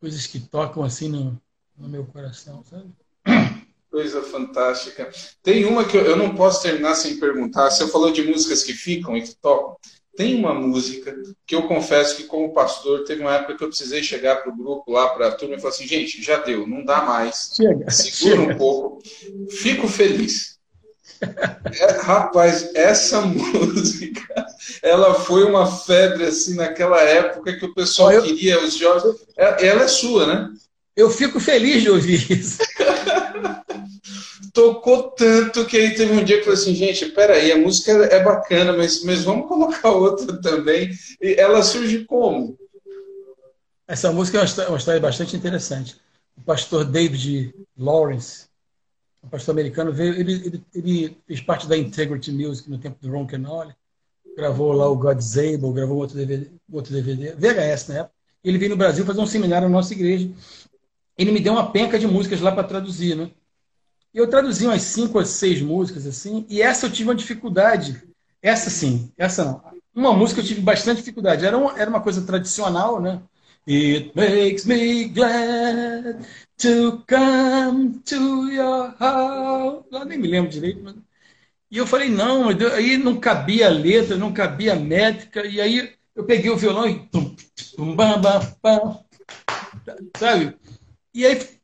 Coisas 0.00 0.28
que 0.28 0.38
tocam 0.38 0.84
assim 0.84 1.08
no, 1.08 1.40
no 1.76 1.88
meu 1.88 2.04
coração, 2.04 2.62
sabe? 2.62 2.88
Coisa 3.90 4.22
fantástica. 4.22 5.10
Tem 5.42 5.64
uma 5.64 5.84
que 5.84 5.96
eu, 5.96 6.04
eu 6.04 6.16
não 6.16 6.36
posso 6.36 6.62
terminar 6.62 6.94
sem 6.94 7.18
perguntar. 7.18 7.68
Você 7.68 7.88
falou 7.88 8.12
de 8.12 8.22
músicas 8.22 8.62
que 8.62 8.72
ficam 8.74 9.16
e 9.16 9.22
que 9.22 9.34
tocam. 9.34 9.76
Tem 10.18 10.34
uma 10.34 10.52
música 10.52 11.16
que 11.46 11.54
eu 11.54 11.68
confesso 11.68 12.16
que, 12.16 12.24
como 12.24 12.52
pastor, 12.52 13.04
teve 13.04 13.22
uma 13.22 13.36
época 13.36 13.56
que 13.56 13.62
eu 13.62 13.68
precisei 13.68 14.02
chegar 14.02 14.42
para 14.42 14.50
o 14.52 14.56
grupo, 14.56 14.90
lá 14.90 15.10
para 15.10 15.28
a 15.28 15.30
turma, 15.30 15.54
e 15.54 15.60
falar 15.60 15.72
assim: 15.72 15.86
gente, 15.86 16.20
já 16.20 16.38
deu, 16.38 16.66
não 16.66 16.84
dá 16.84 17.02
mais. 17.02 17.52
Chega, 17.54 17.86
Segura 17.88 18.40
chega. 18.40 18.52
um 18.52 18.58
pouco. 18.58 19.00
Fico 19.48 19.86
feliz. 19.86 20.58
É, 21.20 21.92
rapaz, 22.02 22.68
essa 22.74 23.20
música, 23.22 24.46
ela 24.82 25.14
foi 25.14 25.44
uma 25.44 25.70
febre 25.70 26.24
assim 26.24 26.56
naquela 26.56 27.00
época 27.00 27.56
que 27.56 27.64
o 27.64 27.72
pessoal 27.72 28.10
eu, 28.10 28.24
queria 28.24 28.60
os 28.60 28.74
jovens. 28.74 29.24
É, 29.36 29.68
ela 29.68 29.84
é 29.84 29.88
sua, 29.88 30.26
né? 30.26 30.50
Eu 30.96 31.10
fico 31.10 31.38
feliz 31.38 31.80
de 31.80 31.90
ouvir 31.90 32.28
isso. 32.28 32.58
Tocou 34.52 35.10
tanto 35.10 35.66
que 35.66 35.76
aí 35.76 35.94
teve 35.94 36.12
um 36.12 36.24
dia 36.24 36.38
que 36.38 36.44
falei 36.44 36.58
assim, 36.58 36.74
gente, 36.74 37.06
peraí, 37.06 37.50
a 37.52 37.58
música 37.58 37.92
é 37.92 38.22
bacana, 38.22 38.72
mas, 38.72 39.02
mas 39.04 39.24
vamos 39.24 39.48
colocar 39.48 39.90
outra 39.90 40.40
também. 40.40 40.90
E 41.20 41.34
ela 41.34 41.62
surge 41.62 42.04
como? 42.04 42.56
Essa 43.86 44.12
música 44.12 44.40
é 44.40 44.44
história, 44.44 44.70
uma 44.70 44.78
história 44.78 45.00
bastante 45.00 45.34
interessante. 45.34 45.96
O 46.36 46.42
pastor 46.42 46.84
David 46.84 47.54
Lawrence, 47.76 48.46
um 49.24 49.28
pastor 49.28 49.52
americano, 49.52 49.92
veio, 49.92 50.14
ele, 50.14 50.32
ele, 50.32 50.64
ele, 50.74 51.18
fez 51.26 51.40
parte 51.40 51.66
da 51.66 51.76
Integrity 51.76 52.30
Music 52.30 52.70
no 52.70 52.78
tempo 52.78 52.98
do 53.00 53.10
Ron 53.10 53.26
Canoli, 53.26 53.74
gravou 54.36 54.72
lá 54.72 54.88
o 54.88 54.96
God's 54.96 55.36
Able, 55.36 55.72
gravou 55.72 55.96
outro 55.96 56.16
DVD, 56.16 56.50
outro 56.70 56.92
DVD 56.92 57.34
VHS 57.34 57.88
na 57.88 57.94
época. 58.00 58.14
Ele 58.44 58.58
veio 58.58 58.70
no 58.70 58.76
Brasil 58.76 59.04
fazer 59.04 59.20
um 59.20 59.26
seminário 59.26 59.68
na 59.68 59.74
nossa 59.74 59.92
igreja. 59.92 60.30
Ele 61.16 61.32
me 61.32 61.40
deu 61.40 61.54
uma 61.54 61.72
penca 61.72 61.98
de 61.98 62.06
músicas 62.06 62.40
lá 62.40 62.52
para 62.52 62.68
traduzir, 62.68 63.16
né? 63.16 63.30
Eu 64.18 64.26
traduzi 64.26 64.66
umas 64.66 64.82
cinco 64.82 65.16
ou 65.16 65.24
seis 65.24 65.62
músicas, 65.62 66.04
assim, 66.04 66.44
e 66.48 66.60
essa 66.60 66.86
eu 66.86 66.90
tive 66.90 67.08
uma 67.08 67.14
dificuldade. 67.14 68.02
Essa 68.42 68.68
sim, 68.68 69.12
essa 69.16 69.44
não. 69.44 69.62
Uma 69.94 70.12
música 70.12 70.40
eu 70.40 70.44
tive 70.44 70.60
bastante 70.60 70.98
dificuldade. 70.98 71.46
Era 71.46 71.56
uma, 71.56 71.78
era 71.78 71.88
uma 71.88 72.00
coisa 72.00 72.22
tradicional, 72.22 73.00
né? 73.00 73.22
It 73.68 74.10
makes 74.16 74.64
me 74.64 75.04
glad 75.04 76.26
to 76.56 77.04
come 77.08 78.00
to 78.06 78.50
your 78.50 78.92
house. 78.98 79.84
Eu 79.92 80.04
nem 80.04 80.18
me 80.18 80.26
lembro 80.26 80.50
direito, 80.50 80.82
mas... 80.82 80.96
E 81.70 81.76
eu 81.78 81.86
falei, 81.86 82.08
não, 82.08 82.48
aí 82.48 82.96
não 82.96 83.20
cabia 83.20 83.66
a 83.66 83.70
letra, 83.70 84.16
não 84.16 84.32
cabia 84.32 84.72
a 84.72 84.76
métrica, 84.76 85.46
e 85.46 85.60
aí 85.60 85.92
eu 86.16 86.24
peguei 86.24 86.50
o 86.50 86.56
violão 86.56 86.88
e. 86.88 87.08
Sabe? 90.18 90.56
E 91.14 91.24
aí 91.24 91.57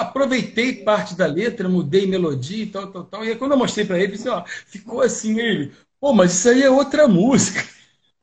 aproveitei 0.00 0.84
parte 0.84 1.14
da 1.14 1.26
letra, 1.26 1.68
mudei 1.68 2.06
melodia 2.06 2.64
e 2.64 2.66
tal, 2.66 2.90
tal, 2.90 3.04
tal. 3.04 3.24
E 3.24 3.28
aí 3.28 3.36
quando 3.36 3.52
eu 3.52 3.58
mostrei 3.58 3.84
para 3.84 3.98
ele, 3.98 4.12
disse, 4.12 4.28
ó, 4.28 4.44
ficou 4.66 5.00
assim, 5.00 5.38
ele, 5.38 5.72
pô, 6.00 6.12
mas 6.12 6.32
isso 6.32 6.48
aí 6.48 6.62
é 6.62 6.70
outra 6.70 7.08
música. 7.08 7.64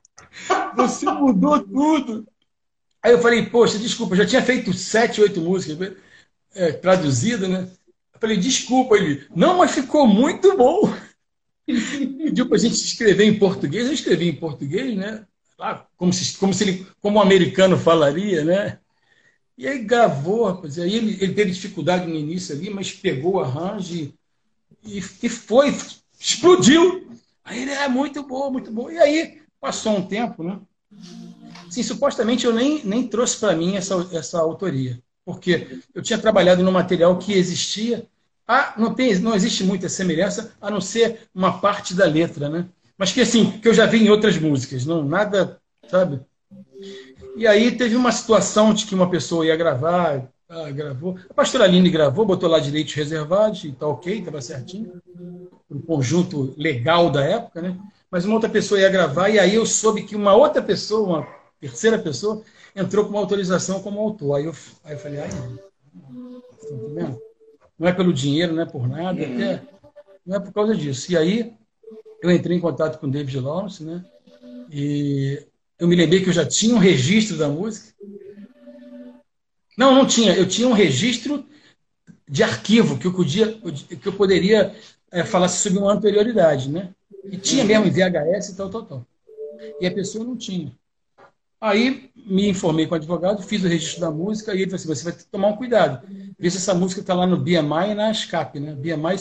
Você 0.75 1.05
mudou 1.05 1.61
tudo. 1.61 2.27
Aí 3.01 3.11
eu 3.11 3.21
falei, 3.21 3.45
poxa, 3.45 3.77
desculpa, 3.77 4.15
já 4.15 4.25
tinha 4.25 4.41
feito 4.41 4.73
sete, 4.73 5.21
oito 5.21 5.39
músicas 5.39 5.95
é, 6.55 6.71
traduzidas, 6.71 7.47
né? 7.47 7.69
Eu 8.13 8.19
falei, 8.19 8.37
desculpa. 8.37 8.95
Ele, 8.95 9.27
não, 9.35 9.57
mas 9.57 9.71
ficou 9.71 10.07
muito 10.07 10.57
bom. 10.57 10.91
Ele 11.67 11.81
pediu 12.25 12.47
para 12.47 12.55
a 12.55 12.59
gente 12.59 12.73
escrever 12.73 13.25
em 13.25 13.37
português. 13.37 13.85
Eu 13.85 13.93
escrevi 13.93 14.27
em 14.27 14.35
português, 14.35 14.95
né? 14.95 15.25
como 15.95 16.11
se, 16.11 16.37
como 16.37 16.53
se 16.53 16.63
ele, 16.63 16.87
como 17.01 17.17
um 17.17 17.21
americano 17.21 17.77
falaria, 17.77 18.43
né? 18.43 18.79
E 19.57 19.67
aí 19.67 19.79
gravou, 19.79 20.45
rapaz. 20.45 20.77
Aí 20.77 20.93
ele, 20.93 21.17
ele 21.21 21.33
teve 21.33 21.51
dificuldade 21.51 22.05
no 22.07 22.15
início 22.15 22.55
ali, 22.55 22.69
mas 22.69 22.91
pegou 22.91 23.35
o 23.35 23.39
arranjo 23.39 24.13
e, 24.83 24.97
e, 24.97 25.29
foi, 25.29 25.75
explodiu. 26.19 27.09
Aí 27.43 27.61
ele 27.61 27.71
é 27.71 27.87
muito 27.87 28.23
bom, 28.23 28.51
muito 28.51 28.71
bom. 28.71 28.89
E 28.89 28.97
aí 28.97 29.41
passou 29.59 29.97
um 29.97 30.05
tempo, 30.05 30.43
né? 30.43 30.59
Sim, 31.69 31.83
supostamente 31.83 32.45
eu 32.45 32.53
nem, 32.53 32.83
nem 32.85 33.07
trouxe 33.07 33.37
para 33.37 33.55
mim 33.55 33.75
essa, 33.75 34.07
essa 34.11 34.39
autoria, 34.39 35.01
porque 35.25 35.79
eu 35.93 36.01
tinha 36.01 36.19
trabalhado 36.19 36.63
no 36.63 36.71
material 36.71 37.17
que 37.17 37.33
existia. 37.33 38.07
Ah, 38.47 38.75
não, 38.77 38.93
tem, 38.93 39.17
não 39.19 39.33
existe 39.33 39.63
muita 39.63 39.89
semelhança, 39.89 40.53
a 40.61 40.69
não 40.69 40.79
ser 40.79 41.27
uma 41.33 41.59
parte 41.59 41.93
da 41.93 42.05
letra, 42.05 42.47
né? 42.47 42.67
Mas 42.97 43.11
que 43.11 43.21
assim, 43.21 43.59
que 43.59 43.67
eu 43.67 43.73
já 43.73 43.85
vi 43.85 44.03
em 44.03 44.09
outras 44.09 44.37
músicas, 44.37 44.85
não 44.85 45.03
nada, 45.03 45.59
sabe? 45.87 46.21
E 47.35 47.45
aí 47.45 47.71
teve 47.71 47.95
uma 47.95 48.11
situação 48.11 48.73
de 48.73 48.85
que 48.85 48.95
uma 48.95 49.09
pessoa 49.09 49.45
ia 49.45 49.55
gravar, 49.55 50.29
ah, 50.47 50.71
gravou. 50.71 51.17
A 51.29 51.33
pastora 51.33 51.65
Aline 51.65 51.89
gravou, 51.89 52.25
botou 52.25 52.49
lá 52.49 52.59
direitos 52.59 52.93
reservados, 52.93 53.63
e 53.63 53.71
tá 53.71 53.87
ok, 53.87 54.19
estava 54.19 54.41
certinho. 54.41 55.01
O 55.69 55.79
conjunto 55.79 56.53
legal 56.57 57.09
da 57.09 57.23
época, 57.23 57.61
né? 57.61 57.77
Mas 58.09 58.23
uma 58.25 58.35
outra 58.35 58.49
pessoa 58.49 58.79
ia 58.79 58.89
gravar, 58.89 59.29
e 59.29 59.39
aí 59.39 59.55
eu 59.55 59.65
soube 59.65 60.03
que 60.03 60.15
uma 60.15 60.33
outra 60.33 60.61
pessoa, 60.61 61.07
uma 61.07 61.27
terceira 61.59 61.99
pessoa, 61.99 62.41
entrou 62.75 63.05
com 63.05 63.11
uma 63.11 63.19
autorização 63.19 63.81
como 63.81 63.99
autor. 63.99 64.35
Aí 64.35 64.45
eu, 64.45 64.55
aí 64.83 64.93
eu 64.93 64.99
falei, 64.99 65.19
ai, 65.19 65.29
não. 65.29 65.65
Tá 66.95 67.17
não 67.77 67.87
é 67.87 67.93
pelo 67.93 68.13
dinheiro, 68.13 68.53
não 68.53 68.63
é 68.63 68.65
por 68.65 68.87
nada, 68.87 69.21
uhum. 69.21 69.35
até, 69.35 69.61
não 70.25 70.37
é 70.37 70.39
por 70.39 70.53
causa 70.53 70.75
disso. 70.75 71.11
E 71.11 71.17
aí 71.17 71.53
eu 72.21 72.31
entrei 72.31 72.57
em 72.57 72.61
contato 72.61 72.99
com 72.99 73.07
o 73.07 73.11
David 73.11 73.39
Lawrence, 73.39 73.83
né? 73.83 74.03
E 74.71 75.45
eu 75.79 75.87
me 75.87 75.95
lembrei 75.95 76.21
que 76.21 76.29
eu 76.29 76.33
já 76.33 76.45
tinha 76.45 76.75
um 76.75 76.79
registro 76.79 77.37
da 77.37 77.49
música. 77.49 77.93
Não, 79.77 79.93
não 79.93 80.05
tinha. 80.05 80.33
Eu 80.33 80.47
tinha 80.47 80.67
um 80.67 80.73
registro 80.73 81.45
de 82.27 82.43
arquivo 82.43 82.97
que 82.97 83.07
eu 83.07 83.13
podia, 83.13 83.53
que 83.53 84.07
eu 84.07 84.13
poderia 84.13 84.73
é, 85.11 85.23
falar 85.23 85.47
sobre 85.49 85.79
uma 85.79 85.93
anterioridade, 85.93 86.69
né? 86.69 86.89
E 87.25 87.37
tinha 87.37 87.63
mesmo 87.63 87.85
em 87.85 87.91
VHS 87.91 88.49
e 88.49 88.55
tal, 88.55 88.69
tal, 88.69 88.83
tal. 88.83 89.07
E 89.79 89.87
a 89.87 89.91
pessoa 89.91 90.23
não 90.23 90.37
tinha. 90.37 90.71
Aí 91.59 92.11
me 92.15 92.49
informei 92.49 92.85
com 92.85 92.93
o 92.93 92.97
advogado, 92.97 93.41
fiz 93.41 93.63
o 93.63 93.67
registro 93.67 94.01
da 94.01 94.11
música 94.11 94.53
e 94.53 94.61
ele 94.61 94.65
falou 94.65 94.75
assim: 94.75 94.87
você 94.87 95.03
vai 95.03 95.13
ter 95.13 95.23
que 95.23 95.29
tomar 95.29 95.47
um 95.47 95.55
cuidado. 95.55 96.07
Ver 96.37 96.49
se 96.49 96.57
essa 96.57 96.73
música 96.73 97.01
está 97.01 97.13
lá 97.13 97.25
no 97.25 97.37
BMI 97.37 97.91
e 97.91 97.95
na 97.95 98.09
ASCAP, 98.09 98.59
né? 98.59 98.73
BMI 98.73 99.15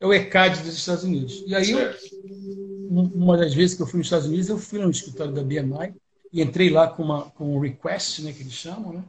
é 0.00 0.06
o 0.06 0.12
ECAD 0.12 0.62
dos 0.62 0.76
Estados 0.76 1.04
Unidos. 1.04 1.42
E 1.46 1.54
aí, 1.54 1.70
eu, 1.70 1.94
uma 2.88 3.36
das 3.36 3.54
vezes 3.54 3.76
que 3.76 3.82
eu 3.82 3.86
fui 3.86 3.98
nos 3.98 4.06
Estados 4.06 4.26
Unidos, 4.26 4.48
eu 4.48 4.58
fui 4.58 4.78
no 4.78 4.90
escritório 4.90 5.32
da 5.32 5.42
BMI 5.42 5.94
e 6.32 6.42
entrei 6.42 6.70
lá 6.70 6.88
com, 6.88 7.02
uma, 7.02 7.30
com 7.30 7.56
um 7.56 7.60
request, 7.60 8.22
né, 8.22 8.32
que 8.32 8.42
eles 8.42 8.52
chamam, 8.52 8.92
né? 8.92 9.04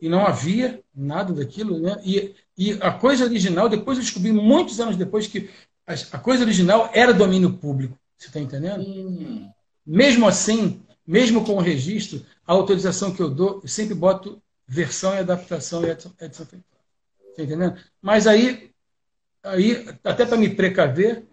E 0.00 0.08
não 0.08 0.26
havia 0.26 0.82
nada 0.94 1.32
daquilo, 1.32 1.78
né? 1.78 2.00
E, 2.04 2.34
e 2.56 2.72
a 2.80 2.90
coisa 2.90 3.24
original, 3.24 3.68
depois 3.68 3.98
eu 3.98 4.04
descobri, 4.04 4.32
muitos 4.32 4.80
anos 4.80 4.96
depois, 4.96 5.26
que 5.26 5.50
a, 5.86 5.92
a 6.12 6.18
coisa 6.18 6.44
original 6.44 6.90
era 6.92 7.12
domínio 7.12 7.52
público. 7.52 7.98
Você 8.16 8.28
está 8.28 8.40
entendendo? 8.40 8.82
Hum. 8.82 9.50
Mesmo 9.86 10.26
assim, 10.26 10.82
mesmo 11.06 11.44
com 11.44 11.54
o 11.54 11.60
registro, 11.60 12.24
a 12.46 12.52
autorização 12.52 13.12
que 13.12 13.20
eu 13.20 13.30
dou, 13.30 13.60
eu 13.62 13.68
sempre 13.68 13.94
boto 13.94 14.40
versão 14.66 15.14
e 15.14 15.18
adaptação 15.18 15.82
e 15.82 15.86
feita. 15.86 16.12
Está 16.20 17.42
entendendo? 17.42 17.76
Mas 18.00 18.26
aí, 18.26 18.70
aí 19.42 19.86
até 20.04 20.24
para 20.24 20.36
me 20.36 20.54
precaver, 20.54 21.24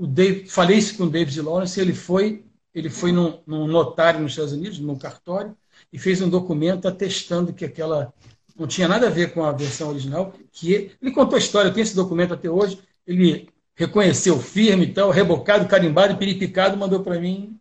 o 0.00 0.06
Dave, 0.06 0.48
falei 0.48 0.78
isso 0.78 0.96
com 0.96 1.04
o 1.04 1.10
David 1.10 1.42
Lawrence, 1.42 1.78
ele 1.78 1.92
foi, 1.92 2.42
ele 2.74 2.88
foi 2.88 3.12
num, 3.12 3.38
num 3.46 3.66
notário 3.66 4.18
nos 4.18 4.32
Estados 4.32 4.54
Unidos, 4.54 4.78
num 4.78 4.96
cartório, 4.96 5.54
e 5.92 5.98
fez 5.98 6.22
um 6.22 6.28
documento 6.30 6.88
atestando 6.88 7.52
que 7.52 7.66
aquela 7.66 8.10
não 8.56 8.66
tinha 8.66 8.88
nada 8.88 9.08
a 9.08 9.10
ver 9.10 9.34
com 9.34 9.44
a 9.44 9.52
versão 9.52 9.90
original, 9.90 10.32
que 10.50 10.72
ele, 10.72 10.92
ele 11.02 11.10
contou 11.12 11.36
a 11.36 11.38
história, 11.38 11.68
eu 11.68 11.74
tenho 11.74 11.84
esse 11.84 11.94
documento 11.94 12.32
até 12.32 12.48
hoje, 12.48 12.78
ele 13.06 13.50
reconheceu 13.74 14.40
firme 14.40 14.86
e 14.86 14.92
tal, 14.94 15.10
rebocado, 15.10 15.68
carimbado, 15.68 16.16
piripicado, 16.16 16.78
mandou 16.78 17.00
para 17.00 17.20
mim 17.20 17.60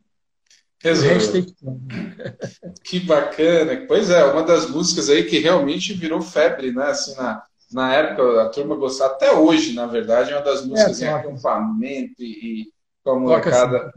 Resolveu. 0.82 1.46
Que 2.82 3.02
bacana. 3.02 3.86
Pois 3.86 4.10
é, 4.10 4.24
uma 4.24 4.44
das 4.44 4.70
músicas 4.70 5.10
aí 5.10 5.24
que 5.24 5.40
realmente 5.40 5.94
virou 5.94 6.22
febre, 6.22 6.72
né? 6.72 6.86
Assim, 6.86 7.16
na, 7.18 7.44
na 7.72 7.94
época 7.94 8.42
a 8.42 8.50
turma 8.50 8.76
gostava, 8.76 9.14
até 9.14 9.32
hoje, 9.32 9.74
na 9.74 9.86
verdade, 9.86 10.32
é 10.32 10.36
uma 10.36 10.44
das 10.44 10.66
músicas 10.66 11.02
é, 11.02 11.06
em 11.06 11.10
acampamento 11.10 12.22
e, 12.22 12.62
e 12.62 12.68
com 13.04 13.12
a 13.12 13.20
molecada. 13.20 13.94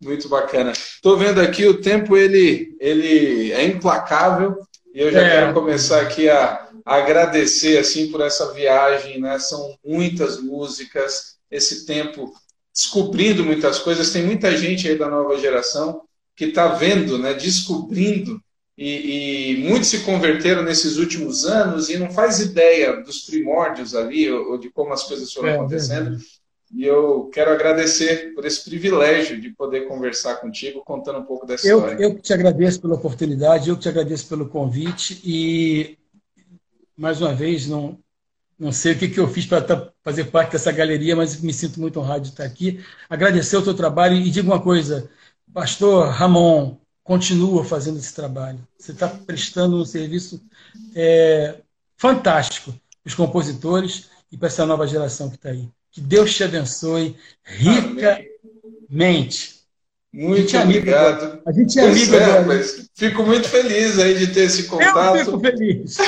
Muito 0.00 0.28
bacana. 0.28 0.72
Estou 0.72 1.16
vendo 1.16 1.40
aqui, 1.40 1.66
o 1.66 1.80
tempo 1.80 2.16
ele, 2.16 2.76
ele 2.78 3.52
é 3.52 3.64
implacável 3.64 4.56
e 4.94 5.00
eu 5.00 5.10
já 5.10 5.20
é. 5.20 5.30
quero 5.30 5.54
começar 5.54 6.00
aqui 6.00 6.28
a, 6.28 6.68
a 6.84 6.94
agradecer 6.96 7.78
assim 7.78 8.10
por 8.10 8.20
essa 8.20 8.52
viagem, 8.52 9.20
né? 9.20 9.38
São 9.38 9.76
muitas 9.84 10.40
músicas, 10.40 11.36
esse 11.50 11.84
tempo 11.84 12.32
descobrindo 12.72 13.44
muitas 13.44 13.80
coisas. 13.80 14.12
Tem 14.12 14.22
muita 14.22 14.56
gente 14.56 14.88
aí 14.88 14.96
da 14.96 15.08
nova 15.08 15.36
geração 15.36 16.02
que 16.36 16.44
está 16.46 16.68
vendo, 16.68 17.18
né, 17.18 17.34
descobrindo, 17.34 18.40
e, 18.80 19.54
e, 19.54 19.56
muitos 19.68 19.88
se 19.88 20.04
converteram 20.04 20.62
nesses 20.62 20.98
últimos 20.98 21.44
anos 21.44 21.88
e 21.88 21.98
não 21.98 22.12
faz 22.12 22.38
ideia 22.38 23.02
dos 23.02 23.22
primórdios 23.22 23.92
ali, 23.92 24.30
ou, 24.30 24.52
ou 24.52 24.58
de 24.58 24.70
como 24.70 24.92
as 24.92 25.02
coisas 25.02 25.32
foram 25.32 25.48
é, 25.48 25.54
acontecendo. 25.56 26.14
É 26.14 26.38
e 26.72 26.84
eu 26.84 27.28
quero 27.32 27.50
agradecer 27.50 28.32
por 28.34 28.44
esse 28.44 28.62
privilégio 28.64 29.40
de 29.40 29.50
poder 29.50 29.88
conversar 29.88 30.36
contigo, 30.36 30.82
contando 30.84 31.18
um 31.18 31.24
pouco 31.24 31.44
dessa 31.44 31.66
eu, 31.66 31.78
história. 31.78 32.02
Eu 32.02 32.20
te 32.20 32.32
agradeço 32.32 32.80
pela 32.80 32.94
oportunidade, 32.94 33.68
eu 33.68 33.76
te 33.76 33.88
agradeço 33.88 34.28
pelo 34.28 34.48
convite 34.48 35.20
e, 35.24 35.98
mais 36.96 37.20
uma 37.20 37.34
vez, 37.34 37.66
não, 37.66 37.98
não 38.56 38.70
sei 38.70 38.92
o 38.92 38.98
que, 38.98 39.08
que 39.08 39.18
eu 39.18 39.26
fiz 39.26 39.44
para 39.44 39.92
fazer 40.04 40.26
parte 40.26 40.52
dessa 40.52 40.70
galeria, 40.70 41.16
mas 41.16 41.40
me 41.40 41.52
sinto 41.52 41.80
muito 41.80 41.98
honrado 41.98 42.22
de 42.22 42.28
estar 42.28 42.44
aqui. 42.44 42.84
Agradecer 43.10 43.56
o 43.56 43.62
teu 43.62 43.74
trabalho 43.74 44.14
e 44.14 44.30
digo 44.30 44.52
uma 44.52 44.62
coisa, 44.62 45.10
pastor 45.52 46.10
Ramon, 46.10 46.76
continua 47.08 47.64
fazendo 47.64 47.98
esse 47.98 48.14
trabalho. 48.14 48.58
Você 48.78 48.92
está 48.92 49.08
prestando 49.08 49.78
um 49.78 49.84
serviço 49.86 50.38
é, 50.94 51.54
fantástico 51.96 52.70
para 52.70 53.08
os 53.08 53.14
compositores 53.14 54.10
e 54.30 54.36
para 54.36 54.48
essa 54.48 54.66
nova 54.66 54.86
geração 54.86 55.30
que 55.30 55.36
está 55.36 55.48
aí. 55.48 55.66
Que 55.90 56.02
Deus 56.02 56.36
te 56.36 56.44
abençoe 56.44 57.16
ricamente. 57.42 58.28
Muito 60.12 60.54
a 60.54 60.62
obrigado. 60.64 61.40
A 61.46 61.52
gente 61.52 61.78
é 61.78 61.88
amigo. 61.88 62.14
É, 62.14 62.44
mas 62.44 62.90
fico 62.94 63.22
muito 63.22 63.48
feliz 63.48 63.98
aí 63.98 64.18
de 64.18 64.26
ter 64.26 64.42
esse 64.42 64.64
contato. 64.64 65.16
Eu 65.16 65.24
fico 65.24 65.40
feliz. 65.40 65.96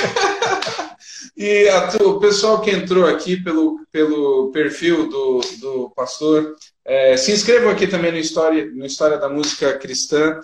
E 1.37 1.69
a, 1.71 1.89
o 2.05 2.21
pessoal 2.21 2.61
que 2.61 2.71
entrou 2.71 3.07
aqui 3.07 3.43
pelo, 3.43 3.81
pelo 3.91 4.51
perfil 4.53 5.09
do, 5.09 5.41
do 5.59 5.91
pastor, 5.97 6.55
é, 6.85 7.17
se 7.17 7.33
inscrevam 7.33 7.71
aqui 7.71 7.87
também 7.87 8.13
no 8.13 8.19
História, 8.19 8.67
no 8.67 8.85
História 8.85 9.17
da 9.17 9.27
Música 9.27 9.73
Cristã. 9.79 10.39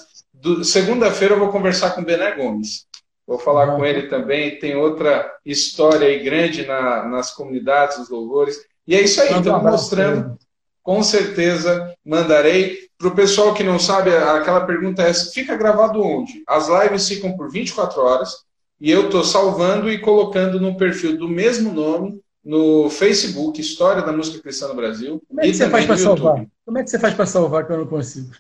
Segunda-feira 0.65 1.35
eu 1.35 1.39
vou 1.39 1.51
conversar 1.51 1.91
com 1.91 2.01
o 2.01 2.05
Bené 2.05 2.33
Gomes. 2.33 2.87
Vou 3.27 3.39
falar 3.39 3.69
uhum. 3.71 3.77
com 3.77 3.85
ele 3.85 4.09
também. 4.09 4.59
Tem 4.59 4.77
outra 4.77 5.31
história 5.45 6.07
aí 6.07 6.23
grande 6.23 6.65
na, 6.65 7.05
nas 7.05 7.35
comunidades, 7.35 7.99
nos 7.99 8.09
louvores. 8.09 8.57
E 8.87 8.95
é 8.95 9.03
isso 9.03 9.21
aí, 9.21 9.33
estamos 9.33 9.63
mostrando. 9.63 10.39
Com 10.83 11.03
certeza 11.03 11.95
mandarei. 12.05 12.87
Para 12.97 13.09
o 13.09 13.15
pessoal 13.15 13.53
que 13.53 13.63
não 13.63 13.79
sabe, 13.79 14.11
aquela 14.17 14.65
pergunta 14.65 15.03
é: 15.03 15.13
fica 15.13 15.57
gravado 15.57 16.01
onde? 16.01 16.43
As 16.47 16.69
lives 16.69 17.09
ficam 17.09 17.37
por 17.37 17.51
24 17.51 18.01
horas 18.01 18.47
e 18.81 18.91
eu 18.91 19.07
estou 19.07 19.25
salvando 19.25 19.91
e 19.91 19.99
colocando 19.99 20.61
no 20.61 20.77
perfil 20.77 21.19
do 21.19 21.29
mesmo 21.29 21.73
nome 21.73 22.21
no 22.47 22.89
Facebook, 22.89 23.61
História 23.61 24.03
da 24.03 24.13
Música 24.13 24.41
Cristã 24.41 24.69
no 24.69 24.77
Brasil. 24.77 25.21
Como 25.27 25.41
é 25.41 25.47
que 25.47 25.55
você 25.55 25.69
faz 25.69 25.85
para 25.85 25.97
salvar? 25.97 26.47
Como 26.65 26.79
é 26.79 26.85
que 26.85 26.91
você 26.91 26.99
faz 26.99 27.15
para 27.15 27.27
salvar 27.27 27.67
que 27.67 27.73
eu 27.73 27.79
não 27.79 27.87
consigo? 27.87 28.31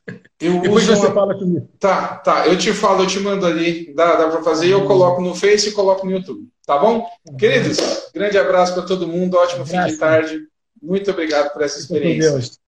Eu 0.40 0.60
Depois 0.60 0.84
você 0.84 1.06
uma... 1.06 1.14
fala 1.14 1.36
comigo. 1.36 1.68
Tá, 1.80 2.14
tá. 2.18 2.46
Eu 2.46 2.56
te 2.56 2.72
falo, 2.72 3.02
eu 3.02 3.06
te 3.08 3.18
mando 3.18 3.44
ali. 3.44 3.92
Dá, 3.94 4.14
dá 4.14 4.28
para 4.28 4.44
fazer. 4.44 4.68
Eu 4.68 4.86
coloco 4.86 5.20
no 5.20 5.34
Face 5.34 5.70
e 5.70 5.72
coloco 5.72 6.06
no 6.06 6.12
YouTube. 6.12 6.46
Tá 6.64 6.78
bom? 6.78 7.04
Queridos, 7.36 7.78
grande 8.14 8.38
abraço 8.38 8.74
para 8.74 8.84
todo 8.84 9.08
mundo. 9.08 9.36
Ótimo 9.36 9.66
fim 9.66 9.84
de 9.86 9.96
tarde. 9.96 10.40
Muito 10.80 11.10
obrigado 11.10 11.52
por 11.52 11.62
essa 11.62 11.80
experiência. 11.80 12.58